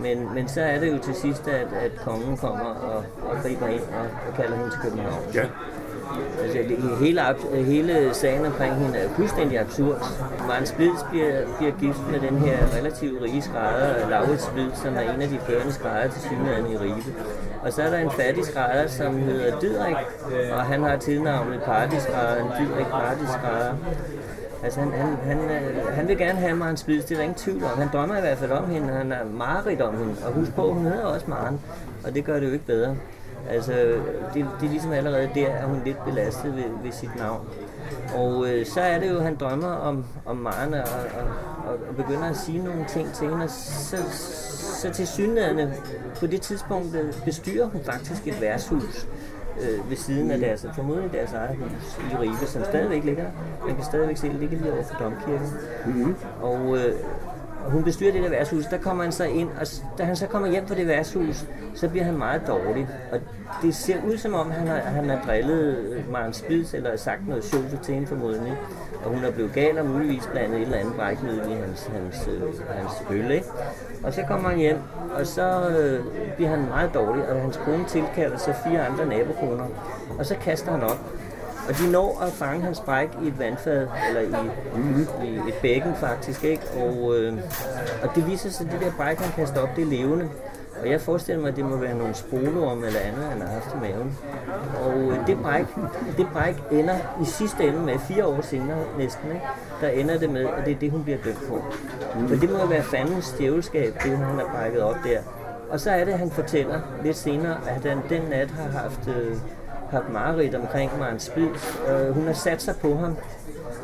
Men, 0.02 0.34
men 0.34 0.48
så 0.48 0.60
er 0.60 0.80
det 0.80 0.92
jo 0.92 0.98
til 0.98 1.14
sidst, 1.14 1.48
at, 1.48 1.68
at 1.84 1.92
kongen 2.04 2.36
kommer 2.36 2.64
og, 2.64 2.96
og 3.30 3.36
griber 3.42 3.66
ind 3.66 3.80
og, 3.80 4.06
og 4.28 4.36
kalder 4.36 4.56
hende 4.56 4.70
til 4.70 4.80
København. 4.80 5.22
Ja. 5.34 5.44
Altså, 6.42 6.58
det, 6.58 6.98
hele, 6.98 7.22
hele 7.64 8.14
sagen 8.14 8.46
omkring 8.46 8.74
hende 8.74 8.98
er 8.98 9.08
fuldstændig 9.08 9.60
absurd. 9.60 10.00
Maren 10.48 10.66
Splids 10.66 11.06
bliver, 11.10 11.40
bliver 11.58 11.72
gift 11.80 12.00
med 12.10 12.20
den 12.20 12.38
her 12.38 12.58
relativt 12.78 13.22
rige 13.22 13.42
skrædder, 13.42 14.08
Laurits 14.10 14.42
Splid, 14.44 14.70
som 14.74 14.94
er 14.94 15.00
en 15.00 15.22
af 15.22 15.28
de 15.28 15.38
førende 15.38 15.72
skrædder 15.72 16.08
til 16.08 16.22
synligheden 16.22 16.72
i 16.72 16.76
Ribe. 16.76 17.14
Og 17.62 17.72
så 17.72 17.82
er 17.82 17.90
der 17.90 17.98
en 17.98 18.10
fattig 18.10 18.44
skrædder, 18.44 18.86
som 18.86 19.18
hedder 19.18 19.60
Didrik, 19.60 19.96
og 20.52 20.62
han 20.62 20.82
har 20.82 20.96
tilnavnet 20.96 21.62
Paradisskrædderen, 21.62 22.48
Didrik 22.58 22.86
Paradisskrædder. 22.86 23.72
Altså 24.62 24.80
han, 24.80 24.92
han, 24.92 25.16
han, 25.16 25.38
øh, 25.50 25.86
han 25.94 26.08
vil 26.08 26.18
gerne 26.18 26.38
have 26.38 26.56
Maren 26.56 26.76
Spids, 26.76 27.04
det 27.04 27.12
er 27.12 27.16
der 27.16 27.22
ingen 27.22 27.38
tvivl 27.38 27.64
om. 27.64 27.78
Han 27.78 27.88
drømmer 27.92 28.16
i 28.16 28.20
hvert 28.20 28.38
fald 28.38 28.52
om 28.52 28.70
hende, 28.70 28.88
han 28.88 29.12
er 29.12 29.24
mareridt 29.24 29.80
om 29.80 29.98
hende. 29.98 30.14
Og 30.26 30.32
husk 30.32 30.54
på, 30.54 30.72
hun 30.72 30.84
hedder 30.84 31.04
også 31.04 31.26
Maren, 31.28 31.60
og 32.04 32.14
det 32.14 32.24
gør 32.24 32.40
det 32.40 32.46
jo 32.46 32.52
ikke 32.52 32.66
bedre. 32.66 32.96
Altså, 33.50 33.72
det, 34.34 34.46
det 34.60 34.66
er 34.66 34.70
ligesom 34.70 34.92
allerede 34.92 35.30
der, 35.34 35.48
at 35.48 35.64
hun 35.64 35.82
lidt 35.84 36.04
belastet 36.04 36.56
ved, 36.56 36.64
ved 36.82 36.92
sit 36.92 37.16
navn. 37.16 37.48
Og 38.14 38.48
øh, 38.48 38.66
så 38.66 38.80
er 38.80 38.98
det 38.98 39.10
jo, 39.10 39.20
han 39.20 39.36
drømmer 39.36 39.68
om, 39.68 40.04
om 40.26 40.36
Maren, 40.36 40.74
og, 40.74 40.80
og, 40.80 41.68
og, 41.68 41.78
og 41.88 41.96
begynder 41.96 42.30
at 42.30 42.36
sige 42.36 42.64
nogle 42.64 42.84
ting 42.88 43.12
til 43.12 43.28
hende, 43.28 43.44
og 43.44 43.50
så, 43.50 43.96
så 44.82 44.90
til 44.92 45.06
synligheden 45.06 45.70
på 46.20 46.26
det 46.26 46.40
tidspunkt 46.40 46.94
øh, 46.94 47.12
bestyrer 47.24 47.66
hun 47.66 47.80
faktisk 47.84 48.26
et 48.26 48.40
værtshus 48.40 49.06
øh, 49.60 49.90
ved 49.90 49.96
siden 49.96 50.30
af 50.30 50.38
deres, 50.38 50.66
formodentlig 50.74 51.12
deres 51.12 51.32
eget 51.32 51.56
hus 51.56 51.98
i 52.12 52.16
Ribe, 52.16 52.46
som 52.46 52.64
stadigvæk 52.64 53.04
ligger. 53.04 53.26
Man 53.66 53.74
kan 53.74 53.84
stadigvæk 53.84 54.16
se, 54.16 54.28
det 54.28 54.40
ligger 54.40 54.58
lige 54.58 54.72
over 54.72 54.82
for 54.82 55.04
Domkirken. 55.04 55.48
Mm-hmm. 55.86 56.14
Og, 56.42 56.76
øh, 56.78 56.94
og 57.66 57.72
hun 57.72 57.84
bestyrer 57.84 58.12
det 58.12 58.22
der 58.22 58.28
værtshus, 58.28 58.66
der 58.66 58.78
kommer 58.78 59.02
han 59.02 59.12
så 59.12 59.24
ind, 59.24 59.48
og 59.60 59.66
da 59.98 60.04
han 60.04 60.16
så 60.16 60.26
kommer 60.26 60.48
hjem 60.48 60.66
fra 60.66 60.74
det 60.74 60.86
værtshus, 60.86 61.44
så 61.74 61.88
bliver 61.88 62.04
han 62.04 62.18
meget 62.18 62.42
dårlig. 62.46 62.88
Og 63.12 63.20
det 63.62 63.74
ser 63.74 63.96
ud 64.06 64.16
som 64.16 64.34
om, 64.34 64.50
han 64.50 64.66
har, 64.66 64.76
han 64.76 65.08
har 65.08 65.22
drillet 65.26 65.78
øh, 65.78 66.12
Maren 66.12 66.32
Spids, 66.32 66.74
eller 66.74 66.96
sagt 66.96 67.28
noget 67.28 67.44
sjovt 67.44 67.82
til 67.82 67.94
hende 67.94 68.08
formodentlig. 68.08 68.56
Og 69.04 69.10
hun 69.14 69.24
er 69.24 69.30
blevet 69.30 69.52
gal 69.52 69.78
og 69.78 69.86
muligvis 69.86 70.28
blandet 70.32 70.56
et 70.56 70.62
eller 70.62 70.78
andet 70.78 70.94
brækmiddel 70.94 71.52
i 71.52 71.54
hans, 71.54 71.86
hans, 71.86 72.28
øh, 72.28 72.42
hans 72.76 72.92
øl, 73.10 73.30
ikke? 73.30 73.46
Og 74.04 74.12
så 74.12 74.22
kommer 74.28 74.48
han 74.48 74.58
hjem, 74.58 74.78
og 75.18 75.26
så 75.26 75.68
øh, 75.68 76.04
bliver 76.34 76.50
han 76.50 76.68
meget 76.68 76.94
dårlig, 76.94 77.28
og 77.28 77.40
hans 77.40 77.56
kone 77.64 77.84
tilkalder 77.84 78.36
så 78.36 78.52
fire 78.66 78.86
andre 78.86 79.06
nabokoner. 79.06 79.66
Og 80.18 80.26
så 80.26 80.34
kaster 80.34 80.70
han 80.72 80.82
op. 80.82 80.98
Og 81.68 81.78
de 81.78 81.92
når 81.92 82.20
at 82.26 82.32
fange 82.32 82.62
hans 82.62 82.80
bræk 82.80 83.08
i 83.22 83.28
et 83.28 83.38
vandfad, 83.38 83.86
eller 84.08 84.20
i, 84.20 84.48
mm-hmm. 84.74 85.06
i 85.24 85.48
et 85.48 85.54
bækken 85.62 85.94
faktisk, 85.94 86.44
ikke? 86.44 86.62
Og, 86.76 87.16
øh, 87.16 87.32
og 88.02 88.14
det 88.14 88.26
viser 88.26 88.50
sig, 88.50 88.66
at 88.66 88.72
det 88.72 88.80
der 88.80 88.92
bræk, 88.96 89.18
han 89.18 89.32
kaster 89.32 89.60
op, 89.60 89.68
det 89.76 89.82
er 89.82 89.86
levende. 89.86 90.28
Og 90.82 90.90
jeg 90.90 91.00
forestiller 91.00 91.40
mig, 91.40 91.48
at 91.48 91.56
det 91.56 91.64
må 91.64 91.76
være 91.76 91.98
nogle 91.98 92.14
spolorum 92.14 92.84
eller 92.84 93.00
andet, 93.00 93.24
han 93.24 93.40
har 93.40 93.48
haft 93.48 93.74
i 93.74 93.78
maven. 93.80 94.18
Og 94.84 95.00
øh, 95.00 95.26
det 95.26 95.38
bræk, 95.42 95.66
det 96.16 96.26
bræk 96.32 96.54
ender 96.70 96.96
i 97.22 97.24
sidste 97.24 97.64
ende 97.64 97.78
med, 97.78 97.98
fire 97.98 98.26
år 98.26 98.40
senere 98.40 98.84
næsten, 98.98 99.28
ikke? 99.28 99.46
der 99.80 99.88
ender 99.88 100.18
det 100.18 100.30
med, 100.30 100.46
at 100.46 100.64
det 100.66 100.74
er 100.74 100.78
det, 100.78 100.90
hun 100.90 101.04
bliver 101.04 101.18
dømt 101.24 101.48
på. 101.48 101.62
Mm. 102.14 102.28
For 102.28 102.36
det 102.36 102.50
må 102.50 102.66
være 102.66 102.82
fandens 102.82 103.34
djævelskab, 103.38 103.94
det 104.02 104.18
han 104.18 104.38
har 104.38 104.50
brækket 104.54 104.82
op 104.82 104.96
der. 105.04 105.20
Og 105.70 105.80
så 105.80 105.90
er 105.90 106.04
det, 106.04 106.12
at 106.12 106.18
han 106.18 106.30
fortæller 106.30 106.80
lidt 107.02 107.16
senere, 107.16 107.58
at 107.68 107.84
han 107.84 107.98
den 108.08 108.22
nat 108.30 108.50
har 108.50 108.70
haft, 108.70 109.08
øh, 109.08 109.36
haft 109.90 110.12
mareridt 110.12 110.54
omkring 110.54 110.98
Maren 110.98 111.18
Spids. 111.18 111.78
Øh, 111.88 112.14
hun 112.14 112.26
har 112.26 112.32
sat 112.32 112.62
sig 112.62 112.74
på 112.76 112.94
ham 112.94 113.16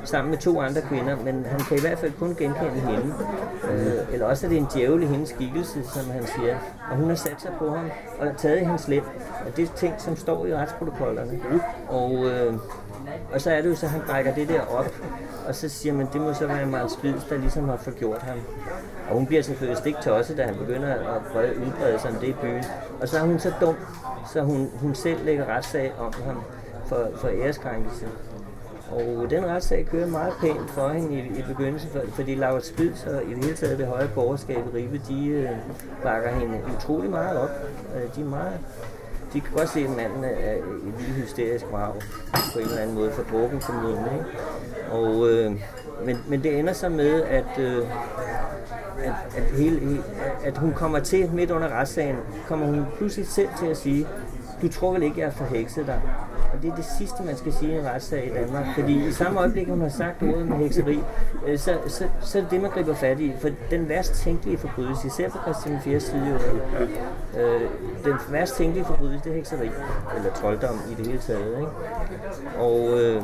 sammen 0.05 0.31
med 0.31 0.39
to 0.39 0.61
andre 0.61 0.81
kvinder, 0.81 1.17
men 1.17 1.47
han 1.47 1.61
kan 1.61 1.77
i 1.77 1.81
hvert 1.81 1.99
fald 1.99 2.13
kun 2.19 2.29
genkende 2.29 2.81
hende. 2.81 3.15
Øh, 3.71 4.13
eller 4.13 4.27
også 4.27 4.47
er 4.47 4.49
det 4.49 4.59
en 4.59 4.69
djævel 4.75 5.03
i 5.03 5.07
hendes 5.07 5.29
skikkelse, 5.29 5.83
som 5.85 6.11
han 6.11 6.27
siger. 6.27 6.57
Og 6.91 6.97
hun 6.97 7.09
har 7.09 7.17
sat 7.17 7.41
sig 7.41 7.51
på 7.59 7.71
ham 7.71 7.91
og 8.21 8.37
taget 8.37 8.61
i 8.61 8.65
hans 8.65 8.89
lem. 8.89 9.05
Og 9.47 9.57
det 9.57 9.69
er 9.69 9.77
ting, 9.77 9.95
som 9.99 10.17
står 10.17 10.47
i 10.47 10.55
retsprotokollerne. 10.55 11.41
Og, 11.89 12.13
øh, 12.27 12.55
og 13.33 13.41
så 13.41 13.51
er 13.51 13.63
det 13.63 13.69
jo 13.69 13.75
så, 13.75 13.87
at 13.87 13.93
han 13.93 14.01
brækker 14.07 14.35
det 14.35 14.49
der 14.49 14.61
op, 14.61 14.95
og 15.49 15.55
så 15.55 15.69
siger 15.69 15.95
man, 15.95 16.09
det 16.13 16.21
må 16.21 16.35
så 16.35 16.47
være 16.47 16.67
Marl 16.67 16.89
Spids, 16.89 17.25
der 17.25 17.39
ligesom 17.39 17.69
har 17.69 17.77
forgjort 17.77 18.23
ham. 18.23 18.39
Og 19.09 19.15
hun 19.15 19.27
bliver 19.27 19.43
selvfølgelig 19.43 19.79
stik 19.79 19.95
tosset, 20.03 20.37
da 20.37 20.43
han 20.43 20.55
begynder 20.55 20.95
at 20.95 21.23
prøve 21.33 21.47
at 21.47 21.57
udbrede 21.57 21.99
sig 21.99 22.11
om 22.11 22.17
det 22.17 22.29
i 22.29 22.33
byen. 22.33 22.65
Og 23.01 23.09
så 23.09 23.19
er 23.19 23.23
hun 23.23 23.39
så 23.39 23.53
dum, 23.61 23.77
så 24.33 24.43
hun, 24.43 24.71
hun 24.81 24.95
selv 24.95 25.25
lægger 25.25 25.57
retssag 25.57 25.93
om 25.99 26.13
ham 26.27 26.43
for, 26.87 27.09
for 27.17 27.29
æreskrænkelse. 27.29 28.07
Og 28.91 29.31
den 29.31 29.47
retssag 29.47 29.87
kører 29.87 30.07
meget 30.07 30.33
pænt 30.41 30.71
for 30.71 30.89
hende 30.89 31.15
i, 31.15 31.19
i 31.19 31.43
begyndelsen, 31.49 31.91
for, 31.91 32.01
fordi 32.13 32.35
Laura 32.35 32.61
Spids 32.61 33.07
og 33.07 33.23
i 33.25 33.35
det 33.35 33.45
hele 33.45 33.57
taget 33.57 33.79
det 33.79 33.87
høje 33.87 34.11
borgerskab 34.15 34.59
i 34.59 34.77
Ribe, 34.77 35.01
de 35.09 35.27
øh, 35.27 35.51
bakker 36.03 36.31
hende 36.31 36.61
utrolig 36.77 37.11
meget 37.11 37.39
op. 37.39 37.51
Øh, 37.97 38.17
de 38.17 38.21
er 38.21 38.25
meget 38.25 38.59
de 39.33 39.41
kan 39.41 39.53
godt 39.57 39.69
se, 39.69 39.81
at 39.81 39.91
manden 39.91 40.25
er 40.25 40.53
et 40.55 40.95
lille 40.99 41.15
hysterisk 41.15 41.65
vrag 41.71 41.95
på 42.53 42.59
en 42.59 42.65
eller 42.65 42.79
anden 42.79 42.95
måde 42.95 43.13
for 43.13 43.23
drukken 43.23 43.61
formodentlig. 43.61 44.13
Ikke? 44.13 44.93
Og, 44.93 45.29
øh, 45.31 45.53
men, 46.05 46.19
men 46.29 46.43
det 46.43 46.59
ender 46.59 46.73
så 46.73 46.89
med, 46.89 47.23
at, 47.23 47.59
øh, 47.59 47.87
at, 48.99 49.15
at, 49.37 49.43
hele, 49.43 50.03
at 50.45 50.59
hun 50.59 50.73
kommer 50.73 50.99
til 50.99 51.31
midt 51.33 51.51
under 51.51 51.69
retssagen, 51.69 52.17
kommer 52.49 52.67
hun 52.67 52.87
pludselig 52.97 53.27
selv 53.27 53.49
til 53.59 53.67
at 53.67 53.77
sige, 53.77 54.07
du 54.63 54.69
tror 54.69 54.93
vel 54.93 55.03
ikke, 55.03 55.21
jeg 55.21 55.27
har 55.27 55.47
forhekset 55.47 55.87
dig? 55.87 56.01
Og 56.53 56.63
det 56.63 56.71
er 56.71 56.75
det 56.75 56.85
sidste, 56.99 57.23
man 57.23 57.37
skal 57.37 57.53
sige 57.53 57.73
i 57.75 57.79
en 57.79 57.85
retssag 57.87 58.27
i 58.27 58.31
Danmark. 58.35 58.67
Fordi 58.75 59.07
i 59.09 59.13
samme 59.13 59.41
øjeblik, 59.41 59.69
hun 59.69 59.81
har 59.81 59.89
sagt 59.89 60.23
ordet 60.23 60.49
med 60.49 60.57
hekseri, 60.57 61.01
øh, 61.47 61.59
så, 61.59 61.79
så, 61.87 62.05
så 62.21 62.39
er 62.39 62.43
det 62.43 62.51
det, 62.51 62.61
man 62.63 62.71
griber 62.71 62.95
fat 62.95 63.21
i. 63.21 63.33
For 63.41 63.49
den 63.71 63.89
værst 63.89 64.15
tænkelige 64.15 64.59
forbrydelse, 64.59 65.07
især 65.07 65.29
på 65.29 65.39
Christian 65.43 65.81
4. 65.85 66.01
side, 66.01 66.39
øh, 67.39 67.61
den 68.05 68.15
værst 68.31 68.57
tænkelige 68.57 68.85
forbrydelse, 68.85 69.25
det 69.25 69.31
er 69.33 69.37
hekseri. 69.37 69.71
Eller 70.17 70.33
trolddom 70.35 70.81
i 70.91 70.95
det 70.95 71.07
hele 71.07 71.19
taget. 71.19 71.59
Ikke? 71.59 71.71
Og, 72.59 73.01
øh, 73.01 73.23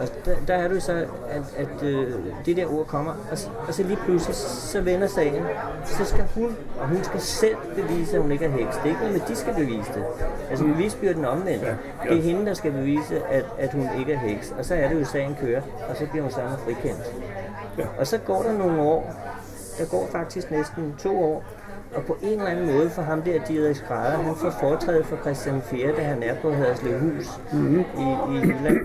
og 0.00 0.08
der, 0.24 0.36
der 0.46 0.54
er 0.54 0.74
jo 0.74 0.80
så, 0.80 0.92
at, 1.28 1.42
at 1.56 1.82
øh, 1.82 2.12
det 2.46 2.56
der 2.56 2.66
ord 2.66 2.86
kommer, 2.86 3.12
og, 3.12 3.38
og 3.68 3.74
så 3.74 3.82
lige 3.82 3.98
pludselig, 4.04 4.36
så 4.36 4.80
vender 4.80 5.06
sagen. 5.06 5.44
Så 5.84 6.04
skal 6.04 6.24
hun, 6.34 6.56
og 6.80 6.88
hun 6.88 7.04
skal 7.04 7.20
selv 7.20 7.56
bevise, 7.74 8.16
at 8.16 8.22
hun 8.22 8.32
ikke 8.32 8.44
er 8.44 8.50
heks. 8.50 8.76
Det 8.76 8.84
er 8.84 8.86
ikke 8.86 9.00
noget 9.00 9.12
med, 9.12 9.20
de 9.28 9.36
skal 9.36 9.54
bevise 9.54 9.92
det. 9.94 10.04
Altså 10.50 10.64
bevisbyrden 10.64 11.24
omvendt. 11.24 11.64
Det 12.02 12.18
er 12.18 12.22
hende, 12.22 12.46
der 12.46 12.54
skal 12.54 12.72
bevise, 12.72 13.26
at, 13.26 13.44
at 13.58 13.72
hun 13.72 13.88
ikke 13.98 14.12
er 14.12 14.18
heks. 14.18 14.54
Og 14.58 14.64
så 14.64 14.74
er 14.74 14.88
det 14.88 15.00
jo, 15.00 15.04
sagen 15.04 15.36
kører, 15.40 15.62
og 15.90 15.96
så 15.96 16.06
bliver 16.06 16.22
hun 16.22 16.32
sammen 16.32 16.58
frikendt. 16.58 17.14
Og 17.98 18.06
så 18.06 18.18
går 18.18 18.42
der 18.42 18.52
nogle 18.52 18.82
år, 18.82 19.14
der 19.78 19.86
går 19.86 20.08
faktisk 20.12 20.50
næsten 20.50 20.94
to 20.98 21.24
år, 21.24 21.44
og 21.94 22.04
på 22.04 22.16
en 22.22 22.38
eller 22.38 22.46
anden 22.46 22.74
måde 22.74 22.90
for 22.90 23.02
ham 23.02 23.22
der, 23.22 23.44
Dietrich 23.48 23.84
Skrædder, 23.84 24.18
han 24.18 24.34
får 24.36 24.50
foretrædet 24.50 25.06
for 25.06 25.16
Christian 25.16 25.62
4., 25.62 25.96
da 25.96 26.02
han 26.02 26.22
er 26.22 26.34
på 26.42 26.52
Haderslevhus 26.52 27.40
mm-hmm. 27.52 27.80
i, 27.80 28.36
i 28.36 28.40
Jylland. 28.40 28.78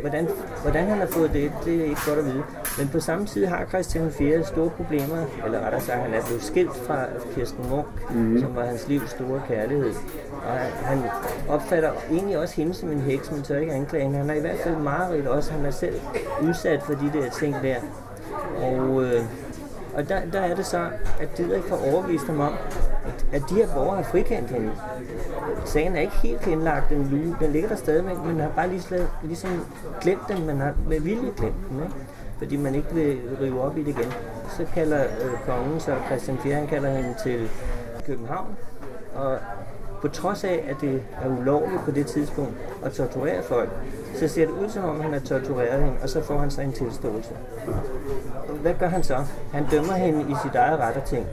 Hvordan, 0.00 0.28
hvordan 0.62 0.86
han 0.86 0.98
har 0.98 1.06
fået 1.06 1.32
det, 1.32 1.52
det 1.64 1.80
er 1.80 1.84
ikke 1.84 2.00
godt 2.06 2.18
at 2.18 2.24
vide. 2.24 2.42
Men 2.78 2.88
på 2.88 3.00
samme 3.00 3.26
tid 3.26 3.46
har 3.46 3.64
Christian 3.68 4.10
4 4.10 4.44
store 4.44 4.70
problemer, 4.70 5.24
eller 5.44 5.60
rettere 5.60 5.80
sagt, 5.80 5.98
han 5.98 6.14
er 6.14 6.26
blevet 6.26 6.42
skilt 6.42 6.76
fra 6.76 7.04
Kirsten 7.34 7.64
Munk, 7.70 7.86
mm. 8.14 8.40
som 8.40 8.56
var 8.56 8.64
hans 8.64 8.88
livs 8.88 9.10
store 9.10 9.42
kærlighed. 9.48 9.92
Og 10.32 10.58
han 10.84 10.98
opfatter 11.48 11.92
egentlig 12.10 12.38
også 12.38 12.54
hende 12.54 12.74
som 12.74 12.90
en 12.90 13.00
heks, 13.00 13.30
men 13.30 13.42
tør 13.42 13.58
ikke 13.58 13.72
anklage 13.72 14.04
hende. 14.04 14.18
Han 14.18 14.28
har 14.28 14.36
i 14.36 14.40
hvert 14.40 14.58
fald 14.58 14.76
meget 14.76 15.28
også. 15.28 15.52
Han 15.52 15.64
er 15.64 15.70
selv 15.70 16.00
udsat 16.42 16.82
for 16.82 16.92
de 16.92 17.10
der 17.14 17.30
ting 17.30 17.56
der. 17.62 17.76
Og, 18.62 19.04
øh, 19.04 19.22
og 19.94 20.08
der, 20.08 20.20
der 20.32 20.40
er 20.40 20.54
det 20.54 20.66
så, 20.66 20.86
at 21.20 21.38
Didrik 21.38 21.62
får 21.62 21.92
overvist 21.92 22.26
ham 22.26 22.40
om, 22.40 22.52
at, 23.06 23.26
at 23.32 23.42
de 23.50 23.54
her 23.54 23.74
borgere 23.74 23.96
har 23.96 24.02
frikendt 24.02 24.50
hende. 24.50 24.72
Sagen 25.64 25.96
er 25.96 26.00
ikke 26.00 26.16
helt 26.16 26.46
indlagt, 26.46 26.90
den 26.90 26.98
nu. 26.98 27.36
Den 27.40 27.52
ligger 27.52 27.68
der 27.68 27.76
stadigvæk, 27.76 28.16
men 28.16 28.26
man 28.26 28.40
har 28.40 28.52
bare 28.56 28.68
lige 28.68 28.80
slet, 28.80 29.08
ligesom 29.22 29.66
glemt 30.00 30.28
den. 30.28 30.46
Man 30.46 30.60
har 30.60 30.74
med 30.88 31.00
vilje 31.00 31.30
glemt 31.36 31.68
den, 31.70 31.82
ikke? 31.82 31.94
fordi 32.38 32.56
man 32.56 32.74
ikke 32.74 32.94
vil 32.94 33.18
rive 33.40 33.62
op 33.62 33.78
i 33.78 33.82
det 33.82 33.88
igen. 33.88 34.12
Så 34.48 34.66
kalder 34.74 35.04
øh, 35.04 35.46
kongen, 35.46 35.80
så 35.80 35.96
Christian 36.06 36.38
4, 36.38 36.54
han 36.54 36.66
kalder 36.66 36.90
hende 36.90 37.14
til 37.22 37.48
København, 38.06 38.56
og 39.14 39.38
på 40.00 40.08
trods 40.08 40.44
af, 40.44 40.64
at 40.68 40.76
det 40.80 41.02
er 41.22 41.28
ulovligt 41.40 41.80
på 41.84 41.90
det 41.90 42.06
tidspunkt 42.06 42.54
at 42.84 42.92
torturere 42.92 43.42
folk, 43.42 43.70
så 44.14 44.28
ser 44.28 44.46
det 44.46 44.52
ud 44.52 44.68
som 44.68 44.84
om, 44.84 45.00
han 45.00 45.12
har 45.12 45.20
tortureret 45.20 45.82
hende, 45.82 45.96
og 46.02 46.08
så 46.08 46.22
får 46.22 46.38
han 46.38 46.50
så 46.50 46.60
en 46.60 46.72
tilståelse. 46.72 47.30
Hvad 48.62 48.74
gør 48.74 48.88
han 48.88 49.02
så? 49.02 49.24
Han 49.52 49.66
dømmer 49.70 49.92
hende 49.92 50.20
i 50.20 50.34
sit 50.42 50.54
eget 50.54 50.78
ret 50.78 50.96
og 50.96 51.04
ting 51.04 51.26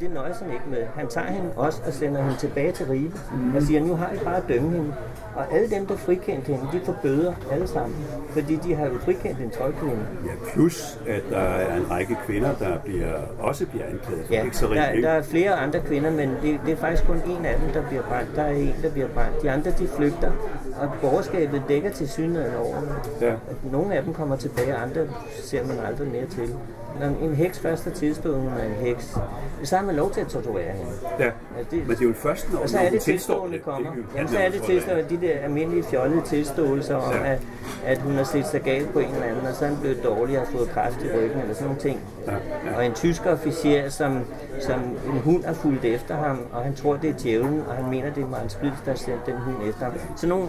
det 0.00 0.14
nøjes 0.14 0.38
han 0.38 0.52
ikke 0.52 0.64
med. 0.70 0.86
Han 0.94 1.08
tager 1.08 1.26
hende 1.26 1.50
også 1.56 1.82
og 1.86 1.92
sender 1.92 2.22
hende 2.22 2.36
tilbage 2.36 2.72
til 2.72 2.86
Ribe 2.86 3.18
mm. 3.32 3.56
og 3.56 3.62
siger, 3.62 3.80
nu 3.80 3.94
har 3.94 4.12
I 4.12 4.18
bare 4.24 4.36
at 4.36 4.42
dømme 4.48 4.70
hende. 4.70 4.94
Og 5.34 5.52
alle 5.52 5.70
dem, 5.70 5.86
der 5.86 5.96
frikendte 5.96 6.52
hende, 6.52 6.68
de 6.72 6.80
får 6.84 6.96
bøder 7.02 7.34
alle 7.52 7.66
sammen, 7.66 8.06
fordi 8.30 8.56
de 8.56 8.74
har 8.74 8.86
jo 8.86 8.98
frikendt 8.98 9.40
en 9.40 9.50
troldkone. 9.50 10.08
Ja, 10.26 10.52
plus 10.52 10.98
at 11.08 11.22
der 11.30 11.38
er 11.38 11.76
en 11.76 11.90
række 11.90 12.16
kvinder, 12.26 12.54
der 12.54 12.78
bliver, 12.78 13.14
også 13.38 13.66
bliver 13.66 13.84
anklaget 13.86 14.30
ja, 14.30 14.44
hekseri. 14.44 14.76
Der, 14.76 15.00
der 15.00 15.08
er 15.08 15.22
flere 15.22 15.52
andre 15.52 15.80
kvinder, 15.80 16.10
men 16.10 16.30
det, 16.42 16.60
det 16.66 16.72
er 16.72 16.76
faktisk 16.76 17.06
kun 17.06 17.16
en 17.16 17.46
af 17.46 17.58
dem, 17.60 17.68
der 17.72 17.88
bliver 17.88 18.02
brændt. 18.02 18.36
Der 18.36 18.42
er 18.42 18.52
en, 18.52 18.74
der 18.82 18.90
bliver 18.90 19.08
brændt. 19.08 19.42
De 19.42 19.50
andre, 19.50 19.70
de 19.70 19.88
flygter, 19.96 20.32
og 20.80 20.90
borgerskabet 21.00 21.62
dækker 21.68 21.90
til 21.90 22.08
synligheden 22.08 22.56
over. 22.56 22.76
Ja. 23.20 23.34
Nogle 23.72 23.94
af 23.94 24.02
dem 24.02 24.14
kommer 24.14 24.36
tilbage, 24.36 24.74
andre 24.74 25.00
ser 25.42 25.66
man 25.66 25.78
aldrig 25.86 26.08
mere 26.08 26.26
til 26.26 26.54
når 27.00 27.06
en 27.06 27.34
heks 27.34 27.58
først 27.58 27.84
har 27.84 27.90
tilstået, 27.90 28.36
hun 28.36 28.52
er 28.52 28.64
en 28.64 28.86
heks, 28.86 29.16
så 29.64 29.76
har 29.76 29.85
man 29.86 29.96
lov 29.96 30.10
til 30.10 30.20
at 30.20 30.26
torturere 30.26 30.72
hende. 30.72 30.90
Ja, 31.18 31.30
altså 31.58 31.70
det, 31.70 31.86
men 31.86 31.96
det 31.96 32.02
er 32.02 32.08
jo 32.08 32.12
først, 32.12 32.52
når, 32.52 32.58
og 32.58 32.68
så 32.68 32.78
er 32.78 32.90
det 32.90 33.00
tilstående 33.00 33.58
kommer. 33.58 33.90
Det, 33.90 34.04
Jamen, 34.14 34.28
så 34.28 34.38
er 34.38 34.50
det 34.50 34.62
tilstående, 34.62 35.04
de 35.10 35.26
der 35.26 35.38
almindelige 35.38 35.82
fjollede 35.82 36.22
tilståelser 36.22 36.96
om, 36.96 37.12
ja. 37.12 37.32
at, 37.32 37.42
at 37.84 37.98
hun 37.98 38.12
har 38.12 38.24
set 38.24 38.46
sig 38.46 38.62
galt 38.62 38.92
på 38.92 38.98
en 38.98 39.08
eller 39.14 39.26
anden, 39.26 39.46
og 39.46 39.54
så 39.54 39.64
er 39.64 39.68
han 39.68 39.78
blevet 39.80 40.04
dårlig 40.04 40.38
og 40.38 40.46
har 40.46 40.52
fået 40.52 40.68
kræft 40.68 41.02
i 41.02 41.08
ryggen, 41.16 41.40
eller 41.40 41.54
sådan 41.54 41.66
nogle 41.66 41.80
ting. 41.80 42.00
Ja, 42.26 42.32
ja. 42.32 42.76
Og 42.76 42.86
en 42.86 42.94
tysk 42.94 43.26
officer, 43.26 43.88
som, 43.88 44.20
som 44.60 44.80
en 44.80 45.20
hund 45.24 45.44
har 45.44 45.54
fulgt 45.54 45.84
efter 45.84 46.16
ham, 46.16 46.38
og 46.52 46.62
han 46.62 46.74
tror, 46.74 46.96
det 46.96 47.10
er 47.10 47.14
djævlen, 47.14 47.62
og 47.68 47.74
han 47.74 47.90
mener, 47.90 48.14
det 48.14 48.22
er 48.22 48.28
Marens 48.28 48.52
Spils, 48.52 48.74
der 48.84 48.90
har 48.90 49.24
den 49.26 49.34
hund 49.34 49.68
efter 49.68 49.84
ham. 49.84 49.94
Så 50.16 50.26
nogle 50.26 50.48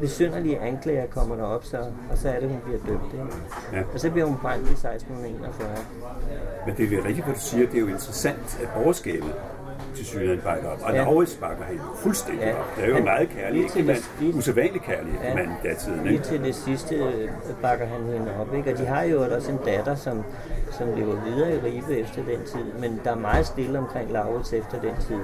besynderlige 0.00 0.58
anklager 0.58 1.06
kommer 1.06 1.36
der 1.36 1.44
op, 1.44 1.64
så, 1.64 1.78
og 2.10 2.18
så 2.18 2.28
er 2.28 2.40
det, 2.40 2.48
hun 2.48 2.60
bliver 2.64 2.78
dømt. 2.86 3.12
Ikke? 3.12 3.26
Ja. 3.72 3.82
Og 3.94 4.00
så 4.00 4.10
bliver 4.10 4.26
hun 4.26 4.36
brændt 4.42 4.68
i 4.68 4.72
1641. 4.72 5.68
Men 6.66 6.76
det 6.76 6.92
er 6.92 7.04
rigtigt, 7.04 7.24
hvad 7.24 7.34
du 7.34 7.40
siger. 7.40 7.66
Det 7.66 7.76
er 7.76 7.80
jo 7.80 7.86
interessant, 7.86 8.60
at 8.62 8.68
borgerskabet 8.74 9.34
til 9.96 10.06
syden 10.06 10.40
bakker 10.44 10.68
op. 10.70 10.78
Og 10.82 10.92
Ja. 10.92 10.98
Laurits 11.02 11.34
bakker 11.34 11.64
hende 11.64 11.82
fuldstændig 11.96 12.42
Ja. 12.46 12.52
op. 12.52 12.76
Det 12.76 12.84
er 12.84 12.88
jo 12.88 12.94
Han- 12.94 13.04
meget 13.04 13.28
kærlig 13.28 13.52
lige 13.60 13.68
til 13.68 13.86
det- 13.88 14.10
lige- 14.20 14.34
Usædvanlig 14.34 14.82
kærlig 14.82 15.12
Ja. 15.24 15.42
i 15.42 15.46
datiden. 15.64 16.00
Lige 16.02 16.12
Ikke? 16.12 16.24
til 16.24 16.40
det 16.44 16.54
sidste 16.54 16.94
øh, 16.94 17.28
bakker 17.62 17.86
han 17.86 18.02
hende 18.02 18.30
op, 18.40 18.54
ikke? 18.54 18.72
Og 18.72 18.78
de 18.78 18.86
har 18.86 19.02
jo 19.02 19.22
også 19.34 19.50
en 19.52 19.58
datter, 19.66 19.94
som, 19.94 20.24
som 20.70 20.86
lever 20.96 21.16
videre 21.24 21.54
i 21.54 21.58
Ribe 21.58 21.98
efter 21.98 22.22
den 22.24 22.40
tid. 22.46 22.64
Men 22.80 23.00
der 23.04 23.10
er 23.10 23.16
meget 23.16 23.46
stille 23.46 23.78
omkring 23.78 24.12
Laurits 24.12 24.52
efter 24.52 24.80
den 24.80 24.94
tid. 25.08 25.16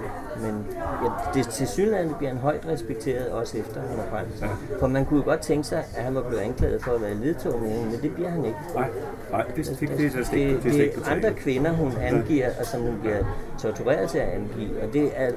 Men 0.42 0.66
ja, 1.04 1.08
det 1.34 1.48
til 1.48 1.68
synligheden 1.68 2.14
bliver 2.18 2.30
han 2.30 2.38
højt 2.40 2.66
respekteret 2.68 3.28
også 3.28 3.58
efter 3.58 3.80
han 3.80 3.98
er 3.98 4.10
brændt. 4.10 4.40
Ja. 4.42 4.46
For 4.80 4.86
man 4.86 5.04
kunne 5.04 5.18
jo 5.18 5.24
godt 5.24 5.40
tænke 5.40 5.64
sig, 5.64 5.84
at 5.96 6.02
han 6.04 6.14
var 6.14 6.22
blevet 6.22 6.42
anklaget 6.42 6.82
for 6.82 6.92
at 6.92 7.02
være 7.02 7.14
ledtog 7.14 7.60
men 7.60 7.98
det 8.02 8.14
bliver 8.14 8.28
han 8.30 8.44
ikke. 8.44 8.58
Nej, 8.74 8.88
nej, 9.30 9.42
det, 9.42 9.56
det, 9.56 9.66
det, 9.80 9.80
det, 9.80 10.06
er 10.06 10.10
det, 10.10 10.62
det, 10.62 10.72
ikke 10.74 10.84
det 10.84 10.92
på 10.94 11.00
er 11.10 11.14
andre 11.14 11.22
tale. 11.28 11.34
kvinder, 11.34 11.72
hun 11.72 11.92
angiver, 12.02 12.46
og 12.60 12.66
som 12.66 12.80
hun 12.80 12.98
bliver 13.00 13.18
tortureret 13.58 14.08
til 14.10 14.18
at 14.18 14.28
i. 14.62 14.68
Og 14.82 14.92
det 14.92 15.10
er, 15.14 15.30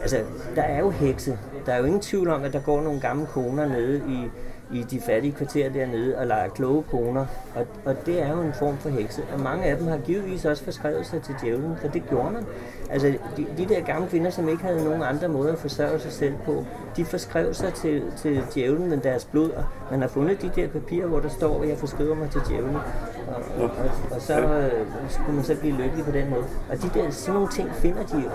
altså, 0.00 0.16
der 0.56 0.62
er 0.62 0.78
jo 0.78 0.90
hekse. 0.90 1.38
Der 1.66 1.72
er 1.72 1.78
jo 1.78 1.84
ingen 1.84 2.00
tvivl 2.00 2.28
om, 2.28 2.42
at 2.42 2.52
der 2.52 2.60
går 2.60 2.82
nogle 2.82 3.00
gamle 3.00 3.26
koner 3.26 3.68
nede 3.68 4.02
i, 4.08 4.30
i 4.74 4.82
de 4.82 5.00
fattige 5.00 5.32
kvarterer 5.32 5.70
dernede 5.70 6.18
og 6.18 6.26
leger 6.26 6.48
kloge 6.48 6.82
koner. 6.90 7.26
Og, 7.54 7.66
og 7.84 7.96
det 8.06 8.22
er 8.22 8.30
jo 8.30 8.40
en 8.40 8.52
form 8.58 8.76
for 8.76 8.88
hekse. 8.88 9.22
Og 9.32 9.40
mange 9.40 9.64
af 9.64 9.76
dem 9.76 9.86
har 9.86 9.98
givetvis 9.98 10.44
også 10.44 10.64
forskrevet 10.64 11.06
sig 11.06 11.22
til 11.22 11.34
djævlen, 11.42 11.76
for 11.76 11.88
det 11.88 12.02
gjorde 12.08 12.30
man. 12.30 12.44
Altså, 12.90 13.14
de, 13.36 13.46
de 13.58 13.66
der 13.68 13.80
gamle 13.80 14.08
kvinder, 14.08 14.30
som 14.30 14.48
ikke 14.48 14.62
havde 14.62 14.84
nogen 14.84 15.02
andre 15.02 15.28
måder 15.28 15.52
at 15.52 15.58
forsørge 15.58 15.98
sig 15.98 16.12
selv 16.12 16.34
på, 16.44 16.64
de 16.96 17.04
forskrev 17.04 17.54
sig 17.54 17.72
til, 17.72 18.02
til 18.16 18.42
djævlen 18.54 18.88
med 18.88 18.98
deres 18.98 19.24
blod. 19.24 19.50
Og 19.50 19.64
man 19.90 20.00
har 20.00 20.08
fundet 20.08 20.42
de 20.42 20.50
der 20.56 20.68
papirer, 20.68 21.06
hvor 21.06 21.20
der 21.20 21.28
står, 21.28 21.62
at 21.62 21.68
jeg 21.68 21.78
forskriver 21.78 22.14
mig 22.14 22.30
til 22.30 22.40
djævlen. 22.48 22.76
Og, 22.76 22.82
og, 23.58 23.64
og, 23.64 23.90
og 24.10 24.20
så 24.20 24.40
øh, 24.40 24.70
skulle 25.08 25.34
man 25.34 25.44
så 25.44 25.56
blive 25.60 25.76
lykkelig 25.76 26.04
på 26.04 26.10
den 26.10 26.30
måde. 26.30 26.44
Og 26.70 26.82
de 26.82 26.90
der, 26.94 27.10
sådan 27.10 27.34
nogle 27.34 27.48
ting 27.48 27.70
finder 27.74 28.02
de 28.02 28.16
jo. 28.16 28.30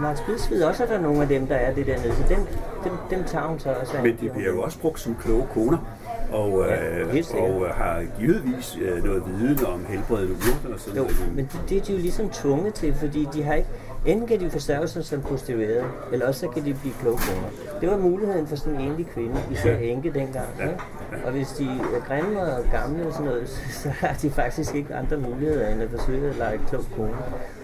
Martin 0.00 0.24
Spids 0.24 0.50
ved 0.50 0.62
også, 0.62 0.82
at 0.82 0.88
der 0.88 0.94
er 0.94 1.00
nogle 1.02 1.22
af 1.22 1.28
dem, 1.28 1.46
der 1.46 1.54
er 1.54 1.74
det 1.74 1.86
dernede. 1.86 2.12
Så 2.14 2.22
dem, 2.28 2.38
dem, 2.84 2.92
dem 3.10 3.24
tager 3.24 3.46
hun 3.46 3.58
så 3.58 3.72
også 3.80 3.96
af. 3.96 4.02
Men 4.02 4.16
de 4.20 4.30
bliver 4.30 4.52
jo 4.52 4.62
også 4.62 4.78
brugt 4.80 5.00
som 5.00 5.16
kloge 5.22 5.46
koner. 5.54 5.75
Og, 6.32 6.64
Ja, 6.68 6.98
øh, 7.00 7.24
og 7.34 7.64
øh, 7.64 7.70
har 7.74 8.02
givetvis 8.20 8.78
øh, 8.82 9.04
noget 9.04 9.22
viden 9.26 9.66
om 9.66 9.86
helbredende 9.88 10.32
urter 10.34 10.74
og 10.74 10.80
sådan 10.80 10.96
Jo, 10.96 11.02
noget. 11.02 11.32
men 11.36 11.44
det, 11.52 11.60
det 11.68 11.76
er 11.78 11.82
de 11.82 11.92
jo 11.92 11.98
ligesom 11.98 12.28
tvunget 12.30 12.74
til, 12.74 12.94
fordi 12.94 13.28
de 13.32 13.42
har 13.42 13.54
ikke... 13.54 13.68
Enten 14.06 14.26
kan 14.28 14.40
de 14.40 14.50
forsørge 14.50 14.88
sig 14.88 15.04
som 15.04 15.20
prostituerede, 15.22 15.84
eller 16.12 16.26
også 16.26 16.40
så 16.40 16.48
kan 16.48 16.64
de 16.64 16.74
blive 16.74 16.94
kloge 17.00 17.16
koner. 17.18 17.48
Det 17.80 17.90
var 17.90 17.96
muligheden 17.96 18.46
for 18.46 18.56
sådan 18.56 18.74
en 18.80 18.80
enlig 18.90 19.06
kvinde, 19.06 19.36
især 19.52 19.76
enke 19.76 20.10
dengang. 20.12 20.46
Ja. 20.58 20.66
Og 21.26 21.32
hvis 21.32 21.48
de 21.48 21.64
er 21.64 22.00
grimme 22.08 22.42
og 22.42 22.64
gamle 22.72 23.06
og 23.06 23.12
sådan 23.12 23.26
noget, 23.26 23.48
så, 23.82 23.88
har 23.88 24.16
de 24.22 24.30
faktisk 24.30 24.74
ikke 24.74 24.94
andre 24.94 25.16
muligheder 25.16 25.68
end 25.68 25.82
at 25.82 25.90
forsøge 25.90 26.28
at 26.28 26.36
lege 26.36 26.60
klog 26.68 26.82
kone. 26.96 27.10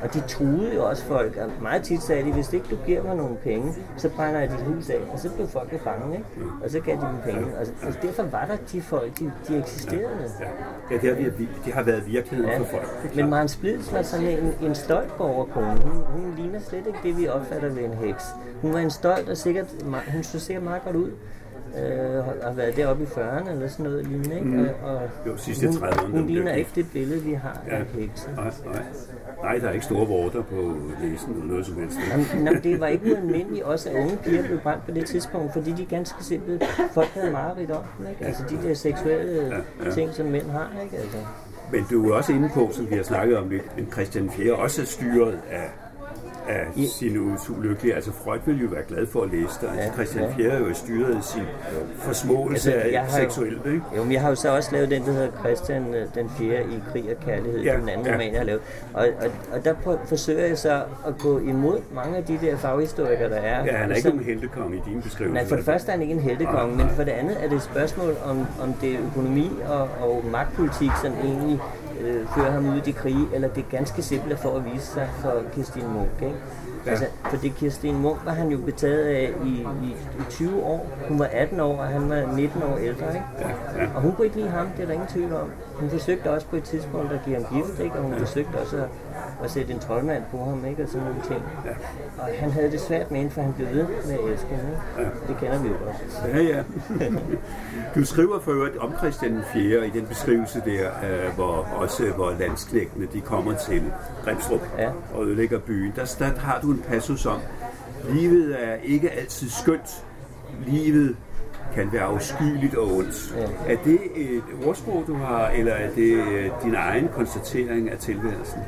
Og 0.03 0.15
de 0.15 0.21
truede 0.21 0.75
jo 0.75 0.89
også 0.89 1.05
folk, 1.05 1.37
og 1.37 1.51
meget 1.63 1.83
tit 1.83 2.03
sagde 2.03 2.25
de, 2.25 2.33
hvis 2.33 2.53
ikke 2.53 2.67
du 2.71 2.77
giver 2.87 3.03
mig 3.03 3.17
nogle 3.17 3.37
penge, 3.37 3.75
så 3.97 4.09
brænder 4.09 4.41
jeg 4.41 4.51
dit 4.51 4.61
hus 4.61 4.91
af. 4.91 4.99
Og 5.13 5.19
så 5.19 5.31
blev 5.35 5.49
folk 5.49 5.73
jo 5.73 5.79
bange, 5.85 6.13
ikke? 6.17 6.27
Og 6.65 6.71
så 6.71 6.81
gav 6.81 6.95
de 6.97 7.01
dem 7.01 7.33
penge. 7.35 7.47
Og, 7.61 7.67
og 7.89 7.95
derfor 8.03 8.23
var 8.23 8.45
der 8.45 8.57
de 8.73 8.83
folk, 8.83 9.19
de, 9.19 9.33
de 9.49 9.59
eksisterede. 9.59 10.07
Ja, 10.41 10.47
ja 10.95 11.01
det, 11.01 11.25
har, 11.25 11.31
vi- 11.39 11.49
det 11.65 11.73
har 11.75 11.83
været 11.83 12.07
virkeligheden 12.07 12.51
Ja. 12.53 12.59
for 12.59 12.65
folk. 12.65 13.17
Men. 13.17 13.31
Maren 13.31 13.49
Splids 13.49 13.93
var 13.93 14.03
sådan 14.03 14.27
en, 14.27 14.55
en 14.63 14.75
stolt 14.75 15.17
borgerkone. 15.19 15.67
Hun, 15.85 15.93
hun 15.93 16.32
ligner 16.37 16.61
slet 16.61 16.87
ikke 16.87 16.99
det, 17.03 17.19
vi 17.19 17.29
opfatter 17.29 17.69
ved 17.69 17.85
en 17.85 17.95
heks. 17.95 18.25
Hun 18.63 18.73
var 18.73 18.79
en 18.79 18.91
stolt 18.91 19.29
og 19.29 19.37
sikkert, 19.37 19.67
hun 20.13 20.23
så 20.23 20.41
sikkert 20.41 20.65
meget 20.65 20.85
godt 20.85 20.97
ud. 20.97 21.11
Øh, 21.79 22.25
har 22.43 22.53
været 22.53 22.77
deroppe 22.77 23.03
i 23.03 23.07
40'erne 23.07 23.51
eller 23.51 23.69
sådan 23.69 23.85
noget 23.85 24.07
lignende, 24.07 24.35
ikke? 24.35 24.47
Mm. 24.49 24.69
Og, 24.85 24.95
og 24.95 25.01
Jo, 25.27 25.37
sidste 25.37 25.67
hun, 25.67 25.77
30'erne, 25.77 26.03
hun 26.03 26.11
hun 26.11 26.27
ligner 26.27 26.53
ikke 26.53 26.71
det 26.75 26.87
billede, 26.93 27.23
vi 27.23 27.33
har 27.33 27.59
Ja. 27.69 27.77
af 27.77 27.85
hekse. 27.87 28.29
Nej, 28.37 28.45
nej. 28.65 28.83
nej, 29.43 29.59
der 29.59 29.69
er 29.69 29.73
ikke 29.73 29.85
store 29.85 30.07
vorter 30.07 30.43
på 30.43 30.77
næsen 31.03 31.33
eller 31.33 31.45
noget 31.47 31.67
som 31.67 31.77
helst. 31.77 31.97
Jamen, 32.11 32.27
jamen, 32.35 32.63
det 32.63 32.81
var 32.81 32.87
ikke 32.87 33.13
ualmindeligt 33.13 33.65
også, 33.65 33.89
at 33.91 33.97
unge 33.97 34.17
piger 34.25 34.43
blev 34.47 34.61
brændt 34.61 34.85
på 34.87 34.91
det 34.91 35.07
tidspunkt, 35.07 35.53
fordi 35.53 35.73
de 35.73 35.85
ganske 35.87 36.25
simpelt, 36.25 36.65
folk 36.95 37.09
havde 37.09 37.31
mareridt 37.31 37.71
om 37.71 37.83
dem, 37.99 38.07
ikke? 38.11 38.25
Altså 38.25 38.43
de 38.51 38.69
der 38.69 38.75
seksuelle 38.75 39.63
ja. 39.85 39.91
ting, 39.91 40.15
som 40.15 40.27
mænd 40.27 40.51
har, 40.51 40.71
ikke? 40.85 40.97
Altså. 40.97 41.17
Men 41.73 41.85
du 41.91 42.11
er 42.11 42.15
også 42.17 42.33
inde 42.33 42.51
på, 42.55 42.69
som 42.73 42.91
vi 42.91 42.95
har 42.97 43.03
snakket 43.03 43.37
om 43.39 43.49
lidt, 43.49 43.77
men 43.77 43.93
Christian 43.93 44.31
4 44.31 44.55
også 44.55 44.83
er 44.83 44.87
styret 44.87 45.39
af, 45.51 45.71
af 46.49 46.65
Ja. 46.77 46.83
sine 46.87 47.21
ulykkelige. 47.59 47.95
Altså 47.95 48.13
Freud 48.25 48.39
ville 48.47 48.63
jo 48.63 48.69
være 48.69 48.83
glad 48.89 49.07
for 49.07 49.23
at 49.23 49.31
læse 49.31 49.59
dig. 49.61 49.71
Ja, 49.77 49.85
Ja, 49.85 49.93
Christian 49.93 50.25
ja. 50.25 50.35
4 50.37 50.49
er 50.51 50.59
jo 50.59 50.75
styret 50.75 51.17
af 51.17 51.25
sin 51.25 51.43
forsmåelse 51.99 52.75
Altså, 52.75 52.99
af 52.99 53.11
seksuelt, 53.11 53.67
ikke? 53.67 53.83
Jo, 53.97 54.03
men 54.03 54.13
jeg 54.13 54.21
har 54.21 54.29
jo 54.29 54.35
så 54.35 54.57
også 54.57 54.69
lavet 54.73 54.91
den, 54.91 55.05
der 55.05 55.13
hedder 55.13 55.29
Christian 55.41 55.95
øh, 55.95 56.07
den 56.15 56.31
4. 56.39 56.63
i 56.65 56.83
Krig 56.93 57.05
og 57.19 57.25
Kærlighed, 57.25 57.61
Ja, 57.61 57.73
ja, 57.73 57.81
den 57.81 57.89
anden 57.89 58.07
ja. 58.07 58.13
roman, 58.13 58.31
jeg 58.33 58.41
har 58.41 58.45
lavet. 58.47 58.61
Og, 58.95 59.07
og, 59.21 59.27
og 59.53 59.65
der 59.65 59.75
prø- 59.75 60.09
forsøger 60.09 60.47
jeg 60.47 60.59
så 60.59 60.83
at 61.07 61.19
gå 61.19 61.39
imod 61.39 61.79
mange 61.95 62.17
af 62.17 62.25
de 62.25 62.39
der 62.43 62.57
faghistorikere, 62.57 63.29
der 63.31 63.37
er. 63.37 63.65
Ja, 63.65 63.73
han 63.73 63.91
er 63.91 63.95
ikke 63.95 64.09
som- 64.09 64.17
nogen 64.17 64.25
heltekonge 64.31 64.77
i 64.77 64.81
dine 64.91 65.03
beskrivelser. 65.03 65.41
Nej, 65.41 65.49
for 65.49 65.57
det 65.57 65.65
første 65.65 65.89
er 65.89 65.93
han 65.93 66.03
ikke 66.03 66.15
en 66.15 66.21
heltekonge, 66.21 66.77
men 66.77 66.89
for 66.89 67.05
det 67.05 67.13
andet 67.13 67.37
er 67.45 67.49
det 67.49 67.57
et 67.57 67.63
spørgsmål 67.63 68.15
om, 68.25 68.47
om 68.63 68.73
det 68.81 68.95
er 68.95 68.99
økonomi 69.11 69.51
og, 69.69 69.89
og 70.01 70.25
magtpolitik, 70.33 70.91
som 71.03 71.13
egentlig 71.25 71.61
øh, 72.03 72.27
fører 72.29 72.51
ham 72.51 72.69
ud 72.69 72.77
i 72.77 72.81
de 72.81 72.93
krige, 72.93 73.29
eller 73.35 73.49
det 73.49 73.65
er 73.65 73.71
ganske 73.71 74.03
simpelt 74.03 74.39
for 74.39 74.57
at 74.57 74.65
vise 74.65 74.87
sig 74.87 75.09
for 75.21 75.43
Kirstine 75.55 75.89
Munk. 75.89 76.09
Ikke? 76.23 76.35
Ja. 76.87 76.91
Altså, 76.91 77.07
fordi 77.31 77.49
Kirstine 77.49 77.99
Munk 77.99 78.19
var 78.25 78.33
han 78.33 78.49
jo 78.49 78.59
betaget 78.59 79.05
af 79.05 79.33
i, 79.45 79.49
i, 79.49 79.91
i 80.19 80.23
20 80.31 80.63
år. 80.63 80.87
Hun 81.09 81.19
var 81.19 81.29
18 81.33 81.61
år, 81.61 81.77
og 81.77 81.87
han 81.87 82.11
var 82.11 82.37
19 82.37 82.63
år 82.63 82.77
ældre. 82.77 83.15
Ikke? 83.15 83.27
Ja, 83.39 83.49
ja. 83.83 83.89
Og 83.95 84.03
hun 84.03 84.13
kunne 84.13 84.25
ikke 84.27 84.37
lide 84.37 84.49
ham, 84.49 84.67
det 84.77 84.83
er 84.83 84.87
der 84.87 84.93
ingen 84.93 85.09
tvivl 85.09 85.33
om. 85.33 85.51
Hun 85.75 85.91
forsøgte 85.91 86.31
også 86.31 86.47
på 86.47 86.57
et 86.57 86.63
tidspunkt 86.63 87.13
at 87.13 87.21
give 87.25 87.37
ham 87.37 87.45
gift, 87.55 87.81
ikke? 87.81 87.95
og 87.95 88.03
hun 88.03 88.15
forsøgte 88.19 88.57
også 88.57 88.77
at, 88.77 88.89
at 89.45 89.51
sætte 89.51 89.73
en 89.73 89.79
troldmand 89.79 90.23
på 90.31 90.45
ham, 90.45 90.65
ikke? 90.65 90.83
og 90.83 90.89
sådan 90.89 91.07
nogle 91.07 91.23
ting. 91.29 91.43
Og 92.19 92.29
han 92.39 92.51
havde 92.51 92.71
det 92.71 92.81
svært 92.81 93.11
med 93.11 93.19
hende, 93.21 93.33
for 93.33 93.43
han 93.43 93.53
blev 93.53 93.69
ved 93.69 93.85
med 94.07 94.15
at 94.15 94.33
elske 94.33 94.47
hende. 94.49 94.79
Ikke? 94.99 95.11
Det 95.29 95.37
kender 95.41 95.63
vi 95.63 95.69
jo 95.69 95.75
godt. 95.85 96.35
Ja, 96.35 96.43
ja. 96.43 96.63
Du 97.95 98.05
skriver 98.05 98.41
for 98.41 98.51
øvrigt 98.53 98.77
om 98.77 98.93
Christian 98.99 99.41
4. 99.53 99.87
i 99.87 99.91
den 99.91 100.07
beskrivelse 100.07 100.63
der, 100.67 100.89
øh, 101.05 101.35
hvor 101.35 101.69
også 101.77 102.11
hvor 102.17 102.35
landsknægtene 102.39 103.07
de 103.13 103.21
kommer 103.21 103.55
til 103.57 103.83
Grimstrup 104.25 104.61
Ja. 104.79 104.91
og 105.15 105.27
ødelægger 105.27 105.59
byen. 105.59 105.93
Der, 105.97 106.15
der 106.19 106.41
har 106.41 106.61
du 106.61 106.71
en 106.73 106.85
passus 106.89 107.27
om, 107.27 107.39
livet 108.11 108.57
er 108.69 108.75
ikke 108.85 109.11
altid 109.11 109.49
skønt. 109.49 110.05
Livet 110.67 111.17
kan 111.75 111.93
være 111.93 112.03
afskyeligt 112.03 112.75
og 112.75 112.93
ondt. 112.97 113.35
Ja. 113.67 113.73
Er 113.73 113.77
det 113.85 113.99
et 114.17 114.43
ordsprog, 114.67 115.05
du 115.07 115.15
har, 115.15 115.49
eller 115.49 115.73
er 115.73 115.91
det 115.91 116.13
øh, 116.15 116.51
din 116.65 116.75
egen 116.75 117.09
konstatering 117.15 117.91
af 117.91 117.99
tilværelsen? 117.99 118.61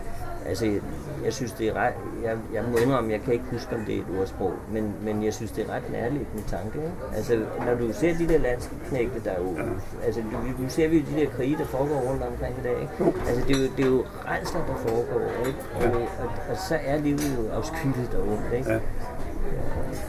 Altså, 0.48 0.66
jeg, 0.66 0.80
jeg 1.24 1.32
synes, 1.32 1.52
det 1.52 1.68
er 1.68 1.74
ret... 1.74 1.94
Jeg, 2.24 2.36
jeg 2.54 2.64
må 2.70 2.76
indrømme, 2.76 3.12
jeg 3.12 3.20
kan 3.20 3.32
ikke 3.32 3.44
huske, 3.50 3.74
om 3.74 3.80
det 3.84 3.94
er 3.94 3.98
et 3.98 4.20
ordsprog, 4.20 4.52
men, 4.72 4.94
men 5.02 5.24
jeg 5.24 5.34
synes, 5.34 5.50
det 5.50 5.68
er 5.68 5.72
ret 5.74 5.92
nærliggende 5.92 6.42
tanke. 6.48 6.78
Ikke? 6.78 7.16
Altså, 7.16 7.40
når 7.66 7.74
du 7.74 7.92
ser 7.92 8.14
de 8.18 8.28
der 8.28 8.38
landsknægte, 8.38 9.20
der 9.24 9.30
er 9.30 9.40
jo... 9.40 9.56
Altså, 10.04 10.20
nu, 10.20 10.62
nu 10.62 10.68
ser 10.68 10.88
vi 10.88 10.98
jo 10.98 11.04
de 11.10 11.20
der 11.20 11.30
krige, 11.30 11.56
der 11.56 11.64
foregår 11.64 12.00
rundt 12.10 12.22
omkring 12.22 12.54
i 12.58 12.62
dag, 12.62 12.76
ikke? 12.80 13.18
Altså, 13.28 13.44
det 13.48 13.56
er 13.56 13.60
jo, 13.60 13.68
det 13.76 13.84
er 13.84 13.88
jo 13.88 14.04
rejsler, 14.24 14.66
der 14.66 14.76
foregår, 14.76 15.46
ikke? 15.46 15.58
Og, 15.74 16.00
og, 16.22 16.28
og, 16.50 16.56
så 16.68 16.78
er 16.84 16.96
livet 16.96 17.36
jo 17.38 17.50
afskyeligt 17.52 18.14
og 18.14 18.28
ondt, 18.28 18.52
ikke? 18.52 18.72
Ja. 18.72 18.78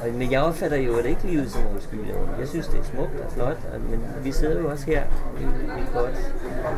Og, 0.04 0.14
men 0.14 0.32
jeg 0.32 0.42
opfatter 0.42 0.78
jo 0.78 0.98
at 0.98 1.06
ikke 1.06 1.28
livet 1.28 1.52
som 1.52 1.62
afskyeligt 1.76 2.18
ondt. 2.18 2.40
Jeg 2.40 2.48
synes, 2.48 2.68
det 2.68 2.80
er 2.80 2.84
smukt 2.84 3.20
og 3.26 3.32
flot, 3.32 3.60
og, 3.74 3.80
men 3.90 4.04
vi 4.24 4.32
sidder 4.32 4.62
jo 4.62 4.70
også 4.70 4.86
her 4.86 5.04
i 5.40 5.44
i 5.44 5.82
et 5.82 5.90
godt 5.94 6.34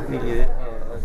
miljø, 0.09 0.43
og, 0.43 0.93
og 0.93 0.99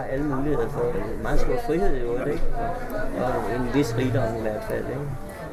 har 0.00 0.06
alle 0.12 0.24
muligheder 0.24 0.68
for 0.68 0.84
det. 0.94 1.02
Meget 1.22 1.40
stor 1.40 1.56
frihed 1.66 1.96
i 1.96 2.00
øvrigt, 2.00 2.28
ikke? 2.34 2.44
Og, 2.56 3.26
og 3.26 3.56
en 3.56 3.74
vis 3.74 3.96
rigdom 3.96 4.36
i 4.38 4.40
hvert 4.40 4.64
fald, 4.70 4.84
ikke? 4.96 5.06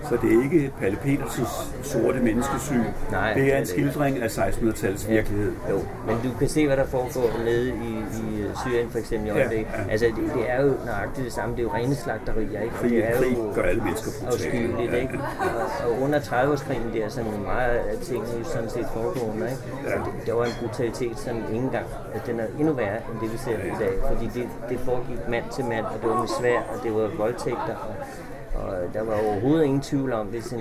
Så 0.09 0.17
det 0.21 0.37
er 0.37 0.43
ikke 0.43 0.71
Palle 0.79 0.97
Petersens 1.03 1.49
sorte 1.83 2.19
menneskesyn. 2.19 2.81
Nej, 3.11 3.33
det 3.33 3.53
er 3.53 3.57
en 3.57 3.65
skildring 3.65 4.17
af 4.21 4.37
1600-tallets 4.37 5.09
virkelighed. 5.09 5.51
Jo, 5.69 5.79
men 6.07 6.15
du 6.23 6.37
kan 6.39 6.49
se, 6.49 6.67
hvad 6.67 6.77
der 6.77 6.85
foregår 6.85 7.43
nede 7.45 7.69
i, 7.69 7.91
i 8.19 8.45
Syrien 8.65 8.89
for 8.89 8.97
eksempel 8.99 9.27
i 9.27 9.31
Ja, 9.31 9.39
øjeblikket. 9.39 9.67
ja. 9.73 9.91
Altså, 9.91 10.05
det, 10.05 10.31
det 10.35 10.49
er 10.51 10.63
jo 10.63 10.73
nøjagtigt 10.85 11.25
det 11.25 11.33
samme. 11.33 11.55
Det 11.55 11.59
er 11.59 11.63
jo 11.63 11.73
rene 11.73 11.95
slagterier, 11.95 12.61
ikke? 12.61 12.75
Krig, 12.75 12.91
det 12.91 13.05
er 13.09 13.17
krig 13.17 13.37
jo 13.37 13.51
gør 13.55 13.61
alle 13.61 13.83
mennesker 13.83 14.11
brutale. 14.25 14.73
Ja, 14.91 14.95
ikke? 14.95 15.19
Og, 15.85 15.91
og 15.91 16.01
under 16.01 16.19
30-årskrigen 16.19 16.97
der, 16.97 17.09
sådan 17.09 17.31
meget 17.45 17.77
af 17.91 17.97
tingene 18.03 18.45
sådan 18.45 18.69
set 18.69 18.85
foregående, 18.93 19.45
ikke? 19.51 19.89
Ja. 19.89 19.95
Det, 19.95 20.27
der 20.27 20.33
var 20.33 20.45
en 20.45 20.51
brutalitet, 20.61 21.19
som 21.19 21.37
ikke 21.37 21.65
engang, 21.65 21.85
at 22.13 22.25
den 22.27 22.39
er 22.39 22.45
endnu 22.59 22.73
værre, 22.73 22.97
end 23.11 23.19
det 23.21 23.33
vi 23.33 23.37
ser 23.37 23.57
i 23.57 23.75
dag. 23.79 23.93
Fordi 24.11 24.25
det, 24.33 24.47
det 24.69 24.79
foregik 24.79 25.29
mand 25.29 25.43
til 25.55 25.65
mand, 25.65 25.85
og 25.85 25.95
det 26.01 26.09
var 26.09 26.19
med 26.19 26.27
svær, 26.39 26.59
og 26.59 26.83
det 26.83 26.93
var 26.95 27.07
voldtægter, 27.17 27.75
og, 27.89 27.95
og 28.57 28.93
der 28.93 29.03
var 29.03 29.13
overhovedet 29.13 29.63
ingen 29.63 29.81
tvivl 29.81 30.13
om, 30.13 30.27
hvis 30.27 30.51
en, 30.53 30.59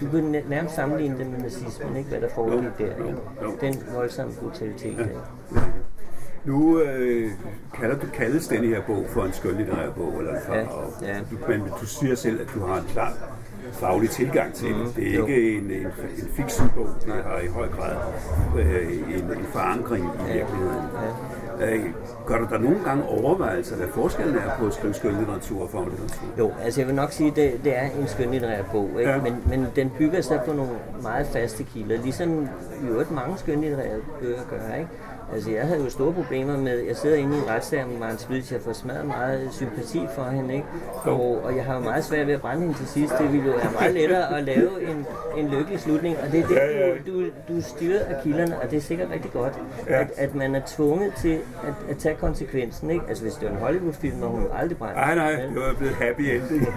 du 0.00 0.10
kunne 0.10 0.30
næ- 0.32 0.42
nærmest 0.48 0.74
sammenligne 0.74 1.18
det 1.18 1.26
med 1.26 1.38
nazismen, 1.38 1.96
ikke? 1.96 2.10
Hvad 2.10 2.20
der 2.20 2.28
foregik 2.34 2.68
der, 2.78 2.84
ikke? 3.06 3.60
Den 3.60 3.82
voldsomme 3.94 4.32
brutalitet, 4.42 4.84
ikke? 4.98 5.08
Nu 6.44 6.80
øh, 6.80 7.30
kalder 7.74 7.98
du 7.98 8.06
kaldes 8.14 8.48
denne 8.48 8.66
her 8.66 8.80
bog 8.86 9.04
for 9.08 9.22
en 9.22 9.32
skønlitterær 9.32 9.90
bog, 9.90 10.12
eller 10.18 10.32
en 10.34 10.40
far, 10.46 10.54
Ja, 11.02 11.08
ja. 11.08 11.18
Du, 11.30 11.36
men 11.48 11.60
du 11.80 11.86
siger 11.86 12.14
selv, 12.14 12.40
at 12.40 12.46
du 12.54 12.66
har 12.66 12.76
en 12.80 12.86
klar 12.88 13.12
faglig 13.72 14.10
tilgang 14.10 14.54
til 14.54 14.68
det. 14.68 14.96
Det 14.96 15.10
er 15.10 15.14
jo. 15.18 15.26
ikke 15.26 15.56
en, 15.58 15.70
en, 15.70 15.86
en 15.86 16.28
fiktionbog, 16.36 16.88
det 17.06 17.12
har 17.14 17.38
i 17.38 17.46
høj 17.46 17.68
grad 17.68 17.96
øh, 18.58 18.92
en, 19.14 19.24
en 19.24 19.44
forankring 19.52 20.04
i 20.04 20.32
virkeligheden. 20.32 20.84
Øh, 21.60 21.84
gør 22.26 22.38
du 22.38 22.46
der 22.50 22.58
nogle 22.58 22.78
gange 22.84 23.04
overvejelser, 23.04 23.76
hvad 23.76 23.88
forskellen 23.88 24.36
er 24.36 24.50
på 24.58 24.66
at 24.66 24.74
skrive 24.74 24.94
skønlitteratur 24.94 25.62
og 25.62 25.70
faglitteratur? 25.70 26.26
Jo, 26.38 26.52
altså 26.62 26.80
jeg 26.80 26.86
vil 26.86 26.94
nok 26.94 27.12
sige, 27.12 27.30
at 27.30 27.36
det, 27.36 27.64
det 27.64 27.78
er 27.78 27.86
en 28.00 28.08
skønlitterær 28.08 28.62
bog, 28.72 28.90
ikke? 28.98 29.10
Ja. 29.10 29.20
Men, 29.20 29.34
men 29.48 29.66
den 29.76 29.92
bygger 29.98 30.20
sig 30.20 30.40
på 30.46 30.52
nogle 30.52 30.72
meget 31.02 31.26
faste 31.26 31.64
kilder, 31.64 32.02
ligesom 32.02 32.48
i 32.82 32.86
øvrigt 32.86 33.10
mange 33.10 33.38
skønlitterære 33.38 33.96
bøger 34.20 34.40
gør, 34.50 34.74
ikke? 34.74 34.88
Altså 35.34 35.50
jeg 35.50 35.66
havde 35.66 35.84
jo 35.84 35.90
store 35.90 36.12
problemer 36.12 36.56
med, 36.56 36.78
jeg 36.78 36.96
sidder 36.96 37.16
inde 37.16 37.36
i 37.36 37.40
en 37.40 37.48
retssag 37.48 37.86
med 37.88 37.98
Maren 37.98 38.18
Splitz, 38.18 38.52
jeg 38.52 38.60
får 38.60 38.72
smadret 38.72 39.06
meget 39.06 39.48
sympati 39.52 40.00
for 40.14 40.24
hende, 40.24 40.54
ikke? 40.54 40.66
Og, 41.02 41.44
og 41.44 41.56
jeg 41.56 41.64
har 41.64 41.74
jo 41.74 41.80
meget 41.80 42.04
svært 42.04 42.26
ved 42.26 42.34
at 42.34 42.40
brænde 42.40 42.62
hende 42.62 42.74
til 42.74 42.86
sidst, 42.86 43.12
det 43.18 43.32
ville 43.32 43.46
jo 43.46 43.52
være 43.52 43.72
meget 43.80 43.94
lettere 43.94 44.38
at 44.38 44.44
lave 44.44 44.90
en, 44.90 45.06
en 45.36 45.48
lykkelig 45.48 45.80
slutning, 45.80 46.16
og 46.26 46.32
det 46.32 46.40
er 46.40 46.46
det, 46.46 47.06
du, 47.06 47.12
du, 47.12 47.26
du 47.48 47.56
er 47.58 47.62
styret 47.62 47.98
af 47.98 48.22
kilderne, 48.22 48.60
og 48.60 48.70
det 48.70 48.76
er 48.76 48.80
sikkert 48.80 49.10
rigtig 49.10 49.32
godt, 49.32 49.52
at, 49.86 50.12
at 50.16 50.34
man 50.34 50.54
er 50.54 50.60
tvunget 50.66 51.12
til 51.14 51.38
at, 51.66 51.90
at 51.90 51.98
tage 51.98 52.14
konsekvensen, 52.14 52.90
ikke? 52.90 53.04
Altså 53.08 53.22
hvis 53.22 53.34
det 53.34 53.48
var 53.48 53.54
en 53.54 53.60
Hollywood-film, 53.62 54.22
og 54.22 54.28
hun 54.28 54.46
aldrig 54.54 54.78
brændt. 54.78 54.96
Nej, 54.96 55.14
nej, 55.14 55.30
det 55.30 55.56
var 55.56 55.74
blevet 55.78 55.94
happy 55.94 56.20
ending. 56.20 56.68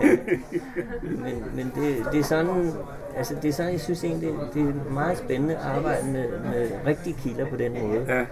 Men, 1.23 1.43
men 1.55 1.71
det, 1.75 2.05
det 2.11 2.19
er 2.19 2.23
sådan, 2.23 2.71
altså 3.17 3.35
det 3.41 3.49
er 3.49 3.53
sådan, 3.53 3.71
jeg 3.71 3.79
synes 3.81 4.03
egentlig, 4.03 4.29
det 4.53 4.61
er 4.61 4.91
meget 4.93 5.17
spændende 5.17 5.55
at 5.55 5.61
arbejde 5.61 6.05
med, 6.05 6.29
med 6.29 6.69
rigtige 6.85 7.15
kilder 7.23 7.45
på 7.45 7.55
den 7.55 7.71
måde. 7.71 8.05
ja, 8.07 8.25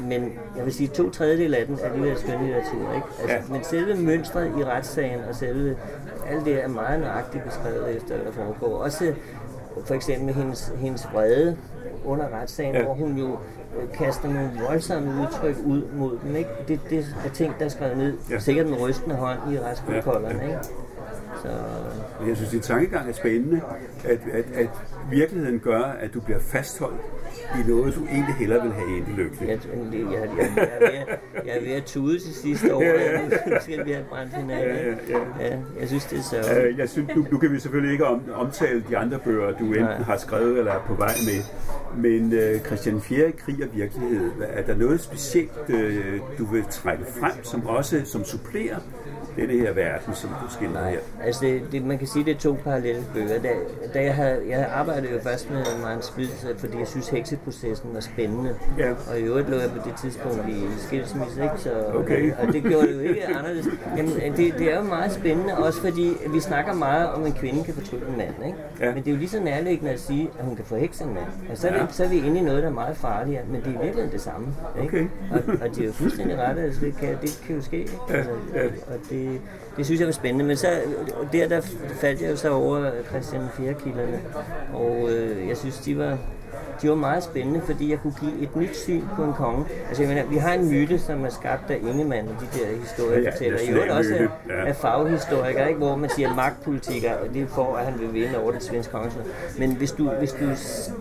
Men 0.00 0.32
jeg 0.56 0.64
vil 0.64 0.74
sige, 0.74 0.88
to 0.88 1.10
tredjedel 1.10 1.54
af 1.54 1.66
den 1.66 1.78
er 1.82 1.88
alligevel 1.88 2.18
skønlitteratur, 2.18 2.94
ikke? 2.94 3.06
Altså, 3.20 3.36
Ja. 3.36 3.42
Men 3.50 3.64
selve 3.64 3.94
mønstret 3.94 4.46
i 4.58 4.64
retssagen 4.64 5.20
og 5.28 5.34
selve, 5.34 5.76
alt 6.30 6.44
det 6.44 6.64
er 6.64 6.68
meget 6.68 7.00
nøjagtigt 7.00 7.44
beskrevet 7.44 7.96
efter, 7.96 8.14
hvad 8.16 8.24
der 8.26 8.32
foregår. 8.32 8.76
Også 8.76 9.14
for 9.84 9.94
eksempel 9.94 10.34
hendes, 10.34 10.72
hendes 10.78 11.06
vrede 11.12 11.56
under 12.04 12.40
retssagen, 12.40 12.74
Ja. 12.74 12.82
hvor 12.84 12.94
hun 12.94 13.16
jo 13.18 13.36
øh, 13.82 13.92
kaster 13.98 14.28
nogle 14.32 14.50
voldsomme 14.68 15.22
udtryk 15.22 15.56
ud 15.64 15.82
mod 15.96 16.18
dem, 16.24 16.36
ikke? 16.36 16.50
Det, 16.68 16.80
det 16.90 16.98
er 17.26 17.30
ting, 17.34 17.54
der 17.58 17.64
er 17.64 17.68
skrevet 17.68 17.96
ned, 17.96 18.12
Ja. 18.28 18.34
ja. 18.34 18.38
sikkert 18.38 18.66
med 18.66 18.80
rystende 18.80 19.16
hånd 19.16 19.38
i 19.52 19.58
retsprotokollerne, 19.60 20.42
ikke? 20.44 20.58
Så, 21.42 21.48
jeg 22.28 22.36
synes, 22.36 22.50
din 22.50 22.60
tankegang 22.60 23.08
er 23.08 23.12
spændende, 23.12 23.60
at, 24.04 24.18
at, 24.32 24.44
at 24.54 24.68
virkeligheden 25.10 25.58
gør, 25.58 25.80
at 25.82 26.14
du 26.14 26.20
bliver 26.20 26.38
fastholdt 26.40 27.00
i 27.64 27.68
noget, 27.70 27.94
du 27.94 28.00
egentlig 28.04 28.34
hellere 28.34 28.62
vil 28.62 28.72
have 28.72 28.86
endelig 28.96 29.14
lykkeligt. 29.16 29.50
Jeg, 29.50 29.58
jeg, 29.92 30.02
jeg, 30.12 30.28
jeg, 30.56 30.68
er 30.80 30.80
ved, 30.80 31.16
jeg 31.46 31.56
er 31.56 31.60
ved 31.60 31.72
at 31.72 31.84
tude 31.84 32.18
til 32.18 32.34
sidste 32.34 32.74
år, 32.74 32.82
Ja, 32.82 32.88
ja. 33.12 33.20
ja, 33.50 33.60
skal 33.60 33.84
vi 33.86 33.92
have 33.92 34.04
brændt 34.10 34.34
hinanden. 34.34 34.76
Ja, 34.76 35.18
ja, 35.40 35.46
ja. 35.46 35.56
jeg 35.80 35.88
synes, 35.88 36.04
det 36.04 36.18
er 36.18 36.22
sørgeligt. 36.22 36.72
Øh, 36.72 36.78
Jeg 36.78 36.88
synes, 36.88 37.16
nu, 37.16 37.26
nu 37.30 37.38
kan 37.38 37.52
vi 37.52 37.60
selvfølgelig 37.60 37.92
ikke 37.92 38.06
om, 38.06 38.22
omtale 38.34 38.84
de 38.88 38.96
andre 38.96 39.18
bøger, 39.18 39.50
du 39.58 39.64
enten 39.64 39.82
Nej. 39.82 39.94
har 40.02 40.16
skrevet 40.16 40.58
eller 40.58 40.72
er 40.72 40.80
på 40.86 40.94
vej 40.94 41.12
med. 41.26 41.42
Men 42.02 42.32
øh, 42.32 42.60
Christian 42.60 43.00
4. 43.00 43.32
krig 43.32 43.56
og 43.68 43.76
virkelighed, 43.76 44.30
er 44.52 44.62
der 44.62 44.74
noget 44.76 45.00
specielt, 45.00 45.50
øh, 45.68 46.20
du 46.38 46.44
vil 46.46 46.64
trække 46.70 47.04
frem, 47.20 47.32
som 47.44 47.66
også 47.66 48.00
som 48.04 48.24
supplerer 48.24 48.76
denne 49.36 49.52
her 49.52 49.72
verden, 49.72 50.14
som 50.14 50.30
du 50.30 50.52
skildrer 50.52 50.88
her? 50.88 50.98
Altså, 51.24 51.44
det, 51.44 51.62
det, 51.72 51.84
man 51.84 51.98
kan 51.98 52.06
sige, 52.06 52.24
det 52.24 52.34
er 52.34 52.38
to 52.38 52.56
parallelle 52.64 53.02
bøger. 53.14 53.38
Da, 53.42 53.48
da 53.94 54.02
jeg, 54.04 54.14
havde, 54.14 54.40
jeg 54.48 54.68
arbejdede 54.74 55.12
jo 55.12 55.18
først 55.22 55.50
med 55.50 55.64
Maren 55.82 56.02
Splitz, 56.02 56.44
fordi 56.58 56.78
jeg 56.78 56.86
synes, 56.86 57.08
hekseprocessen 57.08 57.90
var 57.94 58.00
spændende. 58.00 58.54
Ja. 58.78 58.90
Og 59.10 59.18
i 59.18 59.22
øvrigt 59.22 59.50
lå 59.50 59.56
jeg 59.56 59.70
på 59.70 59.88
det 59.88 59.96
tidspunkt 60.02 60.48
i 60.48 60.64
skilsmisse, 60.78 61.42
ikke? 61.42 61.54
Så, 61.56 61.70
Okay. 61.94 62.32
Og 62.46 62.52
det 62.52 62.62
gjorde 62.62 62.86
det 62.88 62.94
jo 62.94 63.00
ikke 63.00 63.26
anderledes. 63.26 63.66
Jamen, 63.96 64.12
det, 64.36 64.54
det 64.58 64.72
er 64.72 64.76
jo 64.76 64.82
meget 64.82 65.12
spændende, 65.12 65.56
også 65.58 65.80
fordi 65.80 66.12
vi 66.32 66.40
snakker 66.40 66.72
meget 66.74 67.08
om, 67.12 67.22
at 67.22 67.26
en 67.28 67.34
kvinde 67.34 67.64
kan 67.64 67.74
fortrylle 67.74 68.06
en 68.08 68.16
mand, 68.16 68.34
ikke? 68.46 68.58
Ja. 68.80 68.94
Men 68.94 69.02
det 69.04 69.08
er 69.08 69.12
jo 69.12 69.18
lige 69.18 69.28
så 69.28 69.40
nærliggende 69.40 69.92
at 69.92 70.00
sige, 70.00 70.30
at 70.38 70.44
hun 70.44 70.56
kan 70.56 70.64
forhekse 70.64 71.04
en 71.04 71.14
mand. 71.14 71.26
Altså, 71.50 71.62
så, 71.62 71.68
er 71.68 71.74
Ja. 71.74 71.82
vi, 71.86 71.92
så 71.92 72.04
er 72.04 72.08
vi 72.08 72.16
inde 72.16 72.40
i 72.40 72.42
noget, 72.42 72.62
der 72.62 72.68
er 72.68 72.72
meget 72.72 72.96
farligere, 72.96 73.42
men 73.56 73.64
det 73.64 73.80
er 73.80 73.84
virkelig 73.84 74.12
det 74.12 74.20
samme. 74.20 74.46
Ikke? 74.82 74.88
Okay. 74.88 75.08
Og, 75.30 75.60
og 75.62 75.76
de 75.76 75.82
er 75.82 75.86
jo 75.86 75.92
fuldstændig 75.92 76.38
rette, 76.38 76.62
altså 76.62 76.80
det 76.80 76.96
kan, 76.96 77.16
det 77.22 77.42
kan 77.46 77.56
jo 77.56 77.62
ske. 77.62 77.78
Ikke? 77.78 77.92
Altså, 78.08 78.30
ja. 78.54 78.64
Og 78.64 78.98
det, 79.10 79.40
det 79.76 79.86
synes 79.86 80.00
jeg 80.00 80.06
var 80.06 80.12
spændende. 80.12 80.44
Men 80.44 80.56
så, 80.56 80.68
der, 81.32 81.48
der 81.48 81.60
faldt 82.00 82.22
jeg 82.22 82.30
jo 82.30 82.36
så 82.36 82.50
over 82.52 82.90
Christian 83.08 83.42
4-kilderne, 83.42 84.20
og 84.74 85.08
øh, 85.10 85.48
jeg 85.48 85.56
synes, 85.56 85.78
de 85.78 85.98
var, 85.98 86.18
de 86.82 86.88
var 86.88 86.94
meget 86.94 87.22
spændende, 87.24 87.60
fordi 87.60 87.90
jeg 87.90 87.98
kunne 88.02 88.14
give 88.20 88.32
et 88.42 88.56
nyt 88.56 88.76
syn 88.76 89.02
på 89.16 89.22
en 89.24 89.32
konge. 89.32 89.64
Altså, 89.88 90.02
jeg 90.02 90.08
mener, 90.14 90.24
vi 90.26 90.36
har 90.36 90.52
en 90.52 90.70
myte, 90.70 90.98
som 90.98 91.24
er 91.24 91.28
skabt 91.28 91.70
af 91.70 91.78
Ingemann, 91.90 92.28
de 92.28 92.58
der 92.58 92.76
historiefortæller. 92.80 93.58
Ja, 93.60 93.70
I 93.70 93.74
øvrigt 93.74 93.92
også 93.92 94.14
af, 94.14 94.26
ja. 94.48 94.66
af 94.66 94.76
faghistorikere, 94.76 95.68
ikke? 95.68 95.78
hvor 95.78 95.96
man 95.96 96.10
siger 96.10 96.34
magtpolitikker, 96.34 97.14
og 97.14 97.34
det 97.34 97.42
er 97.42 97.46
for, 97.46 97.76
at 97.76 97.84
han 97.84 98.00
vil 98.00 98.14
vinde 98.14 98.38
over 98.42 98.50
den 98.52 98.60
svenske 98.60 98.92
konge. 98.92 99.10
Men 99.58 99.72
hvis 99.76 99.92
du, 99.92 100.10
hvis 100.10 100.32
du, 100.32 100.44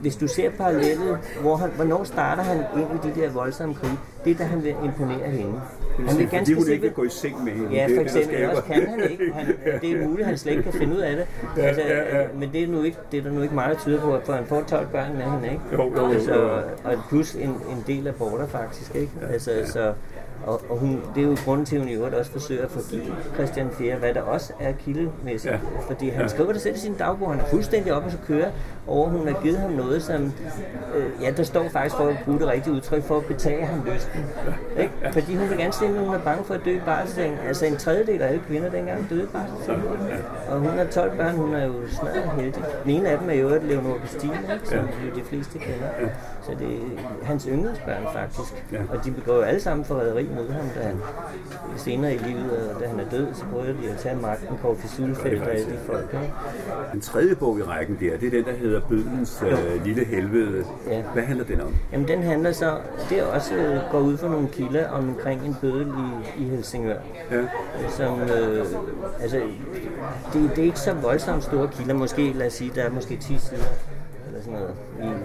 hvis 0.01 0.15
du 0.15 0.27
ser 0.27 0.49
parallellet, 0.51 1.17
hvor 1.41 1.55
han, 1.55 1.69
hvornår 1.75 2.03
starter 2.03 2.43
han 2.43 2.57
ind 2.57 2.87
i 3.05 3.07
de 3.07 3.21
der 3.21 3.29
voldsomme 3.29 3.75
krig, 3.75 3.91
det 4.25 4.31
er 4.31 4.37
da 4.37 4.43
han 4.43 4.63
vil 4.63 4.75
imponere 4.83 5.29
hende. 5.29 5.53
Han 5.97 6.05
vil 6.05 6.09
Fordi 6.09 6.25
ganske 6.25 6.55
hun 6.55 6.67
ikke 6.69 6.81
vil 6.81 6.91
gå 6.91 7.03
i 7.03 7.09
seng 7.09 7.43
med 7.43 7.51
hende. 7.53 7.69
Ja, 7.71 7.85
Det 7.87 7.95
for 7.95 8.03
det, 8.03 8.15
eksempel. 8.15 8.35
skaber- 8.37 8.49
Også 8.49 8.63
kan 8.63 8.87
han 8.87 8.99
ikke. 9.11 9.31
Han, 9.35 9.45
det 9.81 9.91
er 9.91 10.07
muligt, 10.07 10.19
at 10.21 10.25
han 10.25 10.37
slet 10.37 10.51
ikke 10.51 10.63
kan 10.63 10.73
finde 10.73 10.95
ud 10.95 10.99
af 11.01 11.15
det. 11.15 11.25
Altså, 11.63 11.81
ja, 11.81 12.19
ja. 12.21 12.27
Men 12.39 12.49
det 12.53 12.63
er, 12.63 12.67
nu 12.67 12.83
ikke, 12.83 12.97
det 13.11 13.19
er 13.19 13.23
der 13.23 13.31
nu 13.31 13.41
ikke 13.41 13.55
meget, 13.55 13.75
der 13.75 13.81
tyder 13.81 14.01
på, 14.01 14.19
for 14.25 14.33
han 14.33 14.45
får 14.45 14.61
12 14.61 14.87
børn 14.87 15.13
med 15.17 15.23
hende, 15.23 15.47
ikke? 15.47 15.61
Jo, 15.73 15.83
jo, 15.83 15.95
jo, 15.97 16.05
Altså, 16.11 16.33
jo. 16.33 16.47
og 16.83 16.97
plus 17.09 17.35
en, 17.35 17.49
en 17.49 17.83
del 17.87 18.07
aborter 18.07 18.47
faktisk, 18.47 18.95
ikke? 18.95 19.11
Altså, 19.29 19.51
så, 19.65 19.93
og, 20.47 20.61
og 20.69 20.77
hun, 20.77 21.01
det 21.15 21.23
er 21.23 21.27
jo 21.27 21.35
grunden 21.45 21.65
til, 21.65 21.75
at 21.75 21.81
hun 21.81 21.89
i 21.91 21.93
øvrigt 21.93 22.15
også 22.15 22.31
forsøger 22.31 22.63
at 22.65 22.71
forgive 22.71 23.15
Christian 23.33 23.69
4, 23.71 23.95
hvad 23.95 24.13
der 24.13 24.21
også 24.21 24.53
er 24.59 24.71
kildemæssigt. 24.71 25.53
Ja. 25.53 25.59
Fordi 25.87 26.09
han 26.09 26.21
Ja. 26.21 26.27
skriver 26.27 26.51
det 26.51 26.61
selv 26.61 26.75
i 26.75 26.79
sin 26.79 26.93
dagbog, 26.93 27.31
han 27.31 27.39
er 27.39 27.45
fuldstændig 27.45 27.93
op 27.93 28.03
og 28.05 28.11
så 28.11 28.17
køre 28.27 28.47
over, 28.87 29.09
hun 29.09 29.27
har 29.27 29.41
givet 29.43 29.57
ham 29.57 29.71
noget, 29.71 30.03
som, 30.03 30.33
øh, 30.95 31.05
ja, 31.23 31.31
der 31.31 31.43
står 31.43 31.69
faktisk 31.69 31.95
for 31.95 32.07
at 32.07 32.15
bruge 32.25 32.39
det 32.39 32.47
rigtige 32.47 32.73
udtryk, 32.73 33.03
for 33.03 33.17
at 33.17 33.25
betage 33.25 33.65
ham 33.65 33.81
lysten. 33.93 34.25
Ikke? 34.79 34.91
Fordi 35.11 35.35
hun 35.35 35.49
vil 35.49 35.57
gerne 35.57 35.73
stille, 35.73 35.99
hun 35.99 36.13
er 36.15 36.19
bange 36.19 36.43
for 36.43 36.53
at 36.53 36.61
dø 36.65 36.71
i 36.75 36.81
barselseng. 36.85 37.37
Altså 37.47 37.65
en 37.65 37.77
tredjedel 37.77 38.21
af 38.21 38.27
alle 38.27 38.41
kvinder 38.47 38.69
dengang 38.69 39.09
døde 39.09 39.23
i 39.23 39.25
barselseng. 39.25 39.83
Og 40.49 40.59
hun 40.59 40.69
har 40.69 40.85
12 40.85 41.17
børn, 41.17 41.35
hun 41.35 41.53
er 41.55 41.65
jo 41.65 41.73
smadret 41.87 42.31
heldig. 42.37 42.63
Den 42.83 42.91
ene 42.91 43.09
af 43.09 43.17
dem 43.19 43.29
er 43.29 43.33
jo 43.33 43.47
et 43.49 43.63
Leonor 43.63 43.97
Christine, 44.07 44.39
som 44.63 44.77
jo 44.79 45.15
de 45.15 45.21
fleste 45.23 45.59
kender. 45.59 45.87
Så 46.45 46.51
det 46.59 46.67
er 46.67 47.25
hans 47.25 47.43
yndlingsbørn 47.43 48.03
faktisk. 48.13 48.65
Ja. 48.71 48.77
Og 48.89 49.05
de 49.05 49.11
begår 49.11 49.35
jo 49.35 49.41
alle 49.41 49.61
sammen 49.61 49.85
forræderi 49.85 50.27
mod 50.35 50.49
ham, 50.49 50.65
da 50.75 50.81
han 50.83 51.01
senere 51.77 52.15
i 52.15 52.17
livet, 52.17 52.69
og 52.75 52.81
da 52.81 52.87
han 52.87 52.99
er 52.99 53.09
død, 53.09 53.27
så 53.33 53.45
prøver 53.51 53.65
de 53.65 53.89
at 53.89 53.97
tage 53.97 54.15
magten, 54.15 54.57
Kåre 54.61 54.75
Fisulfeldt 54.75 55.41
og 55.41 55.49
alle 55.51 55.65
de 55.65 55.77
folk. 55.85 56.13
Ikke? 56.13 56.33
Den 56.91 57.01
tredje 57.01 57.35
bog 57.35 57.59
i 57.59 57.63
rækken 57.63 57.97
der, 57.99 58.17
det 58.17 58.27
er 58.27 58.31
den, 58.31 58.45
der 58.45 58.53
hedder 58.53 58.81
Bødens 58.81 59.43
øh, 59.47 59.85
lille 59.85 60.05
helvede. 60.05 60.65
Ja. 60.89 61.01
Hvad 61.13 61.23
handler 61.23 61.45
den 61.45 61.61
om? 61.61 61.75
Jamen 61.91 62.07
den 62.07 62.23
handler 62.23 62.51
så, 62.51 62.77
det 63.09 63.19
er 63.19 63.25
også 63.25 63.55
øh, 63.55 63.79
går 63.91 63.99
ud 63.99 64.17
fra 64.17 64.27
nogle 64.29 64.47
kilder 64.47 64.89
omkring 64.89 65.45
en 65.45 65.55
bødel 65.61 65.87
i, 65.87 66.43
i 66.43 66.49
Helsingør. 66.49 66.99
Ja. 67.31 67.41
Som, 67.89 68.21
øh, 68.21 68.65
altså, 69.21 69.41
det, 70.33 70.49
det 70.49 70.59
er 70.59 70.63
ikke 70.63 70.79
så 70.79 70.93
voldsomt 70.93 71.43
store 71.43 71.67
kilder, 71.67 71.93
måske 71.93 72.33
lad 72.33 72.47
os 72.47 72.53
sige, 72.53 72.71
der 72.75 72.83
er 72.83 72.89
måske 72.89 73.17
10 73.17 73.37
sider 73.37 73.63
eller 74.35 74.43
sådan 74.45 74.59
noget 74.59 74.75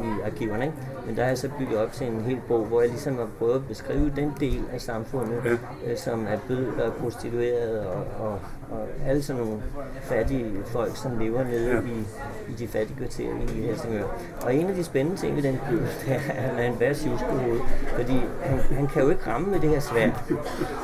i, 0.05 0.07
i 0.09 0.11
arkiverne, 0.27 0.65
ikke? 0.65 0.77
Men 1.07 1.17
der 1.17 1.23
har 1.23 1.29
jeg 1.29 1.39
så 1.39 1.49
bygget 1.59 1.79
op 1.79 1.93
til 1.93 2.07
en 2.07 2.21
hel 2.21 2.39
bog, 2.49 2.65
hvor 2.65 2.81
jeg 2.81 2.91
ligesom 2.91 3.17
har 3.19 3.29
prøvet 3.39 3.55
at 3.55 3.67
beskrive 3.69 4.13
den 4.17 4.33
del 4.41 4.63
af 4.73 4.81
samfundet, 4.81 5.41
Ja. 5.45 5.91
øh, 5.91 5.97
som 5.97 6.27
er 6.29 6.37
bødler 6.49 6.85
og 6.87 6.93
prostituerede 6.93 7.89
og, 7.89 8.05
og, 8.27 8.33
og 8.71 8.87
alle 9.07 9.23
sådan 9.23 9.43
nogle 9.43 9.63
fattige 10.03 10.53
folk, 10.67 10.97
som 10.97 11.19
lever 11.19 11.45
nede 11.45 11.71
Ja. 11.71 11.79
i, 11.81 12.05
i 12.49 12.53
de 12.59 12.69
fattige 12.69 12.97
kvarterer 12.99 13.33
i 13.57 13.61
Helsingør. 13.61 14.05
Og 14.43 14.55
en 14.55 14.67
af 14.69 14.75
de 14.75 14.85
spændende 14.85 15.21
ting 15.21 15.37
ved 15.37 15.43
den 15.43 15.61
bødel, 15.71 15.83
det 16.07 16.13
er, 16.15 16.15
at 16.15 16.21
han 16.43 16.59
er 16.59 16.65
en 16.73 16.81
værd 16.81 16.97
hoved, 17.19 17.61
fordi 17.97 18.21
han, 18.43 18.59
han 18.59 18.87
kan 18.87 19.03
jo 19.03 19.11
ikke 19.11 19.27
ramme 19.27 19.51
med 19.51 19.61
det 19.61 19.69
her 19.71 19.81
svært. 19.81 20.25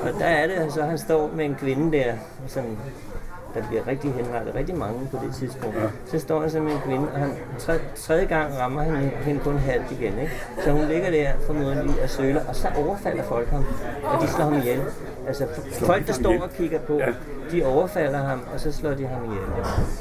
Og 0.02 0.10
der 0.18 0.26
er 0.26 0.46
det, 0.46 0.72
så 0.72 0.82
han 0.82 0.98
står 0.98 1.30
med 1.34 1.44
en 1.44 1.54
kvinde 1.54 1.96
der, 1.98 2.14
som 2.46 2.64
der 3.56 3.68
bliver 3.68 3.86
rigtig 3.86 4.12
henrettet, 4.12 4.54
rigtig 4.54 4.76
mange 4.76 5.08
på 5.10 5.18
det 5.26 5.34
tidspunkt. 5.34 5.76
Ja. 5.76 5.82
Så 6.06 6.18
står 6.18 6.40
han 6.40 6.50
så 6.50 6.60
med 6.60 6.72
en 6.72 6.78
kvinde, 6.84 7.08
og 7.14 7.18
han 7.18 7.30
tre, 7.58 7.74
tredje 7.96 8.24
gang 8.24 8.58
rammer 8.58 8.82
han 8.82 8.96
hende 9.24 9.40
kun 9.40 9.58
halvt 9.58 9.90
igen. 9.90 10.18
Ikke? 10.18 10.32
Så 10.64 10.70
hun 10.72 10.84
ligger 10.88 11.10
der 11.10 11.30
formodentlig 11.46 12.02
og 12.02 12.10
søler, 12.10 12.40
og 12.48 12.56
så 12.56 12.68
overfalder 12.76 13.22
folk 13.22 13.48
ham, 13.48 13.64
og 14.04 14.22
de 14.22 14.28
slår 14.28 14.44
ham 14.44 14.54
ihjel. 14.54 14.80
Altså 15.28 15.46
folk, 15.72 16.06
der 16.06 16.12
står 16.12 16.42
og 16.42 16.50
kigger 16.50 16.78
på, 16.78 16.98
Ja. 16.98 17.06
De 17.52 17.64
overfalder 17.64 18.18
ham, 18.18 18.40
og 18.54 18.60
så 18.60 18.72
slår 18.72 18.90
de 18.90 19.06
ham 19.06 19.24
ihjel. 19.24 19.42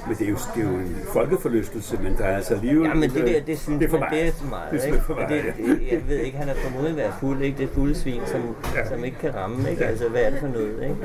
Men 0.07 0.15
det 0.17 0.25
er 0.25 0.29
jo, 0.29 0.37
det 0.55 0.63
er 0.63 0.71
jo 0.71 0.75
en 0.77 0.97
folkeforlystelse, 1.13 1.97
men 2.03 2.17
der 2.17 2.23
er 2.23 2.35
altså 2.35 2.53
alligevel... 2.53 2.87
Ja, 2.87 2.93
men 2.93 3.09
det 3.09 3.27
der, 3.27 3.41
det 3.41 3.59
synes 3.59 3.79
det 3.79 3.85
er 3.85 3.89
for 3.89 3.99
man, 3.99 4.11
det 4.11 4.27
er 4.27 4.31
for 4.31 4.45
meget. 4.45 4.71
Det 4.71 4.81
er 4.81 4.85
ikke? 4.85 5.01
for 5.01 5.13
meget, 5.13 5.29
det, 5.29 5.35
ja. 5.35 5.73
det, 5.73 5.91
jeg 5.91 6.01
ved 6.07 6.17
ikke, 6.17 6.37
han 6.37 6.49
er 6.49 6.53
formodentlig 6.53 6.97
været 6.97 7.13
fuld, 7.19 7.41
ikke? 7.41 7.57
Det 7.57 7.63
er 7.63 7.73
fulde 7.73 7.95
svin, 7.95 8.21
som, 8.25 8.55
ja. 8.75 8.89
som 8.89 9.03
ikke 9.03 9.17
kan 9.17 9.35
ramme, 9.35 9.69
ikke? 9.69 9.85
Altså, 9.85 10.09
hvad 10.09 10.21
er 10.21 10.29
det 10.29 10.39
for 10.39 10.47
noget, 10.47 10.83
ikke? 10.83 10.95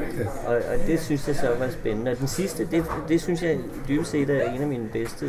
Og, 0.46 0.54
og 0.54 0.86
det 0.86 1.00
synes 1.00 1.28
jeg 1.28 1.36
så 1.36 1.48
var 1.58 1.68
spændende. 1.70 2.10
Og 2.10 2.18
den 2.18 2.28
sidste, 2.28 2.66
det, 2.70 2.84
det 3.08 3.20
synes 3.20 3.42
jeg 3.42 3.58
dybest 3.88 4.10
set 4.10 4.30
er 4.30 4.52
en 4.52 4.62
af 4.62 4.68
mine 4.68 4.88
bedste 4.92 5.26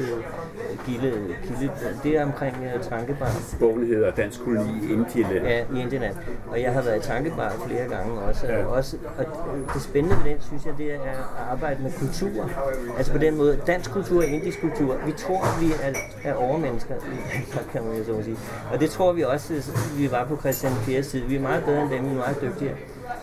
Gilde, 0.85 1.13
Gilde, 1.47 1.71
det 2.03 2.17
er 2.17 2.25
omkring 2.25 2.55
uh, 2.75 2.81
Trankebar. 2.81 3.31
Bogen 3.59 3.87
hedder 3.87 4.11
Dansk 4.11 4.39
Koloni 4.39 4.87
i 4.89 4.93
Indieland. 4.93 5.45
Ja, 5.47 5.63
i 5.75 5.81
Indieland. 5.81 6.15
Og 6.47 6.61
jeg 6.61 6.73
har 6.73 6.81
været 6.81 7.05
i 7.05 7.07
Trankebar 7.07 7.53
flere 7.67 7.87
gange 7.89 8.19
også. 8.19 8.47
Ja. 8.47 8.65
Og, 8.65 8.71
også, 8.71 8.97
og 9.17 9.25
det 9.73 9.81
spændende 9.81 10.17
ved 10.23 10.31
den, 10.31 10.41
synes 10.41 10.65
jeg, 10.65 10.73
det 10.77 10.93
er 10.93 10.99
at 11.05 11.17
arbejde 11.51 11.83
med 11.83 11.91
kultur. 11.99 12.49
Altså 12.97 13.11
på 13.11 13.17
den 13.17 13.37
måde, 13.37 13.61
dansk 13.67 13.91
kultur 13.91 14.17
og 14.17 14.27
indisk 14.27 14.61
kultur. 14.61 14.97
Vi 15.05 15.11
tror, 15.11 15.59
vi 15.59 15.71
er, 15.83 15.93
er 16.23 16.33
overmennesker, 16.33 16.95
kan 17.71 17.83
man 17.83 17.97
jo 17.97 18.03
så 18.03 18.23
sige. 18.23 18.37
Og 18.73 18.79
det 18.79 18.89
tror 18.89 19.13
vi 19.13 19.23
også, 19.23 19.71
vi 19.97 20.11
var 20.11 20.25
på 20.25 20.37
Christian 20.37 20.73
4. 20.73 21.03
side. 21.03 21.23
Vi 21.23 21.35
er 21.35 21.39
meget 21.39 21.63
bedre 21.63 21.81
end 21.81 21.89
dem, 21.89 22.05
vi 22.05 22.09
er 22.09 22.15
meget 22.15 22.41
dygtigere. 22.41 22.75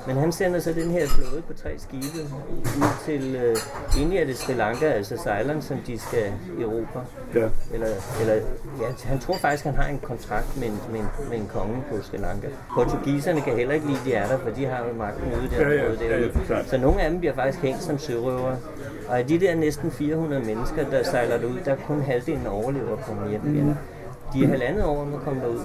Men 0.07 0.17
han 0.17 0.33
sender 0.33 0.61
så 0.61 0.73
den 0.73 0.91
her 0.91 1.07
flåde 1.07 1.43
på 1.43 1.53
tre 1.53 1.79
skibe 1.79 2.23
ud 2.79 3.05
til 3.05 3.37
uh, 3.37 4.03
India 4.03 4.25
det 4.25 4.37
Sri 4.37 4.53
Lanka, 4.55 4.87
altså 4.87 5.17
Ceylon, 5.17 5.63
som 5.63 5.77
de 5.87 5.99
skal 5.99 6.33
i 6.59 6.63
Europa. 6.63 6.99
Ja. 7.35 7.49
Eller, 7.75 7.87
eller 8.21 8.35
ja, 8.81 8.87
han 9.05 9.19
tror 9.19 9.37
faktisk, 9.37 9.65
han 9.65 9.75
har 9.75 9.89
en 9.89 9.99
kontrakt 9.99 10.57
med 10.57 10.67
en, 10.69 10.81
med 10.91 11.01
en, 11.01 11.07
med 11.31 11.39
en 11.39 11.51
konge 11.53 11.85
på 11.91 12.03
Sri 12.03 12.17
Lanka. 12.17 12.49
Portugiserne 12.75 13.41
kan 13.41 13.57
heller 13.57 13.75
ikke 13.75 13.87
lide, 13.87 13.99
de 14.05 14.13
er 14.15 14.27
der, 14.27 14.39
for 14.39 14.51
de 14.51 14.67
har 14.67 14.85
jo 14.89 14.95
magten 14.95 15.33
ude 15.33 15.51
der. 15.51 15.69
Ja, 15.69 15.75
ja, 15.75 15.93
ja, 16.01 16.57
ja, 16.57 16.65
så 16.65 16.79
nogle 16.79 17.01
af 17.01 17.11
dem 17.11 17.19
bliver 17.19 17.35
faktisk 17.35 17.63
hængt 17.63 17.83
som 17.83 17.99
sørøvere. 17.99 18.59
Og 19.09 19.19
af 19.19 19.27
de 19.27 19.41
der 19.41 19.55
næsten 19.55 19.91
400 19.91 20.45
mennesker, 20.45 20.91
der 20.91 21.03
sejler 21.03 21.47
ud, 21.47 21.59
der 21.65 21.73
er 21.73 21.77
kun 21.87 22.03
halvdelen 22.03 22.47
overlever 22.47 22.97
på 22.97 23.29
hjem 23.31 23.55
igen. 23.55 23.79
De 24.33 24.45
er 24.45 24.49
halvandet 24.49 24.85
år 24.85 25.03
om 25.03 25.15
at 25.15 25.21
komme 25.21 25.41
derud 25.41 25.61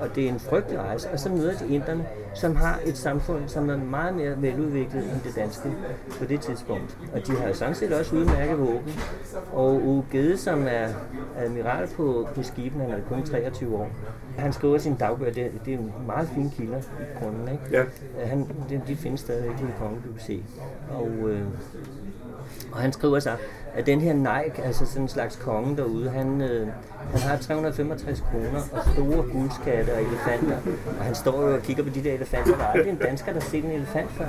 og 0.00 0.08
det 0.14 0.24
er 0.24 0.28
en 0.28 0.40
frygtelig 0.40 0.78
rejse. 0.78 1.10
Og 1.10 1.20
så 1.20 1.28
møder 1.28 1.58
de 1.58 1.74
inderne, 1.74 2.06
som 2.38 2.56
har 2.56 2.80
et 2.86 2.96
samfund, 2.96 3.48
som 3.48 3.70
er 3.70 3.76
meget 3.76 4.14
mere 4.16 4.42
veludviklet 4.42 5.02
end 5.02 5.20
det 5.24 5.36
danske 5.36 5.72
på 6.18 6.24
det 6.24 6.40
tidspunkt. 6.40 6.98
Og 7.12 7.26
de 7.26 7.32
har 7.32 7.52
sådan 7.52 7.74
set 7.74 7.92
også 7.92 8.16
udmærket 8.16 8.58
våben. 8.58 9.00
Og 9.52 9.82
Uge 9.84 10.04
Gede, 10.10 10.36
som 10.36 10.66
er 10.68 10.88
admiral 11.36 11.88
på, 11.96 12.28
på 12.34 12.42
skibene, 12.42 12.84
han 12.84 12.92
er 12.92 13.04
kun 13.08 13.22
23 13.22 13.76
år, 13.76 13.90
han 14.38 14.52
skriver 14.52 14.78
sin 14.78 14.94
dagbøger, 14.94 15.32
det, 15.32 15.52
det 15.64 15.74
er 15.74 15.78
meget 16.06 16.28
fine 16.28 16.50
kilder 16.50 16.78
i 16.78 17.22
grunden. 17.22 17.48
Ikke? 17.48 17.64
Ja. 17.72 17.84
Han, 18.26 18.48
de, 18.70 18.82
de 18.88 18.96
findes 18.96 19.20
stadigvæk 19.20 19.60
i 19.60 19.64
bibliotek. 20.02 20.44
Og, 20.90 21.10
øh, 21.28 21.42
og 22.72 22.78
han 22.78 22.92
skriver 22.92 23.20
så, 23.20 23.30
at 23.74 23.86
den 23.86 24.00
her 24.00 24.12
Nike, 24.12 24.62
altså 24.64 24.86
sådan 24.86 25.02
en 25.02 25.08
slags 25.08 25.36
konge 25.36 25.76
derude, 25.76 26.10
han, 26.10 26.40
øh, 26.40 26.66
han 27.12 27.20
har 27.20 27.36
365 27.36 28.20
kroner 28.30 28.60
og 28.72 28.82
store 28.94 29.24
guldskatte 29.32 29.90
og 29.90 30.02
elefanter. 30.02 30.56
Og 30.98 31.04
han 31.04 31.14
står 31.14 31.48
jo 31.48 31.54
og 31.54 31.62
kigger 31.62 31.82
på 31.82 31.88
de 31.88 32.04
der 32.04 32.12
elefanter. 32.12 32.56
Der 32.56 32.64
er 32.64 32.68
aldrig 32.68 32.90
en 32.90 32.96
dansker, 32.96 33.32
der 33.32 33.40
har 33.40 33.48
set 33.48 33.64
en 33.64 33.70
elefant 33.70 34.10
før. 34.10 34.26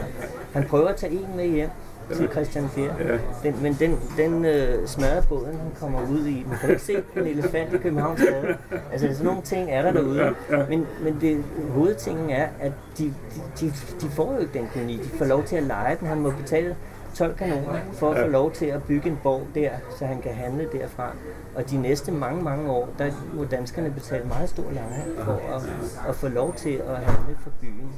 Han 0.54 0.64
prøver 0.64 0.88
at 0.88 0.96
tage 0.96 1.12
en 1.14 1.36
med 1.36 1.48
hjem 1.48 1.70
til 2.16 2.30
Christian 2.32 2.70
4. 2.70 2.86
Ja. 3.00 3.18
Den, 3.44 3.56
men 3.62 3.74
den, 3.80 4.00
den 4.18 4.46
øh, 4.46 4.88
smadrer 4.88 5.22
båden, 5.22 5.58
han 5.58 5.72
kommer 5.80 6.00
ud 6.12 6.26
i. 6.26 6.46
Man 6.50 6.58
kan 6.58 6.70
ikke 6.70 6.82
se 6.82 6.94
en 7.16 7.28
elefant 7.28 7.74
i 7.74 7.78
Københavns 7.78 8.22
Gade. 8.22 8.58
Altså 8.92 9.08
sådan 9.08 9.26
nogle 9.26 9.42
ting 9.42 9.72
er 9.72 9.82
der 9.82 9.92
derude. 9.92 10.36
Men, 10.70 10.88
men 11.04 11.18
det, 11.22 11.44
hovedtingen 11.74 12.30
er, 12.30 12.48
at 12.60 12.72
de, 12.98 13.04
de, 13.04 13.66
de, 13.66 13.74
de 14.02 14.10
får 14.10 14.34
jo 14.34 14.40
ikke 14.40 14.54
den 14.54 14.68
koloni. 14.74 14.98
De 14.98 15.18
får 15.18 15.26
lov 15.26 15.44
til 15.44 15.56
at 15.56 15.64
lege 15.64 15.98
den. 16.00 16.08
Han 16.08 16.20
må 16.20 16.34
betale 16.42 16.76
12 17.16 17.36
kanoner 17.36 17.80
for 17.94 18.12
at 18.12 18.26
få 18.26 18.32
lov 18.32 18.52
til 18.52 18.66
at 18.66 18.84
bygge 18.84 19.10
en 19.10 19.20
borg 19.24 19.48
der, 19.56 19.70
så 19.98 20.06
han 20.06 20.22
kan 20.22 20.34
handle 20.34 20.68
derfra. 20.72 21.12
Og 21.56 21.70
de 21.70 21.82
næste 21.82 22.12
mange, 22.12 22.44
mange 22.44 22.72
år, 22.72 22.90
der 22.98 23.12
må 23.34 23.46
danskerne 23.46 23.92
betale 23.92 24.28
meget 24.28 24.50
stor 24.50 24.72
leje 24.72 25.04
for 25.24 25.56
at, 25.56 25.62
at 26.10 26.16
få 26.16 26.28
lov 26.28 26.54
til 26.54 26.82
at 26.90 26.96
handle 26.96 27.38
for 27.44 27.50
byen. 27.62 27.92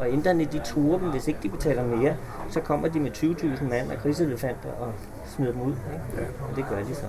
Og 0.00 0.08
inderne, 0.08 0.44
de 0.44 0.58
truer 0.58 0.98
dem, 0.98 1.10
hvis 1.10 1.28
ikke 1.28 1.40
de 1.42 1.48
betaler 1.48 1.86
mere, 1.86 2.16
så 2.50 2.60
kommer 2.60 2.88
de 2.88 3.00
med 3.00 3.10
20.000 3.10 3.64
mand 3.64 3.90
og 3.90 3.96
krigselefanter 3.98 4.70
og 4.80 4.92
smider 5.26 5.52
dem 5.52 5.62
ud. 5.62 5.72
Ikke? 5.92 6.28
Og 6.50 6.56
det 6.56 6.64
gør 6.68 6.78
de 6.78 6.94
så. 6.94 7.06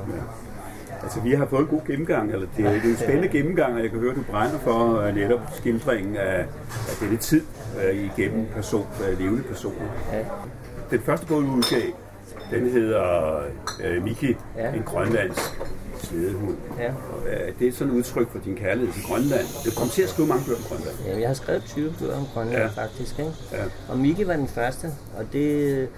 Altså, 1.04 1.20
vi 1.22 1.32
har 1.32 1.46
fået 1.46 1.62
en 1.62 1.68
god 1.68 1.82
gennemgang, 1.88 2.32
eller 2.32 2.48
det 2.58 2.66
er, 2.66 2.72
det 2.72 2.86
er 2.86 2.90
en 2.90 2.98
spændende 2.98 3.28
gennemgang, 3.28 3.74
og 3.76 3.82
jeg 3.82 3.90
kan 3.90 4.00
høre, 4.00 4.12
at 4.12 4.18
du 4.18 4.24
brænder 4.32 4.60
for 4.60 5.08
uh, 5.08 5.16
netop 5.16 5.40
skildringen 5.54 6.16
af, 6.16 6.40
af 6.90 6.96
denne 7.00 7.18
tid 7.18 7.42
uh, 7.76 7.96
igennem 7.96 8.46
person, 8.56 8.88
uh, 9.00 9.20
levende 9.20 9.44
personer. 9.44 9.86
Ja. 10.14 10.20
Den 10.92 11.02
første 11.02 11.26
bog, 11.26 11.42
du 11.42 11.48
udgav, 11.48 11.82
den 12.52 12.70
hedder 12.70 13.40
uh, 13.98 14.04
Miki, 14.04 14.36
ja. 14.58 14.74
en 14.74 14.84
grønlandsk 14.84 15.42
svedehund. 15.98 16.58
Ja. 16.80 16.90
Uh, 16.90 17.60
det 17.60 17.68
er 17.68 17.72
sådan 17.72 17.94
et 17.94 17.98
udtryk 17.98 18.32
for 18.32 18.40
din 18.40 18.56
kærlighed 18.56 18.94
til 18.94 19.04
Grønland. 19.04 19.46
Du 19.66 19.72
kom 19.80 19.90
til 19.90 20.02
at 20.02 20.10
skrive 20.10 20.28
mange 20.28 20.46
bøger 20.46 20.58
om 20.58 20.64
Grønland. 20.64 20.96
Ja, 21.06 21.20
jeg 21.20 21.30
har 21.30 21.34
skrevet 21.34 21.64
20 21.64 21.94
bøger 22.00 22.18
om 22.18 22.26
Grønland 22.34 22.62
ja. 22.62 22.68
faktisk. 22.84 23.20
Ikke? 23.20 23.32
Ja. 23.52 23.64
Og 23.90 23.98
Miki 23.98 24.28
var 24.28 24.36
den 24.36 24.48
første, 24.48 24.88
og 25.18 25.26
det 25.34 25.90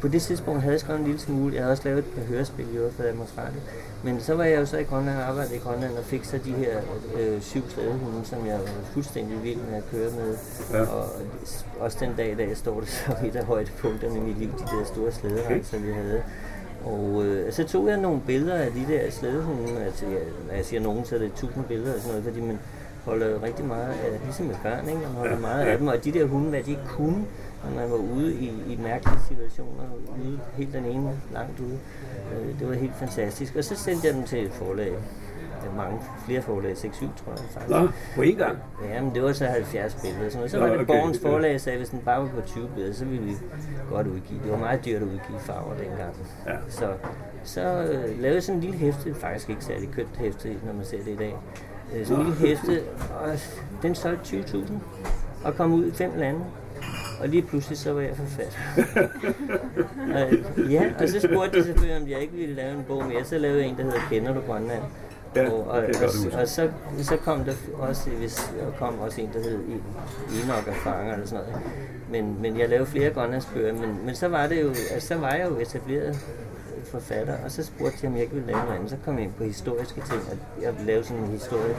på 0.00 0.08
det 0.08 0.22
tidspunkt 0.22 0.60
havde 0.62 0.72
jeg 0.72 0.80
skrevet 0.80 0.98
en 0.98 1.06
lille 1.06 1.20
smule. 1.20 1.54
Jeg 1.54 1.62
havde 1.62 1.72
også 1.72 1.82
lavet 1.84 1.98
et 1.98 2.04
par 2.04 2.22
hørespil 2.22 2.64
i 2.74 2.78
for 2.96 3.02
Danmarks 3.02 3.34
Radio. 3.38 3.60
Men 4.04 4.20
så 4.20 4.34
var 4.34 4.44
jeg 4.44 4.60
jo 4.60 4.66
så 4.66 4.78
i 4.78 4.82
Grønland 4.82 5.18
og 5.18 5.24
arbejdede 5.24 5.56
i 5.56 5.58
Grønland 5.58 5.92
og 5.98 6.04
fik 6.04 6.24
så 6.24 6.38
de 6.44 6.52
her 6.52 6.80
øh, 7.18 7.40
syv 7.40 7.62
slædehunde, 7.68 8.24
som 8.24 8.46
jeg 8.46 8.58
var 8.58 8.84
fuldstændig 8.92 9.42
vild 9.42 9.58
med 9.70 9.76
at 9.76 9.84
køre 9.90 10.10
med. 10.10 10.36
Ja. 10.72 10.80
Og 10.80 11.04
også 11.80 11.96
den 12.00 12.14
dag 12.16 12.32
i 12.32 12.34
dag 12.34 12.56
står 12.56 12.80
det 12.80 12.88
så 12.88 13.14
et 13.24 13.36
af 13.36 13.44
højdepunkterne 13.44 14.16
i 14.18 14.20
mit 14.20 14.38
liv, 14.38 14.48
de 14.48 14.76
der 14.78 14.84
store 14.84 15.12
slæderejser, 15.12 15.78
vi 15.78 15.92
havde. 15.92 16.22
Og 16.84 17.24
øh, 17.24 17.52
så 17.52 17.64
tog 17.64 17.88
jeg 17.88 17.96
nogle 17.96 18.20
billeder 18.26 18.54
af 18.54 18.72
de 18.72 18.92
der 18.92 19.10
slædehunde. 19.10 19.84
Altså, 19.84 20.06
jeg, 20.06 20.20
jeg 20.56 20.64
siger 20.64 20.80
nogen, 20.80 21.04
så 21.04 21.14
er 21.14 21.18
det 21.18 21.32
tusind 21.32 21.64
billeder 21.64 21.94
og 21.94 22.00
sådan 22.00 22.10
noget, 22.10 22.24
fordi 22.24 22.40
man 22.40 22.58
holder 23.04 23.42
rigtig 23.42 23.64
meget 23.64 23.88
af, 23.88 24.20
ligesom 24.24 24.46
med 24.46 24.54
børn, 24.62 24.88
ikke? 24.88 25.00
man 25.00 25.10
holder 25.10 25.34
ja. 25.34 25.40
meget 25.40 25.64
af 25.64 25.78
dem. 25.78 25.86
Og 25.86 26.04
de 26.04 26.12
der 26.12 26.26
hunde, 26.26 26.48
hvad 26.48 26.62
de 26.62 26.78
kunne, 26.88 27.24
når 27.64 27.80
man 27.80 27.90
var 27.90 27.96
ude 27.96 28.34
i, 28.34 28.52
i 28.68 28.76
mærkelige 28.82 29.20
situationer, 29.28 29.84
ude 30.24 30.40
helt 30.56 30.72
den 30.72 30.84
ene 30.84 31.20
langt 31.32 31.60
ude. 31.60 31.78
Øh, 32.34 32.60
det 32.60 32.68
var 32.68 32.74
helt 32.74 32.96
fantastisk. 32.96 33.56
Og 33.56 33.64
så 33.64 33.76
sendte 33.76 34.06
jeg 34.06 34.14
dem 34.14 34.24
til 34.24 34.44
et 34.44 34.52
forlag. 34.52 34.92
Der 35.64 35.76
mange 35.76 35.98
flere 36.26 36.42
forlag, 36.42 36.72
6-7 36.72 36.76
tror 37.00 37.32
jeg 37.32 37.38
faktisk. 37.52 37.70
Nå, 37.70 37.88
på 38.14 38.22
én 38.22 38.36
gang? 38.38 38.58
Ja, 38.84 39.02
men 39.02 39.14
det 39.14 39.22
var 39.22 39.32
så 39.32 39.46
70 39.46 39.94
billeder. 39.94 40.30
Sådan. 40.30 40.48
Så 40.48 40.58
var 40.58 40.66
det 40.66 40.74
okay. 40.80 40.86
Borgens 40.86 41.18
forlag, 41.18 41.52
der 41.52 41.58
sagde, 41.58 41.78
hvis 41.78 41.88
den 41.88 41.98
bare 42.04 42.22
var 42.22 42.28
på 42.28 42.40
20 42.46 42.68
billeder, 42.74 42.94
så 42.94 43.04
ville 43.04 43.24
vi 43.24 43.34
godt 43.90 44.06
udgive. 44.06 44.40
Det 44.42 44.52
var 44.52 44.58
meget 44.58 44.84
dyrt 44.84 45.02
at 45.02 45.02
udgive 45.02 45.38
farver 45.38 45.74
dengang. 45.74 46.14
Ja. 46.46 46.56
Så, 46.68 46.92
så 47.44 47.60
øh, 47.60 48.20
lavede 48.20 48.40
sådan 48.40 48.56
en 48.56 48.60
lille 48.64 48.78
hæfte, 48.78 49.14
faktisk 49.14 49.50
ikke 49.50 49.64
særlig 49.64 49.88
kønt 49.90 50.16
hæfte, 50.18 50.56
når 50.66 50.72
man 50.72 50.84
ser 50.84 50.98
det 50.98 51.12
i 51.12 51.16
dag. 51.16 51.36
Øh, 51.94 52.06
sådan 52.06 52.24
en 52.24 52.30
lille 52.30 52.48
hæfte, 52.48 52.82
og 53.24 53.38
den 53.82 53.94
solgte 53.94 54.36
20.000 54.36 54.72
og 55.44 55.54
kom 55.54 55.72
ud 55.72 55.86
i 55.86 55.92
fem 55.92 56.10
lande. 56.16 56.40
Og 57.20 57.28
lige 57.28 57.42
pludselig 57.42 57.78
så 57.78 57.92
var 57.92 58.00
jeg 58.00 58.16
forfatter. 58.16 58.58
og, 60.14 60.60
ja, 60.70 60.92
og 60.98 61.08
så 61.08 61.20
spurgte 61.20 61.58
de 61.58 61.64
selvfølgelig, 61.64 62.02
om 62.02 62.08
jeg 62.08 62.20
ikke 62.20 62.34
ville 62.34 62.54
lave 62.54 62.72
en 62.72 62.84
bog 62.88 63.04
mere. 63.04 63.24
Så 63.24 63.38
lavede 63.38 63.60
jeg 63.60 63.68
en, 63.68 63.76
der 63.76 63.82
hedder 63.82 64.00
Kender 64.10 64.34
du 64.34 64.40
Grønland? 64.40 64.82
Ja, 65.36 65.50
og, 65.50 65.66
og, 65.66 65.82
og, 66.02 66.40
og, 66.40 66.48
så, 66.48 66.70
så 67.02 67.16
kom 67.16 67.44
der 67.44 67.52
også, 67.78 68.10
hvis, 68.10 68.52
kom 68.78 68.98
også 68.98 69.20
en, 69.20 69.30
der 69.34 69.42
hed 69.42 69.58
Enoch 70.44 70.68
og 70.68 70.74
Fanger 70.74 71.12
eller 71.12 71.26
sådan 71.26 71.44
noget. 71.44 71.62
Men, 72.10 72.42
men 72.42 72.58
jeg 72.58 72.68
lavede 72.68 72.86
flere 72.86 73.10
grønlandsbøger, 73.10 73.72
men, 73.72 73.98
men 74.04 74.14
så 74.14 74.28
var 74.28 74.46
det 74.46 74.62
jo, 74.62 74.68
altså, 74.68 75.08
så 75.08 75.16
var 75.16 75.30
jeg 75.30 75.48
jo 75.50 75.58
etableret 75.58 76.16
forfatter, 76.90 77.34
og 77.44 77.50
så 77.50 77.64
spurgte 77.64 77.98
jeg, 78.02 78.08
om 78.08 78.14
jeg 78.14 78.22
ikke 78.22 78.34
ville 78.34 78.52
lave 78.52 78.62
noget 78.64 78.76
andet. 78.76 78.90
Så 78.90 78.96
kom 79.04 79.14
jeg 79.14 79.24
ind 79.24 79.32
på 79.32 79.44
historiske 79.44 80.00
ting, 80.10 80.22
og 80.30 80.62
jeg 80.62 80.74
lavede 80.86 81.04
sådan 81.04 81.22
en 81.22 81.28
historie, 81.30 81.74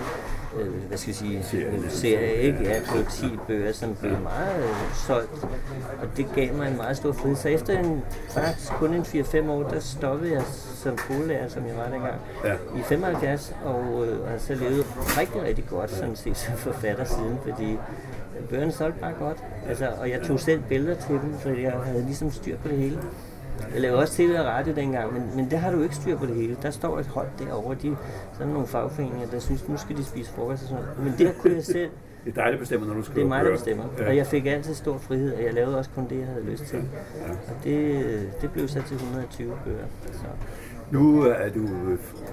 øh, 0.60 0.74
hvad 0.88 0.98
skal 0.98 1.10
jeg 1.10 1.16
sige, 1.16 1.44
serie, 1.44 1.90
serie 1.90 2.34
ikke? 2.34 2.64
Ja, 2.64 2.80
på 2.88 3.12
10 3.12 3.26
bøger, 3.48 3.72
som 3.72 3.96
blev 3.96 4.20
meget 4.20 4.64
øh, 4.64 4.76
solgt, 5.08 5.44
og 6.02 6.18
det 6.18 6.26
gav 6.36 6.54
mig 6.54 6.68
en 6.68 6.78
meget 6.78 6.98
stor 6.98 7.12
frihed. 7.12 7.36
Så 7.36 7.50
efter 7.50 7.80
en, 7.80 8.02
faktisk 8.30 8.72
kun 8.72 8.94
en 8.94 9.02
4-5 9.02 9.50
år, 9.50 9.64
der 9.64 9.80
stoppede 9.80 10.32
jeg 10.32 10.44
som 10.84 10.98
skolelærer, 10.98 11.48
som 11.48 11.68
jeg 11.68 11.78
var 11.78 11.90
dengang, 11.90 12.16
ja. 12.46 12.54
i 12.54 12.82
75, 12.84 13.56
og, 13.66 14.08
øh, 14.08 14.34
og 14.34 14.40
så 14.40 14.56
levet 14.56 14.86
rigtig, 15.20 15.42
rigtig 15.42 15.66
godt, 15.70 15.92
sådan 15.92 16.16
set, 16.16 16.38
som 16.38 16.54
forfatter 16.54 17.04
siden, 17.04 17.38
fordi 17.44 17.78
bøgerne 18.50 18.72
solgte 18.72 19.00
bare 19.00 19.14
godt. 19.20 19.38
Altså, 19.68 19.90
og 20.00 20.10
jeg 20.10 20.22
tog 20.22 20.40
selv 20.40 20.62
billeder 20.70 20.96
til 20.96 21.16
dem, 21.16 21.36
så 21.44 21.50
jeg 21.50 21.72
havde 21.72 22.04
ligesom 22.04 22.32
styr 22.32 22.58
på 22.58 22.68
det 22.68 22.78
hele. 22.78 23.00
Jeg 23.74 23.82
lavede 23.82 24.00
også 24.00 24.14
tv 24.14 24.36
og 24.40 24.46
radio 24.46 24.74
dengang, 24.76 25.14
men, 25.14 25.24
men 25.36 25.52
der 25.52 25.58
har 25.58 25.72
du 25.72 25.84
ikke 25.84 25.96
styr 25.96 26.18
på 26.18 26.26
det 26.26 26.36
hele. 26.36 26.58
Der 26.62 26.72
står 26.72 27.00
et 27.00 27.08
hold 27.08 27.28
derovre, 27.40 27.76
de, 27.82 27.98
sådan 28.34 28.54
nogle 28.54 28.68
fagforeninger, 28.68 29.28
der 29.28 29.40
synes, 29.40 29.68
nu 29.70 29.78
skal 29.78 29.98
de 29.98 30.04
spise 30.04 30.32
frokost 30.32 30.64
og 30.64 30.70
sådan 30.70 30.84
noget. 30.84 31.04
Men 31.04 31.28
der 31.28 31.34
kunne 31.42 31.56
jeg 31.56 31.64
selv... 31.64 31.90
Det 32.26 32.38
er 32.38 32.44
dig, 32.44 32.54
der 32.54 32.60
bestemmer, 32.60 32.88
når 32.88 32.94
du 32.94 33.04
skriver 33.04 33.16
Det 33.16 33.24
er 33.24 33.38
mig, 33.38 33.46
der 33.46 33.52
bestemmer. 33.52 33.84
Ja. 33.98 34.08
Og 34.08 34.18
jeg 34.18 34.28
fik 34.28 34.46
altid 34.46 34.74
stor 34.74 34.98
frihed, 34.98 35.34
og 35.34 35.44
jeg 35.44 35.54
lavede 35.54 35.78
også 35.78 35.90
kun 35.96 36.10
det, 36.10 36.20
jeg 36.20 36.28
havde 36.28 36.46
lyst 36.46 36.64
til. 36.64 36.78
Ja. 36.78 37.32
Og 37.32 37.64
det, 37.64 38.30
det 38.42 38.52
blev 38.52 38.68
så 38.68 38.82
til 38.88 38.96
120 38.96 39.54
bøger. 39.66 39.86
Så. 40.12 40.26
Nu 40.92 41.22
er 41.22 41.50
du 41.50 41.68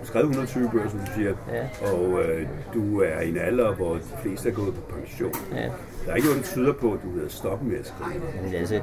skrevet 0.04 0.28
120 0.28 0.70
bøger, 0.70 0.88
som 0.90 0.98
du 0.98 1.06
siger, 1.14 1.34
ja. 1.52 1.92
og 1.92 2.22
øh, 2.22 2.46
du 2.74 3.00
er 3.00 3.20
i 3.20 3.28
en 3.28 3.38
alder, 3.38 3.74
hvor 3.74 3.94
de 3.94 4.00
fleste 4.22 4.48
er 4.48 4.52
gået 4.52 4.74
på 4.74 4.80
pension. 4.80 5.32
Ja. 5.54 5.70
Der 6.06 6.12
er 6.12 6.16
ikke 6.16 6.28
noget, 6.28 6.42
der 6.42 6.48
tyder 6.48 6.72
på, 6.72 6.92
at 6.92 6.98
du 7.02 7.10
vil 7.10 7.30
stoppe 7.30 7.64
med 7.64 7.78
at 7.78 7.86
skrive. 7.86 8.22
Men 8.44 8.54
altså, 8.54 8.80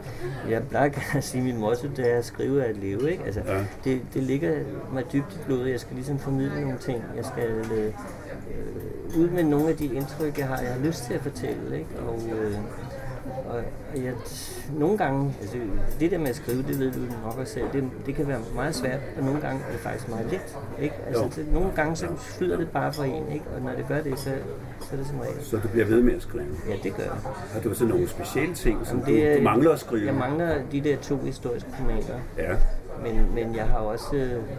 jeg 0.49 0.63
plejer 0.69 0.89
at 1.15 1.23
sige, 1.29 1.39
at 1.39 1.45
min 1.45 1.57
motto 1.57 1.87
det 1.87 2.13
er 2.13 2.17
at 2.17 2.25
skrive 2.25 2.63
at 2.63 2.77
leve. 2.77 3.11
Ikke? 3.11 3.23
Altså, 3.23 3.41
ja. 3.45 3.65
det, 3.83 4.01
det 4.13 4.23
ligger 4.23 4.53
mig 4.93 5.03
dybt 5.13 5.33
i 5.33 5.37
blodet. 5.45 5.71
Jeg 5.71 5.79
skal 5.79 5.95
ligesom 5.95 6.19
formidle 6.19 6.61
nogle 6.61 6.77
ting. 6.77 7.03
Jeg 7.15 7.25
skal 7.25 7.49
øh, 7.77 7.93
ud 9.17 9.29
med 9.29 9.43
nogle 9.43 9.69
af 9.69 9.77
de 9.77 9.85
indtryk, 9.85 10.37
jeg 10.37 10.47
har, 10.47 10.61
jeg 10.61 10.73
har 10.73 10.79
lyst 10.79 11.03
til 11.05 11.13
at 11.13 11.21
fortælle. 11.21 11.77
Ikke? 11.77 11.89
Og, 12.07 12.21
øh, 12.37 12.53
og 13.55 14.03
jeg, 14.03 14.13
nogle 14.79 14.97
gange, 14.97 15.33
altså 15.41 15.57
det 15.99 16.11
der 16.11 16.17
med 16.17 16.27
at 16.27 16.35
skrive, 16.35 16.63
det 16.63 16.79
ved 16.79 16.91
du 16.91 16.99
nok 16.99 17.37
også 17.37 17.53
selv, 17.53 17.65
det, 17.73 17.83
det 18.05 18.15
kan 18.15 18.27
være 18.27 18.39
meget 18.55 18.75
svært, 18.75 18.99
og 19.17 19.23
nogle 19.23 19.41
gange 19.41 19.61
er 19.67 19.71
det 19.71 19.79
faktisk 19.79 20.09
meget 20.09 20.25
let. 20.31 20.57
Ikke? 20.81 20.95
Altså, 21.07 21.23
det, 21.35 21.53
nogle 21.53 21.71
gange 21.75 21.95
så 21.95 22.07
flyder 22.17 22.57
det 22.57 22.69
bare 22.69 22.93
for 22.93 23.03
en, 23.03 23.31
ikke? 23.33 23.45
og 23.55 23.61
når 23.61 23.71
det 23.71 23.85
gør 23.87 24.01
det, 24.01 24.19
så, 24.19 24.29
så 24.81 24.89
er 24.91 24.97
det 24.97 25.07
som 25.07 25.19
regel. 25.19 25.43
Så 25.43 25.57
du 25.57 25.67
bliver 25.67 25.85
ved 25.85 26.01
med 26.01 26.13
at 26.13 26.21
skrive? 26.21 26.45
Ja, 26.69 26.75
det 26.83 26.95
gør 26.95 27.03
jeg. 27.03 27.13
Har 27.53 27.59
du 27.63 27.73
så 27.73 27.85
nogle 27.85 28.07
specielle 28.07 28.55
ting, 28.55 28.87
som 28.87 28.99
det, 28.99 29.33
du, 29.33 29.37
du 29.37 29.43
mangler 29.43 29.71
at 29.71 29.79
skrive? 29.79 30.05
Jeg 30.05 30.15
mangler 30.15 30.61
de 30.71 30.81
der 30.81 30.97
to 30.97 31.17
historiske 31.17 31.69
romaner. 31.79 32.19
Ja. 32.37 32.55
Men, 33.03 33.35
men 33.35 33.55
jeg 33.55 33.65
har 33.65 33.77
også 33.77 34.15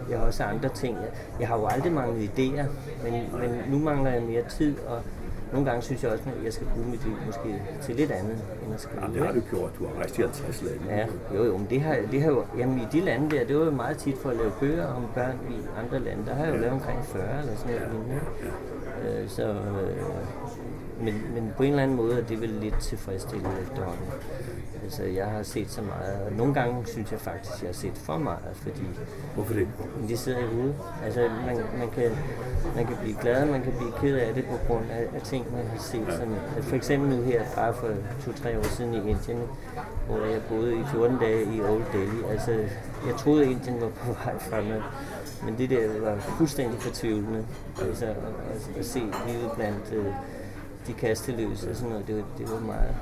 jeg 0.09 0.19
har 0.19 0.25
også 0.25 0.43
andre 0.43 0.69
ting. 0.69 0.95
Jeg, 0.95 1.09
jeg 1.39 1.47
har 1.47 1.57
jo 1.57 1.65
aldrig 1.65 1.91
manglet 1.91 2.29
idéer, 2.29 2.65
men, 3.03 3.13
men 3.13 3.61
nu 3.69 3.79
mangler 3.79 4.11
jeg 4.11 4.21
mere 4.21 4.43
tid, 4.49 4.75
og 4.87 5.01
nogle 5.51 5.65
gange 5.69 5.81
synes 5.81 6.03
jeg 6.03 6.11
også, 6.11 6.23
at 6.39 6.45
jeg 6.45 6.53
skal 6.53 6.67
bruge 6.67 6.87
mit 6.87 7.05
liv 7.05 7.15
måske 7.25 7.61
til 7.81 7.95
lidt 7.95 8.11
andet 8.11 8.37
end 8.65 8.73
at 8.73 8.81
skrive. 8.81 9.01
Jamen, 9.01 9.15
det 9.17 9.25
har 9.25 9.33
du 9.33 9.41
gjort. 9.49 9.71
Du 9.79 9.85
har 9.87 9.93
rejst 9.99 10.17
i 10.17 10.21
50 10.21 10.61
lande. 10.61 10.95
Ja, 10.95 11.05
jo, 11.35 11.43
jo, 11.45 11.57
men 11.57 11.67
det 11.69 11.81
har, 11.81 11.97
det 12.11 12.21
har 12.21 12.29
jo, 12.29 12.45
jamen 12.57 12.79
i 12.79 12.87
de 12.91 12.99
lande 12.99 13.35
der, 13.35 13.45
det 13.45 13.57
var 13.57 13.65
jo 13.65 13.71
meget 13.71 13.97
tit 13.97 14.17
for 14.17 14.29
at 14.29 14.35
lave 14.35 14.51
bøger 14.59 14.87
om 14.87 15.05
børn 15.15 15.39
i 15.49 15.55
andre 15.79 15.99
lande. 15.99 16.25
Der 16.25 16.35
har 16.35 16.45
jeg 16.45 16.53
jo 16.55 16.59
lavet 16.59 16.73
omkring 16.73 17.05
40 17.05 17.39
eller 17.39 17.55
sådan 17.55 17.75
noget. 17.75 18.07
Ja, 18.09 18.15
ja. 18.45 19.21
Øh, 19.21 19.29
så, 19.29 19.43
øh, 19.43 19.57
men, 21.01 21.13
men 21.33 21.53
på 21.57 21.63
en 21.63 21.69
eller 21.69 21.83
anden 21.83 21.97
måde 21.97 22.17
er 22.17 22.23
det 22.23 22.41
vel 22.41 22.49
lidt 22.49 22.79
tilfredsstillende 22.79 23.55
efterhånden. 23.61 24.05
Altså, 24.83 25.03
jeg 25.03 25.25
har 25.25 25.43
set 25.43 25.69
så 25.71 25.81
meget, 25.81 26.21
og 26.25 26.31
nogle 26.31 26.53
gange 26.53 26.85
synes 26.85 27.11
jeg 27.11 27.19
faktisk, 27.19 27.53
at 27.55 27.61
jeg 27.61 27.67
har 27.67 27.73
set 27.73 27.97
for 27.97 28.17
meget, 28.17 28.55
fordi... 28.55 28.83
Hvorfor 29.35 29.53
det? 29.53 29.67
Det 30.07 30.19
sidder 30.19 30.39
i 30.39 30.45
hovedet. 30.55 30.75
Altså, 31.05 31.29
man, 31.45 31.57
man, 31.77 31.89
kan, 31.89 32.11
man 32.75 32.85
kan 32.85 32.97
blive 33.01 33.17
glad, 33.21 33.45
man 33.45 33.61
kan 33.61 33.73
blive 33.77 33.91
ked 34.01 34.15
af 34.15 34.33
det 34.33 34.45
på 34.45 34.57
grund 34.67 34.85
af, 34.91 35.07
af 35.15 35.21
ting, 35.21 35.45
man 35.55 35.67
har 35.67 35.79
set. 35.79 36.07
Ja. 36.07 36.17
Som, 36.17 36.35
for 36.61 36.75
eksempel 36.75 37.09
nu 37.09 37.23
her, 37.23 37.43
bare 37.55 37.73
for 37.73 37.87
to-tre 38.25 38.59
år 38.59 38.63
siden 38.63 38.93
i 38.93 38.97
Indien, 38.97 39.41
hvor 40.07 40.25
jeg 40.25 40.41
boede 40.49 40.75
i 40.75 40.83
14 40.91 41.17
dage 41.17 41.43
i 41.55 41.61
Old 41.61 41.83
Delhi. 41.93 42.23
Altså, 42.31 42.51
jeg 43.07 43.15
troede, 43.17 43.43
at 43.43 43.51
Indien 43.51 43.81
var 43.81 43.89
på 43.89 44.11
vej 44.11 44.39
fremad. 44.39 44.81
Men 45.45 45.57
det 45.57 45.69
der 45.69 46.01
var 46.01 46.17
fuldstændig 46.19 46.79
fortvivlende. 46.79 47.45
Altså, 47.81 48.05
at, 48.05 48.15
at, 48.79 48.85
se 48.85 48.99
livet 48.99 49.51
blandt 49.55 49.93
uh, 49.97 50.05
de 50.87 50.93
kasteløse 50.93 51.69
og 51.69 51.75
sådan 51.75 51.89
noget, 51.89 52.07
det, 52.07 52.25
det 52.37 52.51
var 52.51 52.59
meget 52.59 52.95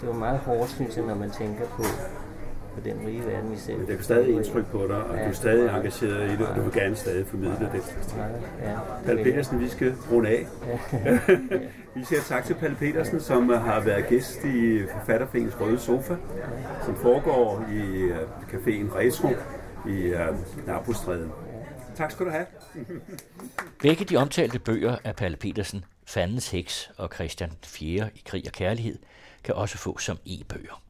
det 0.00 0.08
var 0.08 0.14
meget 0.14 0.38
hårdt, 0.38 0.70
synes 0.70 0.96
jeg, 0.96 1.04
når 1.04 1.14
man 1.14 1.30
tænker 1.30 1.64
på, 1.66 1.82
på 2.74 2.80
den 2.84 3.06
rige 3.06 3.26
verden, 3.26 3.52
vi 3.52 3.56
ser. 3.56 3.76
Men 3.76 3.86
det 3.86 3.98
er 3.98 4.02
stadig 4.02 4.34
indtryk 4.34 4.66
på 4.66 4.86
dig, 4.88 4.96
og 4.96 5.16
ja, 5.16 5.24
du 5.24 5.28
er 5.28 5.32
stadig 5.32 5.76
engageret 5.76 6.30
i 6.30 6.36
det, 6.36 6.46
og 6.46 6.56
du 6.56 6.60
vil 6.60 6.72
gerne 6.72 6.96
stadig 6.96 7.26
formidle 7.26 7.70
det. 7.72 7.82
Ja, 8.62 8.76
Palle 9.06 9.24
Petersen, 9.24 9.60
vi 9.60 9.68
skal 9.68 9.94
runde 10.12 10.28
af. 10.28 10.46
Ja. 10.92 11.18
vi 11.94 12.04
siger 12.04 12.20
tak 12.20 12.44
til 12.44 12.54
Palle 12.54 12.76
Petersen, 12.76 13.20
som 13.20 13.48
har 13.48 13.80
været 13.80 14.06
gæst 14.08 14.44
i 14.44 14.82
Forfatterforeningens 14.98 15.60
Røde 15.60 15.78
Sofa, 15.78 16.16
som 16.84 16.96
foregår 16.96 17.64
i 17.72 18.04
uh, 18.04 18.16
caféen 18.52 18.96
Retro 18.96 19.28
i 19.88 20.12
Knapostræden. 20.64 21.32
Tak 21.96 22.10
skal 22.10 22.26
du 22.26 22.30
have. 22.30 22.46
Begge 23.82 24.04
de 24.04 24.16
omtalte 24.16 24.58
bøger 24.58 24.96
af 25.04 25.16
Palle 25.16 25.36
Petersen, 25.36 25.84
Fandens 26.08 26.50
Heks 26.50 26.90
og 26.96 27.10
Christian 27.14 27.52
4. 27.62 28.10
i 28.14 28.22
Krig 28.24 28.44
og 28.46 28.52
Kærlighed, 28.52 28.98
kan 29.44 29.54
også 29.54 29.78
få 29.78 29.98
som 29.98 30.18
e-bøger. 30.26 30.82